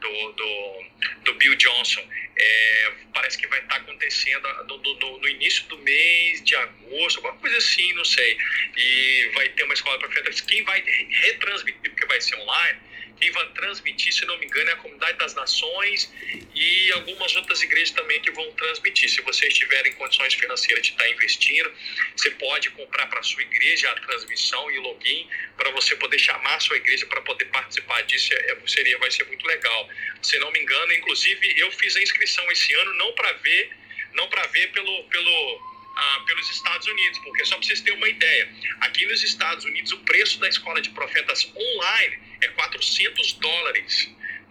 [0.00, 0.84] do, do,
[1.24, 2.02] do Bill Johnson.
[2.36, 7.18] É, parece que vai estar tá acontecendo no, no, no, início do mês de agosto,
[7.18, 8.36] alguma coisa assim, não sei.
[8.76, 10.40] E vai ter uma escola de profetas.
[10.40, 10.82] Quem vai
[11.22, 12.78] retransmitir, porque vai ser online,
[13.22, 16.12] quem vai transmitir, se não me engano, é a Comunidade das Nações
[16.52, 19.08] e algumas outras igrejas também que vão transmitir.
[19.08, 21.72] Se vocês tiverem condições financeiras de estar investindo,
[22.16, 26.18] você pode comprar para a sua igreja a transmissão e o login para você poder
[26.18, 28.34] chamar a sua igreja para poder participar disso.
[28.34, 29.88] É, seria, vai ser muito legal.
[30.20, 33.70] Se não me engano, inclusive eu fiz a inscrição esse ano não para ver,
[34.14, 38.08] não para ver pelo, pelo ah, pelos Estados Unidos, porque só para vocês terem uma
[38.08, 38.48] ideia,
[38.80, 44.10] aqui nos Estados Unidos o preço da escola de profetas online é 400 dólares.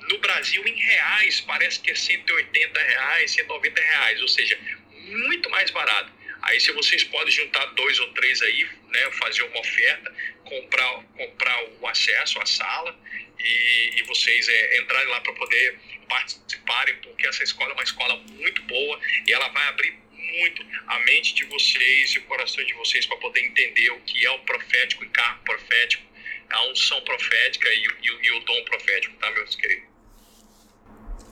[0.09, 4.59] No Brasil, em reais, parece que é 180 reais, 190 reais, ou seja,
[4.91, 6.11] muito mais barato.
[6.43, 10.13] Aí, se vocês podem juntar dois ou três aí, né, fazer uma oferta,
[10.43, 12.97] comprar, comprar o acesso à sala
[13.39, 18.15] e, e vocês é, entrarem lá para poder participarem, porque essa escola é uma escola
[18.31, 20.00] muito boa e ela vai abrir
[20.39, 24.25] muito a mente de vocês e o coração de vocês para poder entender o que
[24.25, 26.03] é o profético e carro profético,
[26.49, 29.85] a unção profética e, e, e o dom profético, tá, meus queridos?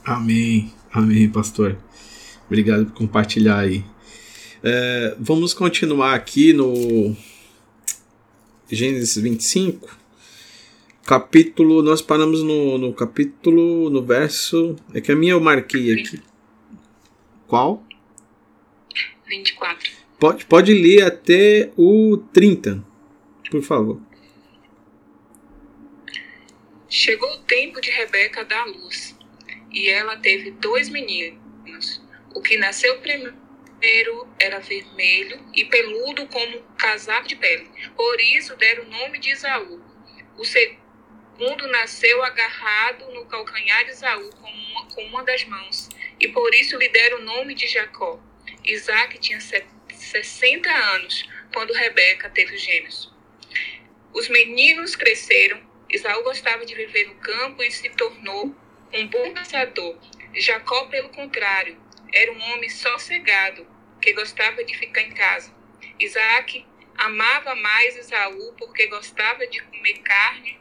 [0.06, 1.78] Amém, amém, pastor.
[2.48, 3.84] Obrigado por compartilhar aí.
[4.64, 7.16] É, vamos continuar aqui no
[8.70, 9.98] Gênesis 25,
[11.06, 11.82] capítulo.
[11.82, 14.76] Nós paramos no, no capítulo, no verso.
[14.94, 16.22] É que a minha eu marquei aqui.
[17.48, 17.86] Qual?
[19.30, 19.90] 24.
[20.20, 22.84] Pode, pode ler até o 30,
[23.50, 24.02] por favor.
[26.90, 29.16] Chegou o tempo de Rebeca dar luz,
[29.72, 32.02] e ela teve dois meninos.
[32.34, 37.70] O que nasceu primeiro era vermelho e peludo como um casaco de pele.
[37.96, 39.80] Por isso deram o nome de Isaú.
[40.38, 45.90] O segundo nasceu agarrado no calcanhar de Isaú com uma, com uma das mãos,
[46.20, 48.20] e por isso lhe deram o nome de Jacó.
[48.70, 53.12] Isaac tinha 60 anos quando Rebeca teve gêmeos.
[54.14, 55.68] Os meninos cresceram.
[55.90, 58.56] Isaú gostava de viver no campo e se tornou
[58.94, 59.98] um bom caçador.
[60.36, 61.82] Jacó, pelo contrário,
[62.14, 63.66] era um homem sossegado
[64.00, 65.52] que gostava de ficar em casa.
[66.00, 66.64] Isaac
[66.96, 70.60] amava mais Esaú porque gostava de comer carne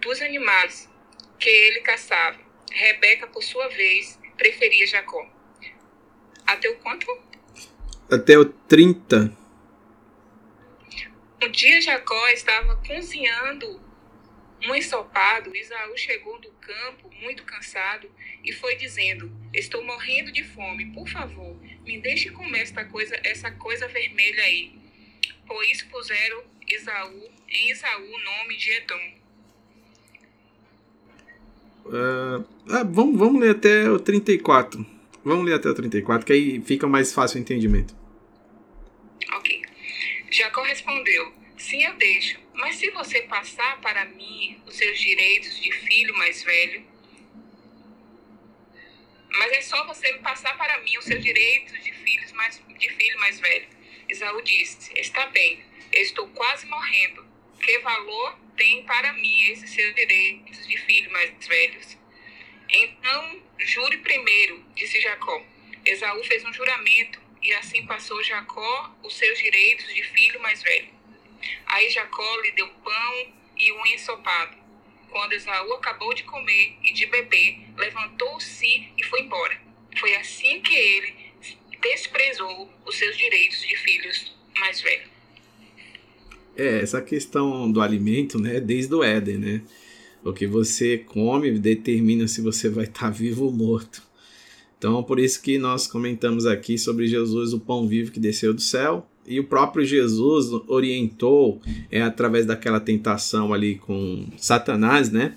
[0.00, 0.90] dos animais
[1.38, 2.40] que ele caçava.
[2.72, 5.35] Rebeca, por sua vez, preferia Jacó.
[6.46, 7.06] Até o quanto?
[8.10, 9.36] Até o 30.
[11.42, 13.80] Um dia Jacó estava cozinhando
[14.64, 15.54] um ensopado.
[15.54, 18.08] Isaú chegou do campo, muito cansado,
[18.44, 23.50] e foi dizendo: Estou morrendo de fome, por favor, me deixe comer esta coisa, essa
[23.50, 24.72] coisa vermelha aí.
[25.46, 29.14] Por isso puseram Isaú, em Isaú o nome de Edom.
[31.86, 34.95] Uh, ah, vamos, vamos ler até o 34.
[35.26, 37.96] Vamos ler até o 34, que aí fica mais fácil o entendimento.
[39.32, 39.60] Ok.
[40.30, 42.38] Jacó respondeu: Sim, eu deixo.
[42.54, 46.86] Mas se você passar para mim os seus direitos de filho mais velho.
[49.30, 53.18] Mas é só você passar para mim os seus direitos de, filhos mais, de filho
[53.18, 53.66] mais velho.
[54.08, 55.60] Isaú disse: Está bem,
[55.92, 57.26] estou quase morrendo.
[57.60, 61.98] Que valor tem para mim esses seus direitos de filho mais velhos?
[62.68, 65.42] Então, jure primeiro, disse Jacó.
[65.84, 70.88] Esaú fez um juramento e assim passou Jacó os seus direitos de filho mais velho.
[71.66, 74.56] Aí Jacó lhe deu pão e um ensopado.
[75.10, 79.58] Quando Esaú acabou de comer e de beber, levantou-se e foi embora.
[79.98, 81.14] Foi assim que ele
[81.80, 85.08] desprezou os seus direitos de filhos mais velhos.
[86.56, 89.62] É, essa questão do alimento, né, desde o Éden, né?
[90.26, 94.02] O que você come determina se você vai estar vivo ou morto.
[94.76, 98.60] Então, por isso que nós comentamos aqui sobre Jesus, o pão vivo que desceu do
[98.60, 105.34] céu, e o próprio Jesus orientou é através daquela tentação ali com Satanás, né?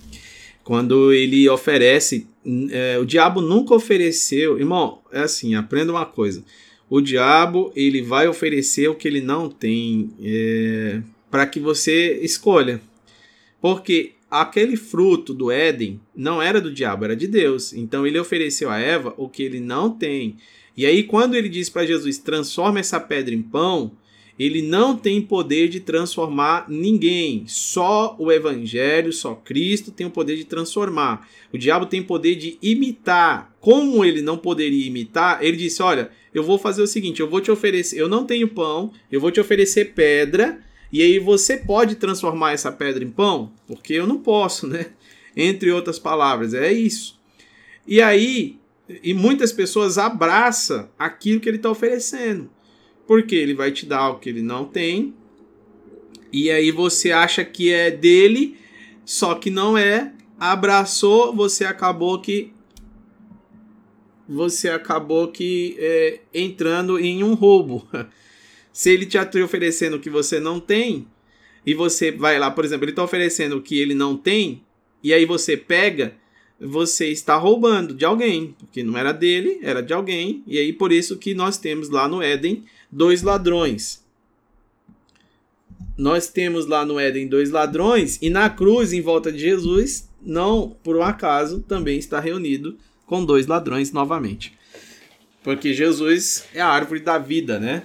[0.63, 2.27] Quando ele oferece,
[2.69, 6.43] é, o diabo nunca ofereceu, irmão, é assim, aprenda uma coisa.
[6.89, 11.01] O diabo ele vai oferecer o que ele não tem é,
[11.31, 12.81] para que você escolha,
[13.61, 17.73] porque aquele fruto do Éden não era do diabo, era de Deus.
[17.73, 20.37] Então ele ofereceu a Eva o que ele não tem.
[20.77, 23.91] E aí, quando ele diz para Jesus: transforma essa pedra em pão,
[24.39, 27.43] ele não tem poder de transformar ninguém.
[27.45, 31.27] Só o Evangelho, só Cristo tem o poder de transformar.
[31.53, 33.53] O diabo tem poder de imitar.
[33.59, 37.41] Como ele não poderia imitar, ele disse: Olha, eu vou fazer o seguinte: eu vou
[37.41, 40.61] te oferecer, eu não tenho pão, eu vou te oferecer pedra,
[40.91, 43.51] e aí você pode transformar essa pedra em pão?
[43.67, 44.87] Porque eu não posso, né?
[45.35, 47.19] Entre outras palavras, é isso.
[47.87, 48.59] E aí
[49.03, 52.49] e muitas pessoas abraçam aquilo que ele está oferecendo.
[53.07, 55.13] Porque ele vai te dar o que ele não tem.
[56.31, 58.57] E aí você acha que é dele,
[59.05, 60.13] só que não é.
[60.39, 62.51] Abraçou, você acabou que.
[64.27, 67.87] Você acabou que é, entrando em um roubo.
[68.71, 71.07] Se ele te está oferecendo o que você não tem,
[71.65, 74.63] e você vai lá, por exemplo, ele está oferecendo o que ele não tem,
[75.03, 76.15] e aí você pega,
[76.59, 80.91] você está roubando de alguém, porque não era dele, era de alguém, e aí por
[80.91, 84.03] isso que nós temos lá no Éden dois ladrões.
[85.97, 90.75] Nós temos lá no Éden dois ladrões, e na cruz, em volta de Jesus, não
[90.83, 94.57] por um acaso, também está reunido com dois ladrões novamente.
[95.43, 97.83] Porque Jesus é a árvore da vida, né?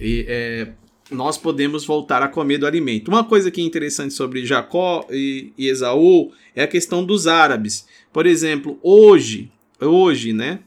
[0.00, 0.68] E é,
[1.10, 3.08] nós podemos voltar a comer do alimento.
[3.08, 7.86] Uma coisa que é interessante sobre Jacó e, e Esaú é a questão dos árabes.
[8.12, 9.50] Por exemplo, hoje,
[9.80, 10.60] hoje, né?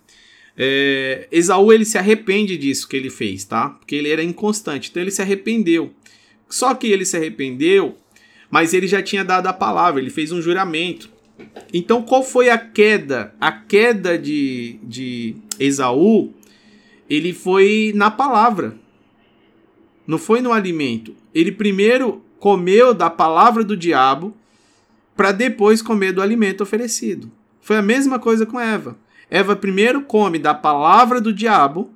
[0.55, 3.69] É, Esaú ele se arrepende disso que ele fez, tá?
[3.69, 5.91] Porque ele era inconstante, então ele se arrependeu.
[6.47, 7.97] Só que ele se arrependeu,
[8.51, 11.09] mas ele já tinha dado a palavra, ele fez um juramento.
[11.73, 13.33] Então qual foi a queda?
[13.41, 16.31] A queda de, de Esaú,
[17.09, 18.82] ele foi na palavra.
[20.05, 21.15] Não foi no alimento.
[21.33, 24.35] Ele primeiro comeu da palavra do diabo
[25.15, 27.31] para depois comer do alimento oferecido.
[27.61, 28.97] Foi a mesma coisa com Eva.
[29.29, 31.91] Eva primeiro come da palavra do diabo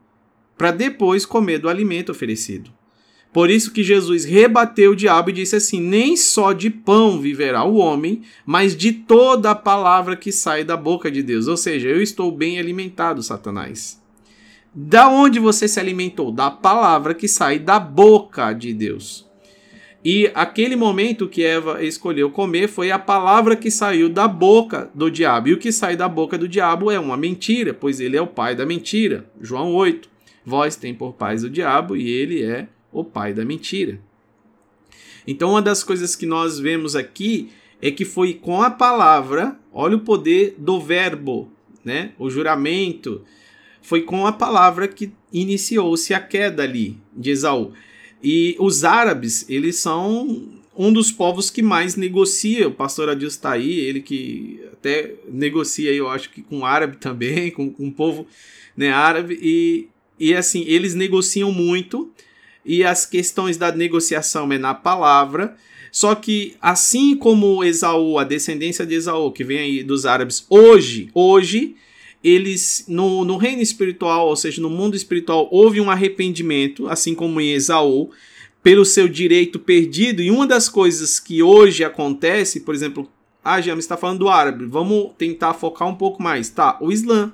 [0.58, 2.72] para depois comer do alimento oferecido.
[3.34, 7.64] Por isso que Jesus rebateu o diabo e disse assim: Nem só de pão viverá
[7.64, 11.48] o homem, mas de toda a palavra que sai da boca de Deus.
[11.48, 14.02] Ou seja, eu estou bem alimentado, Satanás.
[14.80, 16.32] Da onde você se alimentou?
[16.32, 19.28] Da palavra que sai da boca de Deus.
[20.06, 25.10] E aquele momento que Eva escolheu comer foi a palavra que saiu da boca do
[25.10, 25.48] diabo.
[25.48, 28.28] E o que sai da boca do diabo é uma mentira, pois ele é o
[28.28, 29.28] pai da mentira.
[29.42, 30.08] João 8.
[30.46, 34.00] Vós tem por pais o diabo e ele é o pai da mentira.
[35.26, 37.50] Então, uma das coisas que nós vemos aqui
[37.82, 41.52] é que foi com a palavra, olha o poder do verbo,
[41.84, 42.12] né?
[42.20, 43.24] O juramento,
[43.88, 47.72] foi com a palavra que iniciou-se a queda ali de Esaú.
[48.22, 52.68] E os árabes, eles são um dos povos que mais negocia.
[52.68, 57.50] O pastor Adil está aí, ele que até negocia, eu acho que com árabe também,
[57.50, 58.28] com, com o povo
[58.76, 59.40] né, árabe.
[59.42, 59.88] E,
[60.20, 62.12] e assim, eles negociam muito.
[62.66, 65.56] E as questões da negociação é na palavra.
[65.94, 71.10] Só que assim como Esaú, a descendência de Esaú, que vem aí dos árabes, hoje,
[71.14, 71.78] hoje
[72.24, 77.40] eles no, no reino espiritual, ou seja, no mundo espiritual, houve um arrependimento, assim como
[77.40, 78.10] em Esaú,
[78.64, 80.22] pelo seu direito perdido.
[80.22, 83.10] E uma das coisas que hoje acontece, por exemplo,
[83.44, 86.50] ah, Jam, está falando do árabe, vamos tentar focar um pouco mais.
[86.50, 87.32] Tá, o Islã.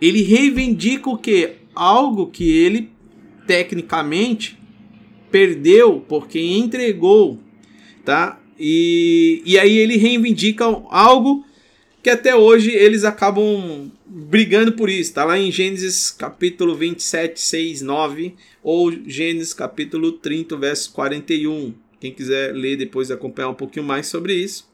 [0.00, 1.56] Ele reivindica o que?
[1.74, 2.90] Algo que ele,
[3.46, 4.58] tecnicamente,
[5.30, 7.38] perdeu porque entregou,
[8.04, 8.40] tá?
[8.58, 11.44] E, e aí ele reivindica algo
[12.08, 15.10] que até hoje eles acabam brigando por isso.
[15.10, 21.74] Está lá em Gênesis capítulo 27, 6, 9 ou Gênesis capítulo 30, verso 41.
[22.00, 24.72] Quem quiser ler depois acompanhar um pouquinho mais sobre isso,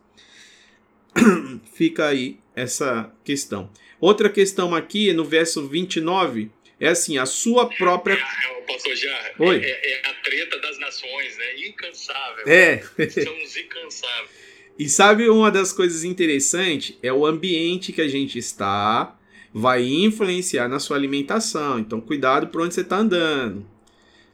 [1.75, 3.69] fica aí essa questão.
[4.01, 8.15] Outra questão aqui é no verso 29, É assim, a sua própria.
[8.15, 9.61] É, pastor já, Oi.
[9.61, 11.67] É, é, a treta das nações, né?
[11.67, 12.45] Incansável.
[12.47, 12.81] É.
[12.81, 14.44] Somos incansáveis.
[14.79, 16.97] E sabe uma das coisas interessantes?
[17.03, 19.17] É o ambiente que a gente está,
[19.53, 21.79] vai influenciar na sua alimentação.
[21.79, 23.65] Então, cuidado por onde você está andando.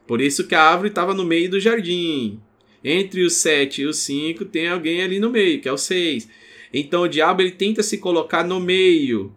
[0.06, 2.40] Por isso que a árvore estava no meio do jardim.
[2.82, 6.28] Entre os sete e os cinco tem alguém ali no meio, que é o seis.
[6.72, 9.32] Então o diabo ele tenta se colocar no meio.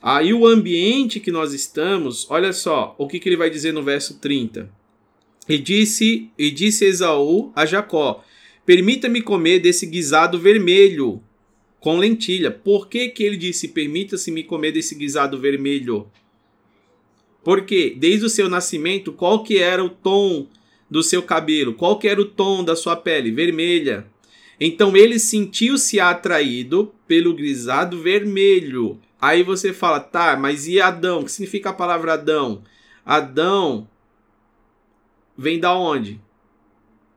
[0.00, 3.82] Aí o ambiente que nós estamos, olha só, o que, que ele vai dizer no
[3.82, 4.70] verso 30.
[5.48, 8.24] E disse, e disse Esaú a Jacó:
[8.68, 11.22] Permita-me comer desse guisado vermelho
[11.80, 12.50] com lentilha.
[12.50, 16.06] Por que, que ele disse: Permita-se me comer desse guisado vermelho?
[17.42, 20.46] Porque desde o seu nascimento, qual que era o tom
[20.90, 21.72] do seu cabelo?
[21.72, 23.30] Qual que era o tom da sua pele?
[23.30, 24.06] Vermelha.
[24.60, 29.00] Então ele sentiu-se atraído pelo grisado vermelho.
[29.18, 31.20] Aí você fala, tá, mas e Adão?
[31.20, 32.62] O que significa a palavra Adão?
[33.02, 33.88] Adão
[35.38, 36.20] vem da onde?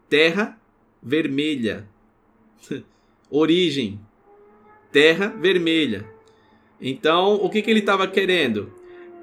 [0.07, 0.60] Terra
[1.01, 1.87] vermelha.
[3.29, 3.99] Origem.
[4.91, 6.05] Terra vermelha.
[6.79, 8.71] Então, o que, que ele estava querendo?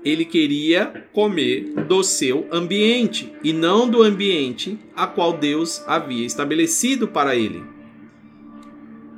[0.04, 7.08] Ele queria comer do seu ambiente e não do ambiente a qual Deus havia estabelecido
[7.08, 7.62] para ele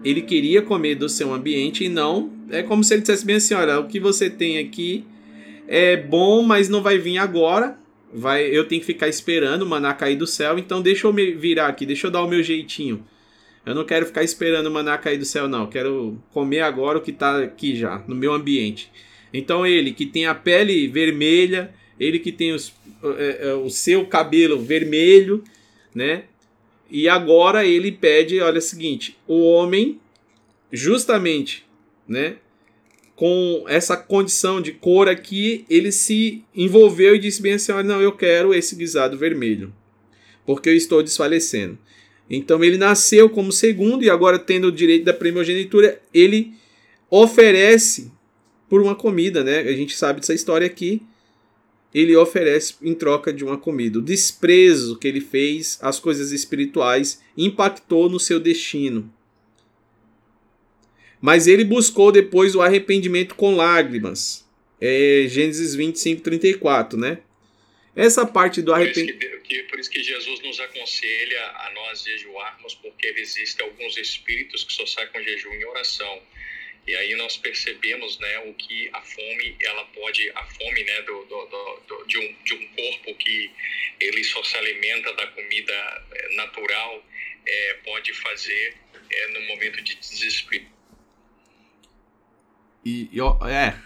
[0.04, 2.30] ele queria comer do seu ambiente e não.
[2.50, 5.04] É como se ele dissesse bem assim: olha, o que você tem aqui
[5.68, 7.78] é bom, mas não vai vir agora.
[8.12, 11.32] Vai, eu tenho que ficar esperando o maná cair do céu, então deixa eu me
[11.32, 13.04] virar aqui, deixa eu dar o meu jeitinho.
[13.64, 15.62] Eu não quero ficar esperando o maná cair do céu, não.
[15.62, 18.90] Eu quero comer agora o que está aqui já, no meu ambiente.
[19.32, 22.72] Então ele que tem a pele vermelha, ele que tem os,
[23.18, 25.44] é, é, o seu cabelo vermelho,
[25.94, 26.24] né?
[26.90, 30.00] E agora ele pede, olha o seguinte, o homem
[30.72, 31.64] justamente,
[32.06, 32.36] né,
[33.20, 38.00] com essa condição de cor aqui, ele se envolveu e disse bem assim, olha, não,
[38.00, 39.74] eu quero esse guisado vermelho,
[40.46, 41.76] porque eu estou desfalecendo.
[42.30, 46.54] Então ele nasceu como segundo e agora tendo o direito da primogenitura, ele
[47.10, 48.10] oferece
[48.70, 49.58] por uma comida, né?
[49.58, 51.02] A gente sabe dessa história aqui
[51.92, 53.98] ele oferece em troca de uma comida.
[53.98, 59.12] O desprezo que ele fez às coisas espirituais impactou no seu destino.
[61.20, 64.48] Mas ele buscou depois o arrependimento com lágrimas.
[64.80, 67.18] É Gênesis 25, 34, né?
[67.94, 69.40] Essa parte do arrependimento.
[69.40, 74.72] Por, por, isso que Jesus nos aconselha a nós jejuarmos, porque existem alguns espíritos que
[74.72, 76.22] só saem com jejum e oração.
[76.86, 81.24] E aí nós percebemos né, o que a fome, ela pode, a fome né, do,
[81.26, 81.46] do,
[81.86, 83.50] do, de, um, de um corpo que
[84.00, 85.72] ele só se alimenta da comida
[86.12, 87.04] eh, natural,
[87.46, 88.74] é, pode fazer
[89.10, 90.66] é, no momento de desespero.
[92.84, 93.76] E, e é,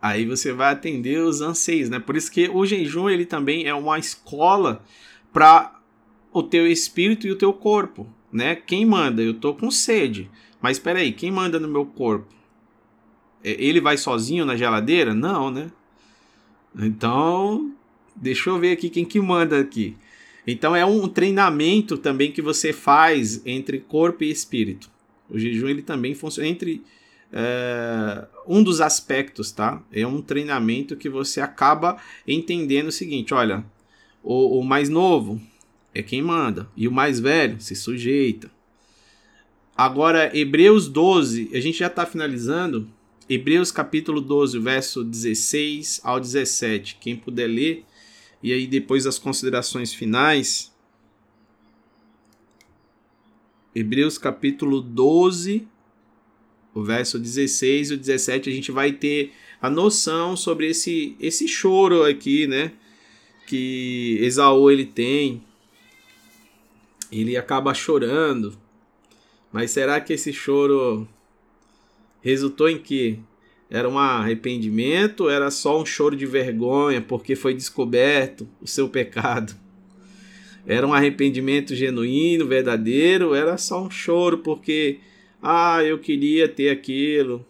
[0.00, 1.98] aí você vai atender os anseios, né?
[1.98, 4.82] Por isso que o jejum ele também é uma escola
[5.32, 5.80] para
[6.32, 8.54] o teu espírito e o teu corpo, né?
[8.56, 9.22] Quem manda?
[9.22, 10.30] Eu tô com sede.
[10.60, 12.34] Mas espera aí, quem manda no meu corpo?
[13.44, 15.14] É, ele vai sozinho na geladeira?
[15.14, 15.70] Não, né?
[16.76, 17.72] Então,
[18.14, 19.96] deixa eu ver aqui quem que manda aqui.
[20.46, 24.90] Então é um treinamento também que você faz entre corpo e espírito.
[25.28, 26.82] O jejum ele também funciona entre
[27.32, 29.82] é, um dos aspectos, tá?
[29.92, 33.64] É um treinamento que você acaba entendendo o seguinte: olha,
[34.22, 35.40] o, o mais novo
[35.94, 38.50] é quem manda e o mais velho se sujeita.
[39.76, 42.88] Agora, Hebreus 12, a gente já está finalizando.
[43.28, 46.96] Hebreus capítulo 12, verso 16 ao 17.
[46.98, 47.84] Quem puder ler,
[48.42, 50.72] e aí depois as considerações finais.
[53.74, 55.68] Hebreus capítulo 12,
[56.78, 61.48] o verso 16 e o 17, a gente vai ter a noção sobre esse, esse
[61.48, 62.72] choro aqui, né?
[63.46, 65.42] Que Esaú ele tem.
[67.10, 68.56] Ele acaba chorando.
[69.52, 71.08] Mas será que esse choro
[72.20, 73.18] resultou em que
[73.68, 79.54] era um arrependimento, era só um choro de vergonha porque foi descoberto o seu pecado.
[80.66, 85.00] Era um arrependimento genuíno, verdadeiro, era só um choro porque
[85.42, 87.44] ah, eu queria ter aquilo.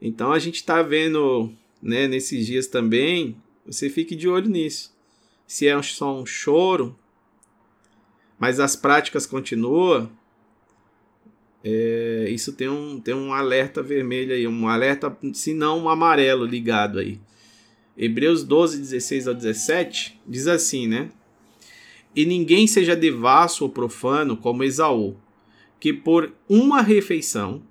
[0.00, 1.52] Então a gente está vendo,
[1.82, 4.94] né, nesses dias também, você fique de olho nisso.
[5.46, 6.96] Se é só um choro,
[8.38, 10.10] mas as práticas continuam,
[11.64, 16.44] é, isso tem um, tem um alerta vermelho aí, um alerta, se não um amarelo
[16.44, 17.18] ligado aí.
[17.96, 21.10] Hebreus 12, 16 ao 17 diz assim, né?
[22.14, 25.16] E ninguém seja devasso ou profano como Esaú,
[25.78, 27.62] que por uma refeição,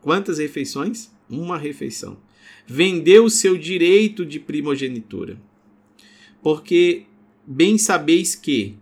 [0.00, 1.10] quantas refeições?
[1.28, 2.18] Uma refeição,
[2.66, 5.38] vendeu o seu direito de primogenitura.
[6.42, 7.04] porque
[7.46, 8.76] bem sabeis que,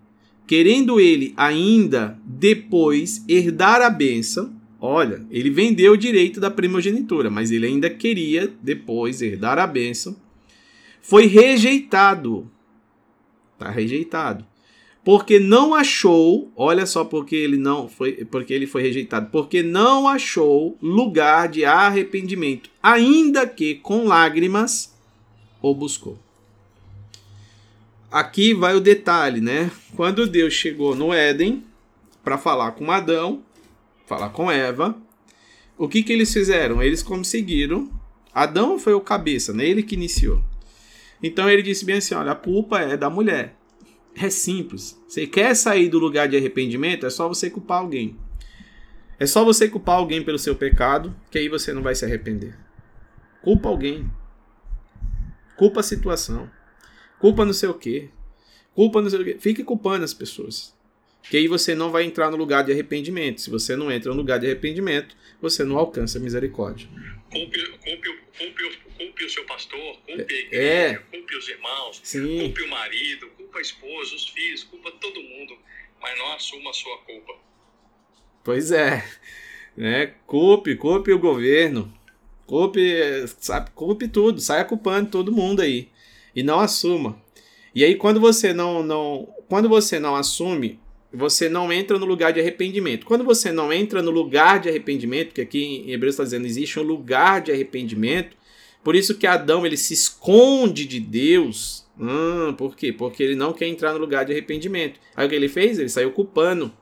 [0.47, 7.51] querendo ele ainda depois herdar a bênção, olha, ele vendeu o direito da primogenitura, mas
[7.51, 10.17] ele ainda queria depois herdar a bênção,
[11.03, 12.51] foi rejeitado.
[13.53, 14.47] Está rejeitado.
[15.05, 20.07] Porque não achou, olha só porque ele não foi, porque ele foi rejeitado, porque não
[20.07, 24.95] achou lugar de arrependimento, ainda que com lágrimas
[25.63, 26.19] o buscou.
[28.11, 29.71] Aqui vai o detalhe, né?
[29.97, 31.65] Quando Deus chegou no Éden
[32.23, 33.43] para falar com Adão,
[34.05, 34.97] falar com Eva,
[35.79, 36.83] o que que eles fizeram?
[36.83, 37.89] Eles conseguiram.
[38.35, 39.65] Adão foi o cabeça, né?
[39.65, 40.43] Ele que iniciou.
[41.23, 43.57] Então ele disse bem assim: olha, a culpa é da mulher.
[44.15, 45.01] É simples.
[45.09, 47.07] Você quer sair do lugar de arrependimento?
[47.07, 48.17] É só você culpar alguém.
[49.19, 52.57] É só você culpar alguém pelo seu pecado, que aí você não vai se arrepender.
[53.43, 54.11] Culpa alguém.
[55.57, 56.51] Culpa a situação.
[57.19, 58.09] Culpa não sei o quê.
[58.75, 59.37] Culpa não sei o quê.
[59.39, 60.75] Fique culpando as pessoas.
[61.23, 63.41] Que aí você não vai entrar no lugar de arrependimento.
[63.41, 66.89] Se você não entra no lugar de arrependimento, você não alcança a misericórdia.
[67.31, 70.95] Culpe, culpe, culpe, culpe o seu pastor, culpe a igreja, É.
[71.17, 72.41] culpe os irmãos, Sim.
[72.41, 75.57] culpe o marido, culpa a esposa, os filhos, culpa todo mundo,
[76.01, 77.35] mas não assuma a sua culpa.
[78.43, 79.05] Pois é.
[79.77, 80.15] Né?
[80.27, 81.93] Culpe, culpe o governo.
[82.47, 82.81] Culpe,
[83.39, 84.41] sabe, culpe tudo.
[84.41, 85.89] Saia culpando todo mundo aí.
[86.35, 87.23] E não assuma.
[87.75, 90.81] E aí quando você não, não, quando você não assume,
[91.13, 93.05] você não entra no lugar de arrependimento.
[93.05, 96.79] Quando você não entra no lugar de arrependimento, que aqui em Hebreus está dizendo existe
[96.79, 98.37] um lugar de arrependimento,
[98.83, 101.87] por isso que Adão ele se esconde de Deus.
[101.99, 102.93] Hum, por quê?
[102.93, 104.99] Porque ele não quer entrar no lugar de arrependimento.
[105.15, 105.79] Aí o que ele fez?
[105.79, 106.73] Ele saiu culpando.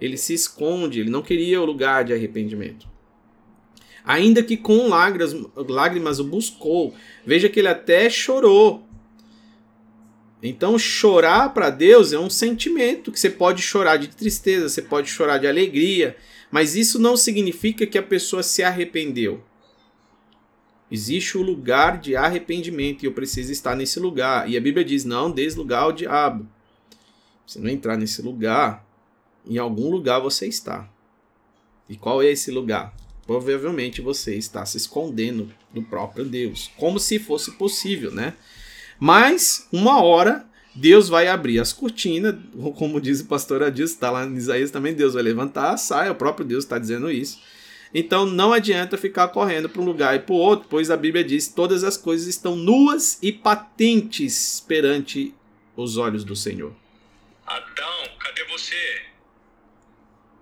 [0.00, 2.86] Ele se esconde, ele não queria o lugar de arrependimento.
[4.04, 6.94] Ainda que com lágrimas, lágrimas o buscou.
[7.26, 8.87] Veja que ele até chorou.
[10.42, 15.10] Então, chorar para Deus é um sentimento que você pode chorar de tristeza, você pode
[15.10, 16.16] chorar de alegria,
[16.50, 19.42] mas isso não significa que a pessoa se arrependeu.
[20.90, 24.48] Existe o lugar de arrependimento e eu preciso estar nesse lugar.
[24.48, 26.46] E a Bíblia diz: não des lugar ao diabo.
[27.46, 28.86] Se não entrar nesse lugar,
[29.46, 30.88] em algum lugar você está.
[31.88, 32.94] E qual é esse lugar?
[33.26, 38.34] Provavelmente você está se escondendo do próprio Deus, como se fosse possível, né?
[38.98, 42.36] Mas uma hora Deus vai abrir as cortinas,
[42.76, 46.12] como diz o pastor Adilson, está lá em Isaías também, Deus vai levantar a saia,
[46.12, 47.40] o próprio Deus está dizendo isso.
[47.92, 51.24] Então não adianta ficar correndo para um lugar e para o outro, pois a Bíblia
[51.24, 55.34] diz: todas as coisas estão nuas e patentes perante
[55.76, 56.72] os olhos do Senhor.
[57.46, 59.02] Adão, cadê você?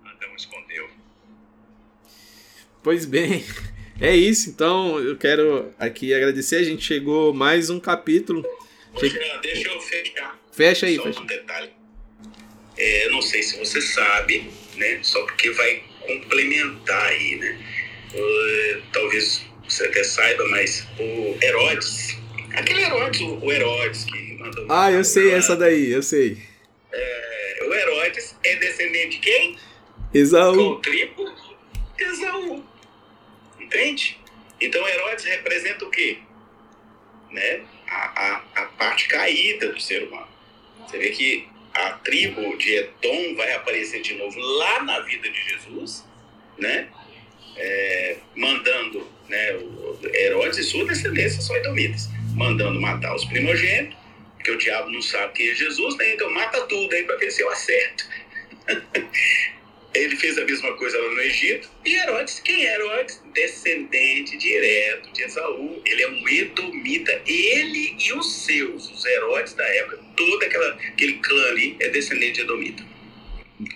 [0.03, 0.89] Adão escondeu.
[2.83, 3.45] Pois bem,
[3.99, 4.49] é isso.
[4.49, 6.57] Então eu quero aqui agradecer.
[6.57, 8.45] A gente chegou mais um capítulo.
[8.99, 10.39] Jean, deixa eu fechar.
[10.51, 11.19] Fecha aí, só fecha.
[11.19, 11.69] um detalhe.
[12.77, 14.99] É, eu não sei se você sabe, né?
[15.03, 17.59] Só porque vai complementar aí, né?
[18.13, 22.17] Uh, talvez você até saiba, mas o Herodes,
[22.53, 24.65] aquele Herodes, o, o Herodes que mandou.
[24.69, 26.37] Ah, eu sei o essa daí, eu sei.
[26.91, 29.53] É, o Herodes é descendente de quem?
[29.53, 30.71] Com Esaú.
[30.71, 31.35] o tribo
[31.99, 32.63] Esaú.
[33.67, 34.17] Entende?
[34.61, 36.19] Então Herodes representa o quê?
[37.29, 37.65] Né?
[37.85, 37.97] A,
[38.55, 40.29] a, a parte caída do ser humano.
[40.87, 45.49] Você vê que a tribo de Edom vai aparecer de novo lá na vida de
[45.49, 46.05] Jesus,
[46.57, 46.87] né?
[47.57, 49.59] É, mandando né,
[50.13, 53.97] Herodes e sua descendência são edomitas, mandando matar os primogênitos,
[54.35, 56.13] porque o diabo não sabe quem é Jesus, né?
[56.13, 58.07] Então mata tudo aí para ver se eu acerto.
[59.97, 61.69] Ele fez a mesma coisa lá no Egito.
[61.85, 63.21] E Herodes, quem é Herodes?
[63.33, 65.81] Descendente direto de Esaú.
[65.85, 67.21] Ele é um edomita.
[67.25, 72.33] Ele e os seus, os Herodes da época, todo aquela, aquele clã ali é descendente
[72.33, 72.83] de edomita.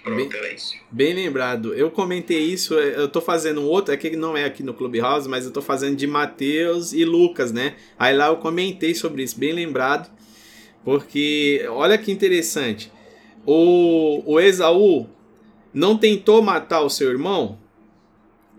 [0.04, 0.76] Pronto, era isso.
[0.92, 1.74] Bem lembrado.
[1.74, 5.28] Eu comentei isso, eu tô fazendo um outro, é que não é aqui no Clubhouse,
[5.28, 7.76] mas eu tô fazendo de Mateus e Lucas, né?
[7.98, 10.12] Aí lá eu comentei sobre isso, bem lembrado.
[10.84, 12.92] Porque, olha que interessante.
[13.46, 15.10] O, o Esaú
[15.74, 17.58] não tentou matar o seu irmão?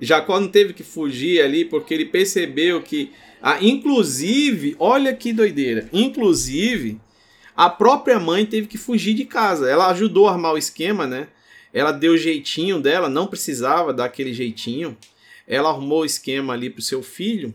[0.00, 3.12] Jacó não teve que fugir ali porque ele percebeu que.
[3.40, 5.88] Ah, inclusive, olha que doideira.
[5.92, 7.00] Inclusive,
[7.56, 9.68] a própria mãe teve que fugir de casa.
[9.68, 11.28] Ela ajudou a armar o esquema, né?
[11.72, 14.96] Ela deu o jeitinho dela, não precisava daquele jeitinho.
[15.46, 17.54] Ela arrumou o esquema ali pro seu filho.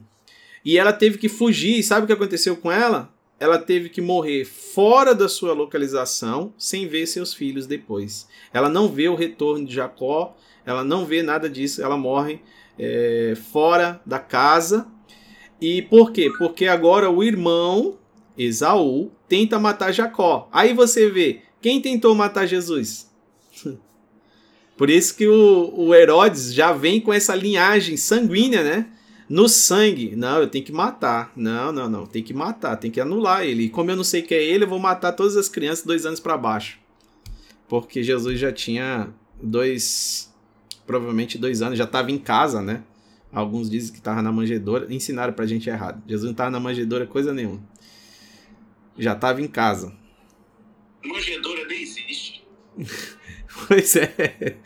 [0.63, 1.79] E ela teve que fugir.
[1.79, 3.13] E sabe o que aconteceu com ela?
[3.39, 8.27] Ela teve que morrer fora da sua localização, sem ver seus filhos depois.
[8.51, 10.35] Ela não vê o retorno de Jacó,
[10.65, 12.41] ela não vê nada disso, ela morre
[12.77, 14.87] é, fora da casa.
[15.61, 16.31] E por quê?
[16.37, 17.97] Porque agora o irmão
[18.37, 20.47] Esaú tenta matar Jacó.
[20.51, 23.09] Aí você vê, quem tentou matar Jesus?
[24.77, 28.87] Por isso que o, o Herodes já vem com essa linhagem sanguínea, né?
[29.29, 30.15] No sangue.
[30.15, 31.31] Não, eu tenho que matar.
[31.35, 32.05] Não, não, não.
[32.05, 33.63] Tem que matar, tem que anular ele.
[33.63, 36.05] E como eu não sei que é ele, eu vou matar todas as crianças dois
[36.05, 36.79] anos para baixo.
[37.67, 39.09] Porque Jesus já tinha
[39.41, 40.33] dois.
[40.85, 42.83] Provavelmente dois anos, já estava em casa, né?
[43.31, 44.87] Alguns dizem que estava na manjedoura.
[44.89, 46.01] Ensinaram pra gente errado.
[46.07, 47.61] Jesus não estava na manjedoura coisa nenhuma.
[48.97, 49.93] Já estava em casa.
[51.03, 52.47] Manjedoura nem existe.
[53.67, 54.57] pois é.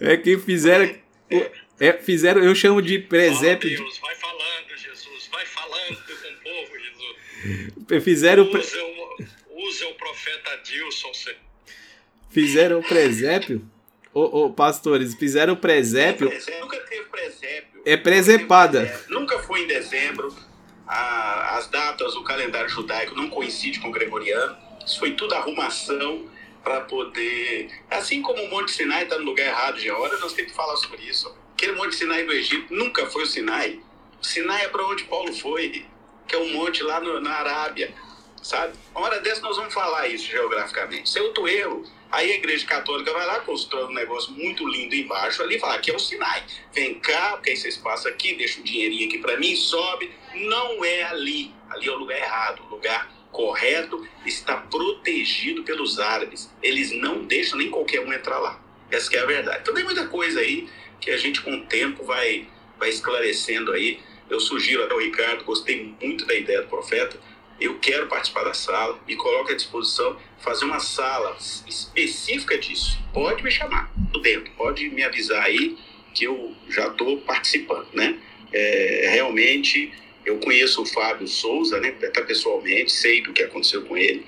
[0.00, 0.92] É que fizeram.
[1.30, 1.52] É,
[1.92, 3.70] fizeram, eu chamo de presépio.
[3.72, 8.04] Oh, Deus, vai falando, Jesus, vai falando com o povo, Jesus.
[8.04, 8.48] Fizeram.
[8.50, 11.12] Usa o, usa o profeta Dilson.
[12.30, 13.68] Fizeram o presépio.
[14.12, 16.30] Ô, ô, pastores, fizeram o presépio.
[16.60, 17.82] Nunca teve presépio.
[17.84, 19.04] É presepada.
[19.08, 20.34] Nunca foi em dezembro.
[20.86, 24.56] A, as datas, o calendário judaico não coincide com o gregoriano.
[24.86, 26.28] Isso foi tudo arrumação
[26.62, 27.70] para poder.
[27.90, 30.76] Assim como o Monte Sinai está no lugar errado de hora, nós temos que falar
[30.76, 31.34] sobre isso.
[31.54, 33.80] Aquele Monte Sinai do Egito nunca foi o Sinai.
[34.20, 35.86] O Sinai é para onde Paulo foi,
[36.26, 37.94] que é um monte lá no, na Arábia,
[38.42, 38.74] sabe?
[38.94, 41.04] Uma hora dessa nós vamos falar isso geograficamente.
[41.04, 41.84] Isso é outro erro.
[42.10, 45.90] Aí a igreja católica vai lá, constrói um negócio muito lindo embaixo ali fala: aqui
[45.90, 46.44] é o Sinai.
[46.72, 50.10] Vem cá, porque aí vocês passam aqui, deixa um dinheirinho aqui para mim, sobe.
[50.34, 51.52] Não é ali.
[51.70, 52.62] Ali é o lugar errado.
[52.64, 56.50] O lugar correto está protegido pelos árabes.
[56.62, 58.60] Eles não deixam nem qualquer um entrar lá.
[58.90, 59.58] Essa é a verdade.
[59.62, 60.68] Então tem muita coisa aí
[61.04, 62.46] que a gente com o tempo vai,
[62.78, 64.00] vai esclarecendo aí.
[64.30, 67.20] Eu sugiro até o Ricardo, gostei muito da ideia do profeta.
[67.60, 71.36] Eu quero participar da sala, me coloco à disposição, fazer uma sala
[71.68, 72.98] específica disso.
[73.12, 75.76] Pode me chamar do dentro, pode me avisar aí
[76.14, 78.18] que eu já estou participando, né?
[78.50, 79.92] É, realmente,
[80.24, 81.94] eu conheço o Fábio Souza, né?
[82.02, 84.24] Até pessoalmente, sei do que aconteceu com ele.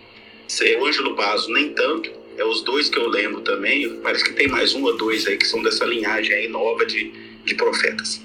[0.47, 4.01] Sei o Ângelo Basso, nem tanto, é os dois que eu lembro também.
[4.01, 7.13] Parece que tem mais um ou dois aí que são dessa linhagem aí nova de,
[7.45, 8.25] de profetas.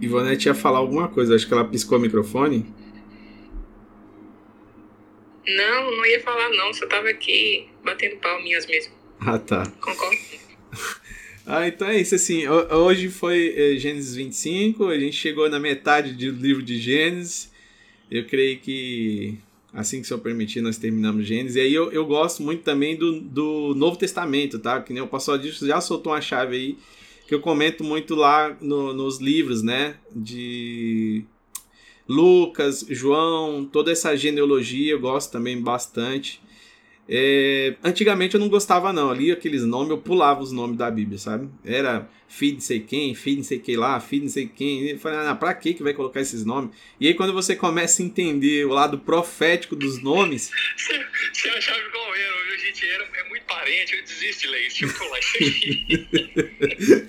[0.00, 2.66] Ivonete ia falar alguma coisa, acho que ela piscou o microfone.
[5.46, 8.92] Não, não ia falar não, só tava aqui batendo palminhas mesmo.
[9.20, 9.64] Ah, tá.
[9.80, 10.18] Concordo.
[11.46, 16.12] ah, então é isso, assim, hoje foi é, Gênesis 25, a gente chegou na metade
[16.12, 17.52] do livro de Gênesis,
[18.10, 19.38] eu creio que
[19.72, 21.56] assim que o Senhor permitir, nós terminamos Gênesis.
[21.56, 24.80] E aí eu, eu gosto muito também do, do Novo Testamento, tá?
[24.80, 26.78] Que nem o pastor Adilson já soltou uma chave aí,
[27.26, 29.96] que eu comento muito lá no, nos livros, né?
[30.14, 31.24] De
[32.06, 36.40] Lucas, João, toda essa genealogia eu gosto também bastante.
[37.08, 41.18] É, antigamente eu não gostava não, ali aqueles nomes, eu pulava os nomes da Bíblia,
[41.18, 41.48] sabe?
[41.64, 44.90] Era filho de sei quem, filho de sei quem lá, filho de sei quem.
[44.90, 46.70] Eu falei, ah, pra que que vai colocar esses nomes?
[47.00, 50.50] E aí quando você começa a entender o lado profético dos nomes...
[50.76, 52.88] Você, achava igual eu, viu, gente?
[52.88, 57.08] Era, é muito parente, eu desisto de ler isso, deixa eu colar isso aqui.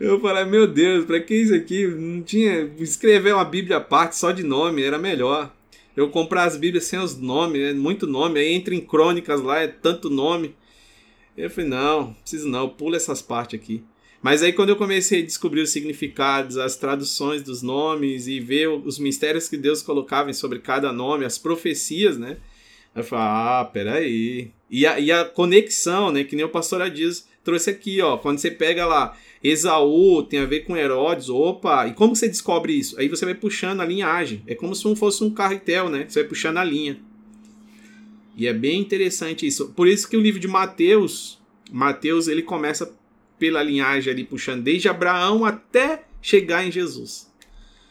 [0.00, 1.86] Eu falei, meu Deus, pra que isso aqui?
[1.86, 2.68] Não tinha.
[2.78, 5.54] Escrever uma Bíblia à parte só de nome era melhor
[5.96, 9.60] eu comprar as Bíblias sem os nomes, é muito nome, aí entra em crônicas lá,
[9.60, 10.54] é tanto nome.
[11.36, 13.82] Eu falei, não, preciso não, pula essas partes aqui.
[14.22, 18.68] Mas aí quando eu comecei a descobrir os significados, as traduções dos nomes e ver
[18.68, 22.38] os mistérios que Deus colocava sobre cada nome, as profecias, né?
[22.94, 24.50] Eu falei, ah, peraí.
[24.70, 26.24] E a, e a conexão, né?
[26.24, 28.16] Que nem o pastor Adias trouxe aqui, ó.
[28.16, 32.72] Quando você pega lá Esaú tem a ver com Herodes, opa, e como você descobre
[32.72, 32.98] isso?
[32.98, 36.06] Aí você vai puxando a linhagem, é como se fosse um carretel, né?
[36.08, 36.98] Você vai puxando a linha.
[38.34, 39.68] E é bem interessante isso.
[39.76, 41.38] Por isso que o livro de Mateus,
[41.70, 42.96] Mateus ele começa
[43.38, 47.30] pela linhagem ali puxando desde Abraão até chegar em Jesus.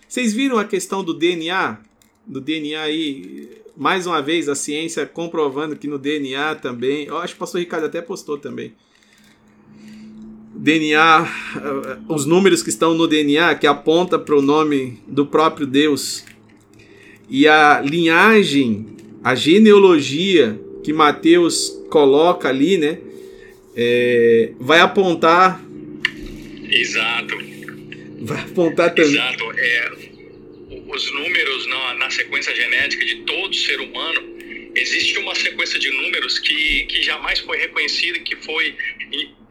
[0.08, 1.78] Vocês viram a questão do DNA?
[2.26, 7.34] Do DNA aí, mais uma vez a ciência comprovando que no DNA também, eu acho
[7.34, 8.74] que o pastor Ricardo até postou também
[10.64, 11.28] DNA,
[11.58, 16.24] eh, os números que estão no DNA, que aponta para o nome do próprio Deus,
[17.30, 22.98] e a linhagem, a genealogia que Mateus coloca ali, né,
[23.76, 25.62] é, vai apontar.
[26.70, 27.38] Exato.
[28.22, 29.12] Vai apontar também.
[29.12, 29.44] Exato.
[29.58, 29.92] É,
[30.88, 34.22] os números na, na sequência genética de todo ser humano
[34.74, 38.74] existe uma sequência de números que, que jamais foi reconhecida, que foi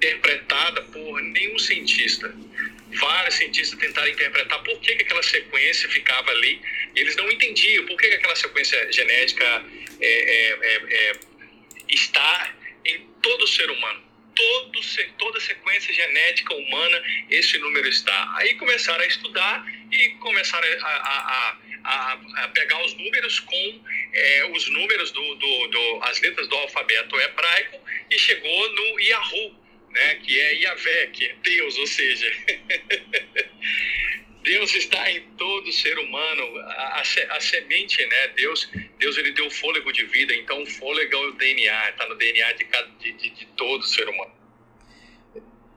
[0.02, 2.34] interpretada por nenhum cientista.
[3.00, 6.60] Vários cientistas tentaram interpretar por que, que aquela sequência ficava ali
[6.94, 9.64] e eles não entendiam por que, que aquela sequência genética
[10.00, 11.16] é, é, é, é
[11.88, 12.54] está
[12.84, 14.02] em todo ser humano.
[14.34, 14.80] todo,
[15.18, 18.34] toda sequência genética humana esse número está.
[18.36, 23.80] Aí começaram a estudar e começaram a, a, a, a pegar os números com
[24.12, 27.80] é, os números do, do, do, as letras do alfabeto hebraico
[28.10, 29.61] e chegou no Yahoo,
[29.92, 32.26] né, que é Yahvé, que é Deus, ou seja,
[34.42, 38.28] Deus está em todo ser humano, a, a, a, semente, né?
[38.36, 42.16] Deus, Deus ele deu fôlego de vida, então o fôlego é o DNA, está no
[42.16, 42.66] DNA de,
[42.98, 44.32] de, de, de todo ser humano.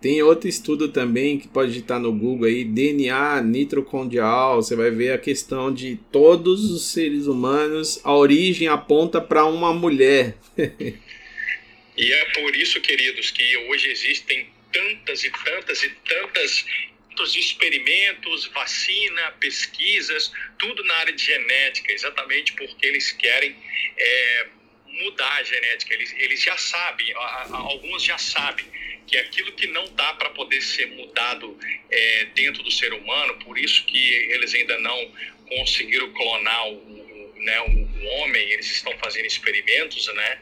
[0.02, 4.62] Tem outro estudo também que pode estar no Google aí, DNA nitrocondial.
[4.62, 9.74] Você vai ver a questão de todos os seres humanos, a origem aponta para uma
[9.74, 10.38] mulher.
[11.98, 16.66] e é por isso, queridos, que hoje existem tantas e tantas e tantas
[17.36, 23.56] experimentos, vacina, pesquisas, tudo na área de genética, exatamente porque eles querem
[23.98, 24.48] é,
[24.88, 25.94] mudar a genética.
[25.94, 28.66] Eles, eles já sabem, alguns já sabem
[29.08, 31.58] que aquilo que não dá para poder ser mudado
[31.90, 35.12] é, dentro do ser humano, por isso que eles ainda não
[35.48, 37.06] conseguiram clonar o,
[37.38, 40.40] né, o homem, eles estão fazendo experimentos, né?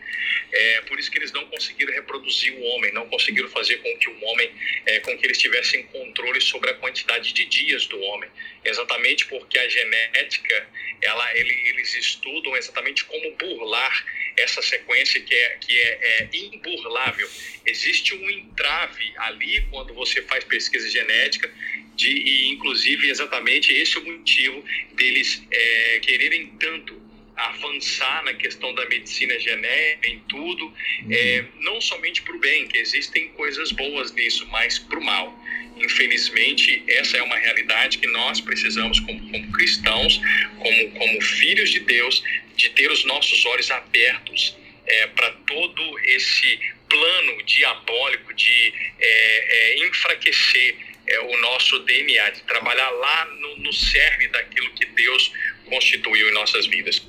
[0.51, 4.07] É, por isso que eles não conseguiram reproduzir o homem, não conseguiram fazer com que
[4.07, 4.51] o homem,
[4.85, 8.29] é, com que eles tivessem controle sobre a quantidade de dias do homem,
[8.63, 10.69] exatamente porque a genética,
[11.01, 14.05] ela, ele, eles estudam exatamente como burlar
[14.37, 17.29] essa sequência que é, que é, é imburlável.
[17.65, 21.51] Existe um entrave ali quando você faz pesquisa genética
[21.95, 27.02] de, e inclusive exatamente esse é o motivo deles é, quererem tanto
[27.35, 31.07] avançar na questão da medicina genética, em tudo, uhum.
[31.11, 35.37] é, não somente para o bem, que existem coisas boas nisso, mas para o mal.
[35.77, 40.21] Infelizmente, essa é uma realidade que nós precisamos, como, como cristãos,
[40.59, 42.23] como, como filhos de Deus,
[42.55, 44.55] de ter os nossos olhos abertos
[44.85, 50.75] é, para todo esse plano diabólico de é, é enfraquecer
[51.07, 55.31] é, o nosso DNA, de trabalhar lá no, no cerne daquilo que Deus
[55.65, 57.01] constituiu em nossas vidas.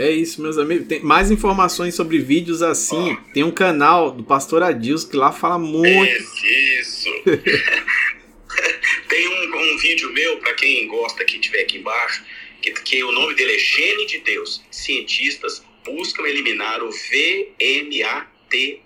[0.00, 0.88] É isso, meus amigos.
[0.88, 3.12] Tem mais informações sobre vídeos assim.
[3.12, 3.32] Oh.
[3.34, 6.10] Tem um canal do Pastor Adilson que lá fala muito.
[6.80, 7.10] Isso.
[9.10, 12.24] Tem um, um, vídeo meu, para quem gosta, que tiver aqui embaixo,
[12.62, 14.64] que, que o nome dele é Gene de Deus.
[14.70, 18.24] Cientistas buscam eliminar o VMAT2.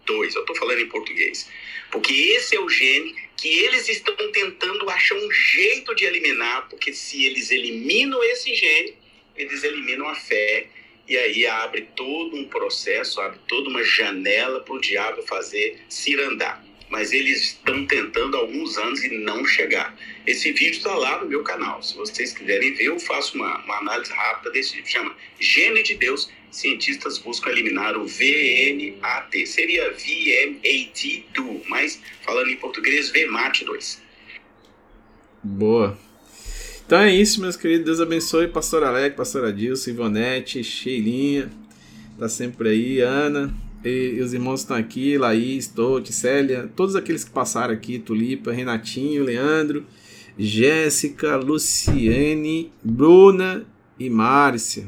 [0.09, 1.49] Eu estou falando em português.
[1.93, 6.93] Porque esse é o gene que eles estão tentando achar um jeito de eliminar, porque
[6.93, 8.97] se eles eliminam esse gene,
[9.36, 10.66] eles eliminam a fé
[11.06, 16.64] e aí abre todo um processo, abre toda uma janela para o diabo fazer cirandar.
[16.89, 19.97] Mas eles estão tentando há alguns anos e não chegar.
[20.26, 21.82] Esse vídeo está lá no meu canal.
[21.82, 24.90] Se vocês quiserem ver, eu faço uma, uma análise rápida desse vídeo.
[24.90, 26.31] Chama Gene de Deus.
[26.51, 29.47] Cientistas buscam eliminar o VNAT.
[29.47, 33.98] Seria VMAT2, mas falando em português, VMAT2.
[35.43, 35.98] Boa.
[36.86, 37.86] Então é isso, meus queridos.
[37.86, 38.47] Deus abençoe.
[38.47, 41.51] Pastor Alec, Pastor Adilson, Ivonete, Sheilinha,
[42.19, 43.55] tá sempre aí, Ana.
[43.82, 48.52] E, e os irmãos estão aqui, Laís, Tote, Célia, todos aqueles que passaram aqui, Tulipa,
[48.52, 49.86] Renatinho, Leandro,
[50.39, 53.65] Jéssica, Luciene, Bruna
[53.98, 54.85] e Márcia.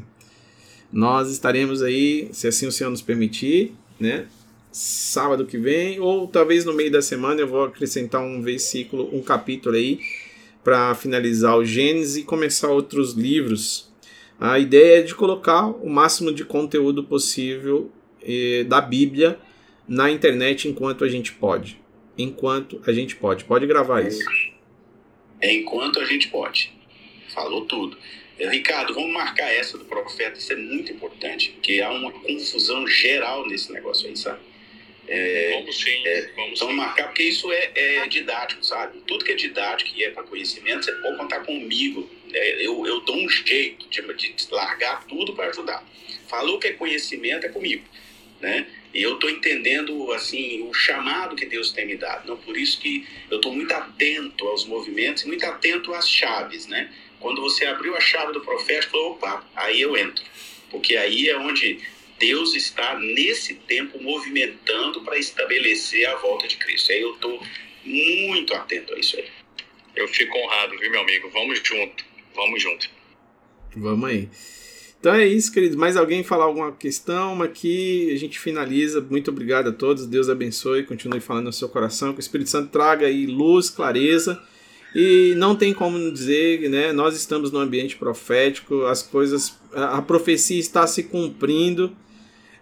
[0.93, 4.27] Nós estaremos aí, se assim o Senhor nos permitir, né?
[4.71, 9.21] Sábado que vem, ou talvez no meio da semana eu vou acrescentar um versículo, um
[9.23, 9.99] capítulo aí
[10.67, 13.89] para finalizar o Gênesis e começar outros livros.
[14.37, 17.89] A ideia é de colocar o máximo de conteúdo possível
[18.21, 19.39] eh, da Bíblia
[19.87, 21.79] na internet enquanto a gente pode.
[22.17, 23.45] Enquanto a gente pode.
[23.45, 24.29] Pode gravar isso.
[25.39, 26.73] É enquanto a gente pode.
[27.33, 27.97] Falou tudo.
[28.37, 30.37] Ricardo, vamos marcar essa do profeta.
[30.37, 34.41] Isso é muito importante, porque há uma confusão geral nesse negócio aí, sabe?
[35.07, 38.99] É, vamos sim, é, vamos então marcar, porque isso é, é, didático, sabe?
[39.07, 42.09] Tudo que é didático e é para conhecimento, você pode contar comigo.
[42.29, 42.61] Né?
[42.61, 45.83] Eu, eu dou um jeito de, de largar tudo para ajudar.
[46.27, 47.85] Falou que é conhecimento, é comigo.
[48.41, 48.67] Né?
[48.93, 52.27] E eu estou entendendo assim o chamado que Deus tem me dado.
[52.27, 56.67] Não por isso que eu estou muito atento aos movimentos e muito atento às chaves,
[56.67, 56.91] né?
[57.19, 60.23] Quando você abriu a chave do profético, opa, aí eu entro,
[60.69, 61.79] porque aí é onde
[62.19, 66.91] Deus está nesse tempo movimentando para estabelecer a volta de Cristo.
[66.91, 67.41] Aí eu estou
[67.83, 69.25] muito atento a isso aí.
[69.95, 71.29] Eu fico honrado, viu, meu amigo?
[71.29, 72.89] Vamos junto, vamos junto.
[73.75, 74.29] Vamos aí.
[74.99, 75.75] Então é isso, queridos.
[75.75, 77.41] Mais alguém falar alguma questão?
[77.43, 78.99] Aqui a gente finaliza.
[78.99, 80.07] Muito obrigado a todos.
[80.07, 80.83] Deus abençoe.
[80.83, 82.13] Continue falando no seu coração.
[82.13, 84.41] Que o Espírito Santo traga aí luz, clareza.
[84.95, 86.91] E não tem como dizer, né?
[86.91, 88.85] Nós estamos no ambiente profético.
[88.85, 91.95] As coisas, a profecia está se cumprindo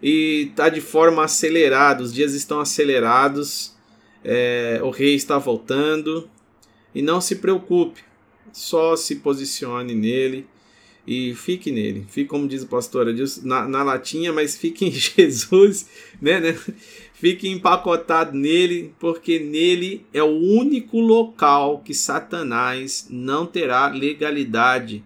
[0.08, 3.76] e está de forma acelerada, os dias estão acelerados,
[4.24, 6.30] é, o rei está voltando.
[6.94, 8.02] E não se preocupe,
[8.54, 10.46] só se posicione nele
[11.08, 12.06] e fique nele.
[12.08, 13.08] Fique, como diz o pastor
[13.42, 15.88] na, na latinha, mas fique em Jesus,
[16.22, 16.56] né, né?
[17.16, 25.04] Fique empacotado nele, porque nele é o único local que Satanás não terá legalidade.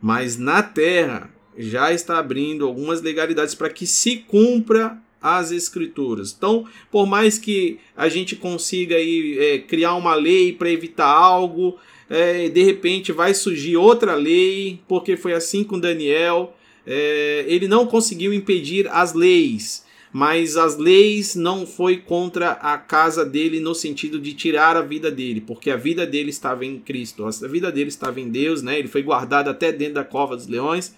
[0.00, 6.34] Mas na terra já está abrindo algumas legalidades para que se cumpra as escrituras.
[6.36, 11.78] Então, por mais que a gente consiga aí, é, criar uma lei para evitar algo,
[12.10, 16.56] é, de repente vai surgir outra lei, porque foi assim com Daniel.
[16.84, 23.24] É, ele não conseguiu impedir as leis, mas as leis não foi contra a casa
[23.24, 27.24] dele no sentido de tirar a vida dele, porque a vida dele estava em Cristo,
[27.24, 28.78] a vida dele estava em Deus, né?
[28.80, 30.94] Ele foi guardado até dentro da cova dos leões,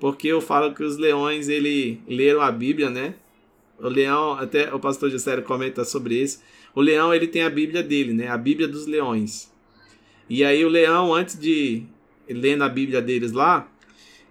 [0.00, 3.14] porque eu falo que os leões ele leram a Bíblia, né?
[3.78, 6.42] O leão, até o pastor Gisele comenta sobre isso.
[6.74, 8.28] O leão, ele tem a Bíblia dele, né?
[8.28, 9.52] A Bíblia dos leões.
[10.28, 11.82] E aí o leão, antes de
[12.28, 13.68] ler na Bíblia deles lá,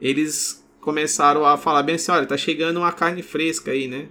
[0.01, 4.07] eles começaram a falar bem assim, olha, tá chegando uma carne fresca aí, né?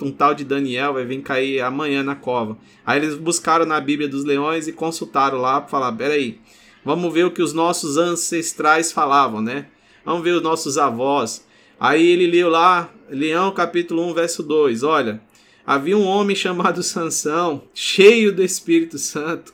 [0.00, 2.58] Um tal de Daniel vai vir cair amanhã na cova.
[2.84, 6.38] Aí eles buscaram na Bíblia dos leões e consultaram lá para falar, peraí,
[6.84, 9.68] vamos ver o que os nossos ancestrais falavam, né?
[10.06, 11.44] Vamos ver os nossos avós.
[11.80, 14.84] Aí ele leu lá, Leão capítulo 1, verso 2.
[14.84, 15.20] Olha,
[15.66, 19.52] havia um homem chamado Sansão, cheio do Espírito Santo.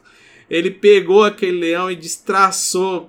[0.51, 3.09] Ele pegou aquele leão e destraçou,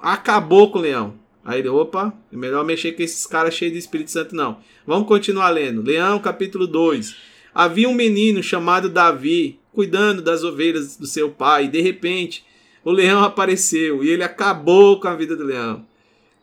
[0.00, 1.14] acabou com o leão.
[1.44, 4.56] Aí ele, opa, é melhor mexer com esses caras cheios de Espírito Santo, não.
[4.86, 5.82] Vamos continuar lendo.
[5.82, 7.14] Leão, capítulo 2.
[7.54, 12.46] Havia um menino chamado Davi, cuidando das ovelhas do seu pai, e de repente
[12.82, 15.84] o leão apareceu e ele acabou com a vida do leão.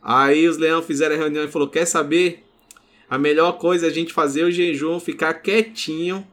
[0.04, 2.44] Aí os leões fizeram a reunião e falou: Quer saber?
[3.10, 6.28] A melhor coisa é a gente fazer o jejum, ficar quietinho,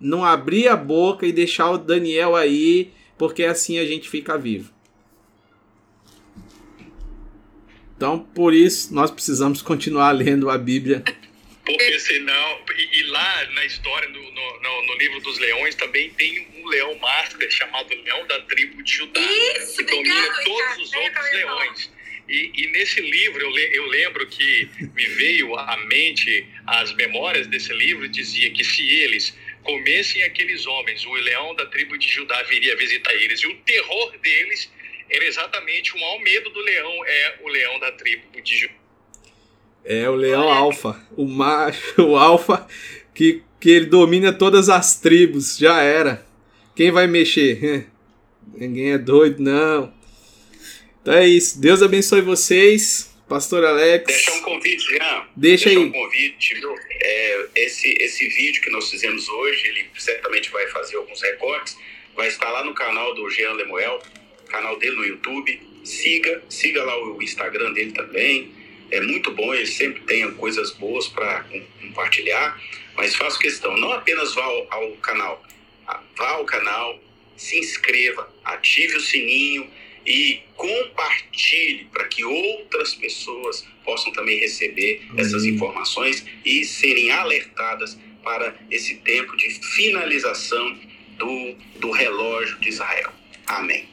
[0.00, 4.72] não abrir a boca e deixar o Daniel aí, porque assim a gente fica vivo.
[7.96, 11.04] Então, por isso, nós precisamos continuar lendo a Bíblia.
[11.66, 12.60] Porque senão.
[12.74, 16.98] E, e lá na história, no, no, no, livro dos leões, também tem um leão
[16.98, 19.20] master chamado Leão da tribo de Judá.
[19.20, 21.90] Isso, que domina todos os outros leões.
[22.30, 27.48] E, e, nesse livro eu, le, eu lembro que me veio à mente as memórias
[27.48, 32.40] desse livro dizia que se eles comessem aqueles homens, o leão da tribo de Judá
[32.44, 34.70] viria visitar eles e o terror deles
[35.10, 38.74] era exatamente o maior medo do leão é o leão da tribo de Judá.
[39.84, 42.64] É o leão alfa, o macho, o alfa
[43.12, 46.24] que, que ele domina todas as tribos, já era.
[46.76, 47.88] Quem vai mexer?
[48.54, 49.92] Ninguém é doido, não.
[51.10, 51.60] Então é isso.
[51.60, 53.12] Deus abençoe vocês.
[53.28, 54.06] Pastor Alex.
[54.06, 55.26] Deixa um convite, Jean.
[55.34, 55.76] Deixa, Deixa aí.
[55.76, 56.54] um convite.
[57.02, 61.76] É, esse, esse vídeo que nós fizemos hoje, ele certamente vai fazer alguns recortes.
[62.14, 64.00] Vai estar lá no canal do Jean Lemuel,
[64.50, 65.60] canal dele no YouTube.
[65.82, 68.52] Siga, siga lá o Instagram dele também.
[68.92, 71.44] É muito bom, ele sempre tem coisas boas para
[71.80, 72.56] compartilhar.
[72.94, 75.42] Mas faço questão, não apenas vá ao, ao canal,
[76.16, 77.00] vá ao canal,
[77.36, 79.68] se inscreva, ative o sininho
[80.06, 88.54] e compartilhe para que outras pessoas possam também receber essas informações e serem alertadas para
[88.70, 90.78] esse tempo de finalização
[91.18, 93.12] do, do relógio de Israel.
[93.46, 93.88] Amém.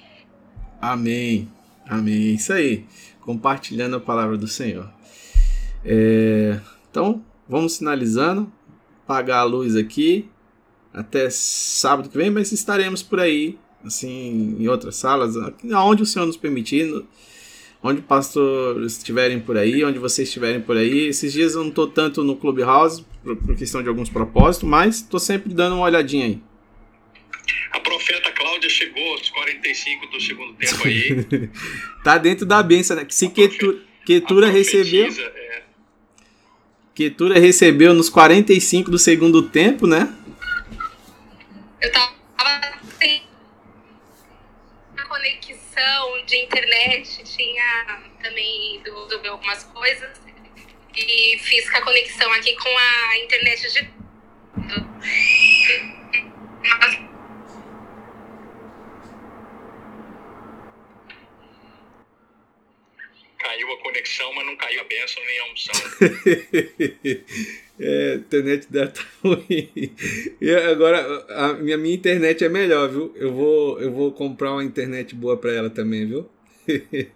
[0.81, 1.49] Amém.
[1.87, 2.35] Amém.
[2.35, 2.85] Isso aí.
[3.21, 4.91] Compartilhando a palavra do Senhor.
[5.83, 6.59] É...
[6.89, 8.51] Então, vamos finalizando.
[9.03, 10.29] Apagar a luz aqui.
[10.93, 15.35] Até sábado que vem, mas estaremos por aí assim, em outras salas,
[15.73, 17.03] aonde o Senhor nos permitir,
[17.81, 21.07] onde pastores estiverem por aí, onde vocês estiverem por aí.
[21.07, 24.97] Esses dias eu não estou tanto no Clubhouse, por, por questão de alguns propósitos, mas
[24.97, 26.41] estou sempre dando uma olhadinha aí.
[27.71, 31.49] A profeta Cláudia chegou aos 45 do segundo tempo aí.
[32.03, 33.05] tá dentro da benção, né?
[33.09, 35.07] Se Ketura, Ketura recebeu.
[35.07, 35.63] É.
[36.93, 40.13] Ketura recebeu nos 45 do segundo tempo, né?
[41.81, 42.16] Eu tava
[45.77, 50.19] conexão de internet, tinha também ido resolver algumas coisas
[50.95, 53.97] e fiz com a conexão aqui com a internet de.
[63.37, 65.75] Caiu a conexão, mas não caiu a benção nem a unção.
[67.79, 69.69] É, internet dela tá ruim.
[70.41, 73.13] E agora, a minha, minha internet é melhor, viu?
[73.15, 76.29] Eu vou, eu vou comprar uma internet boa pra ela também, viu?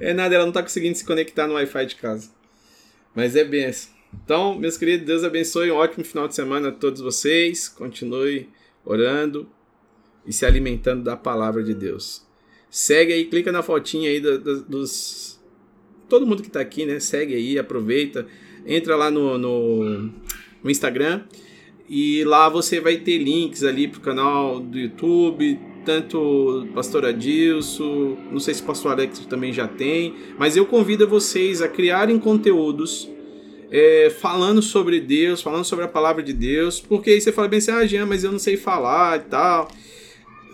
[0.00, 2.30] É nada, ela não tá conseguindo se conectar no Wi-Fi de casa.
[3.14, 3.92] Mas é benção.
[4.24, 5.70] Então, meus queridos, Deus abençoe.
[5.70, 7.68] Um ótimo final de semana a todos vocês.
[7.68, 8.48] Continue
[8.84, 9.48] orando
[10.26, 12.26] e se alimentando da palavra de Deus.
[12.70, 15.40] Segue aí, clica na fotinha aí do, do, dos.
[16.08, 17.00] Todo mundo que está aqui, né?
[17.00, 18.26] Segue aí, aproveita.
[18.66, 20.10] Entra lá no, no,
[20.62, 21.22] no Instagram
[21.88, 28.40] e lá você vai ter links ali pro canal do YouTube, tanto pastor Adilson, não
[28.40, 33.10] sei se pastor Alex também já tem, mas eu convido vocês a criarem conteúdos
[33.70, 37.58] é, falando sobre Deus, falando sobre a palavra de Deus, porque aí você fala bem
[37.58, 39.68] assim, ah, Jean, mas eu não sei falar e tal.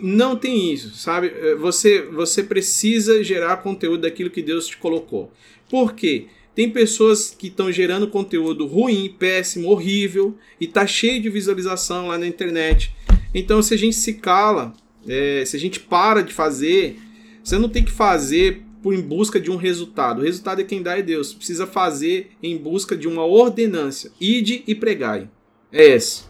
[0.01, 1.27] Não tem isso, sabe?
[1.27, 5.31] É, você, você precisa gerar conteúdo daquilo que Deus te colocou.
[5.69, 6.27] Por quê?
[6.59, 12.17] Tem pessoas que estão gerando conteúdo ruim, péssimo, horrível e tá cheio de visualização lá
[12.17, 12.93] na internet.
[13.33, 14.73] Então, se a gente se cala,
[15.07, 16.99] é, se a gente para de fazer,
[17.41, 20.19] você não tem que fazer por em busca de um resultado.
[20.19, 21.33] O resultado é quem dá é Deus.
[21.33, 24.11] Precisa fazer em busca de uma ordenância.
[24.19, 25.29] Ide e pregai.
[25.71, 26.29] É isso.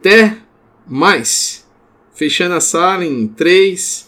[0.00, 0.38] Até
[0.84, 1.64] mais.
[2.12, 4.07] Fechando a sala em 3.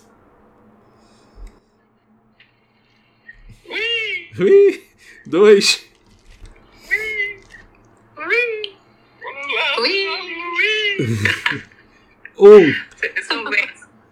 [4.40, 4.82] Ui!
[5.26, 5.90] 2.
[12.38, 12.74] Um.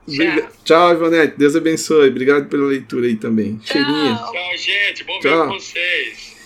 [0.06, 0.48] Tchau.
[0.64, 1.38] Tchau, Ivonete.
[1.38, 2.08] Deus abençoe.
[2.08, 3.56] Obrigado pela leitura aí também.
[3.56, 3.82] Tchau.
[3.82, 4.16] Cheirinha.
[4.16, 5.04] Tchau, gente.
[5.04, 5.46] Bom Tchau.
[5.46, 6.36] ver com vocês.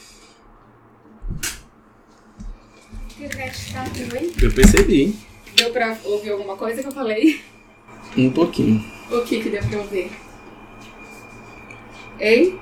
[4.41, 5.19] Eu percebi, hein?
[5.57, 7.41] Deu pra ouvir alguma coisa que eu falei?
[8.17, 8.85] Um pouquinho.
[9.11, 10.11] O que que deu pra ouvir?
[12.21, 12.61] Hein?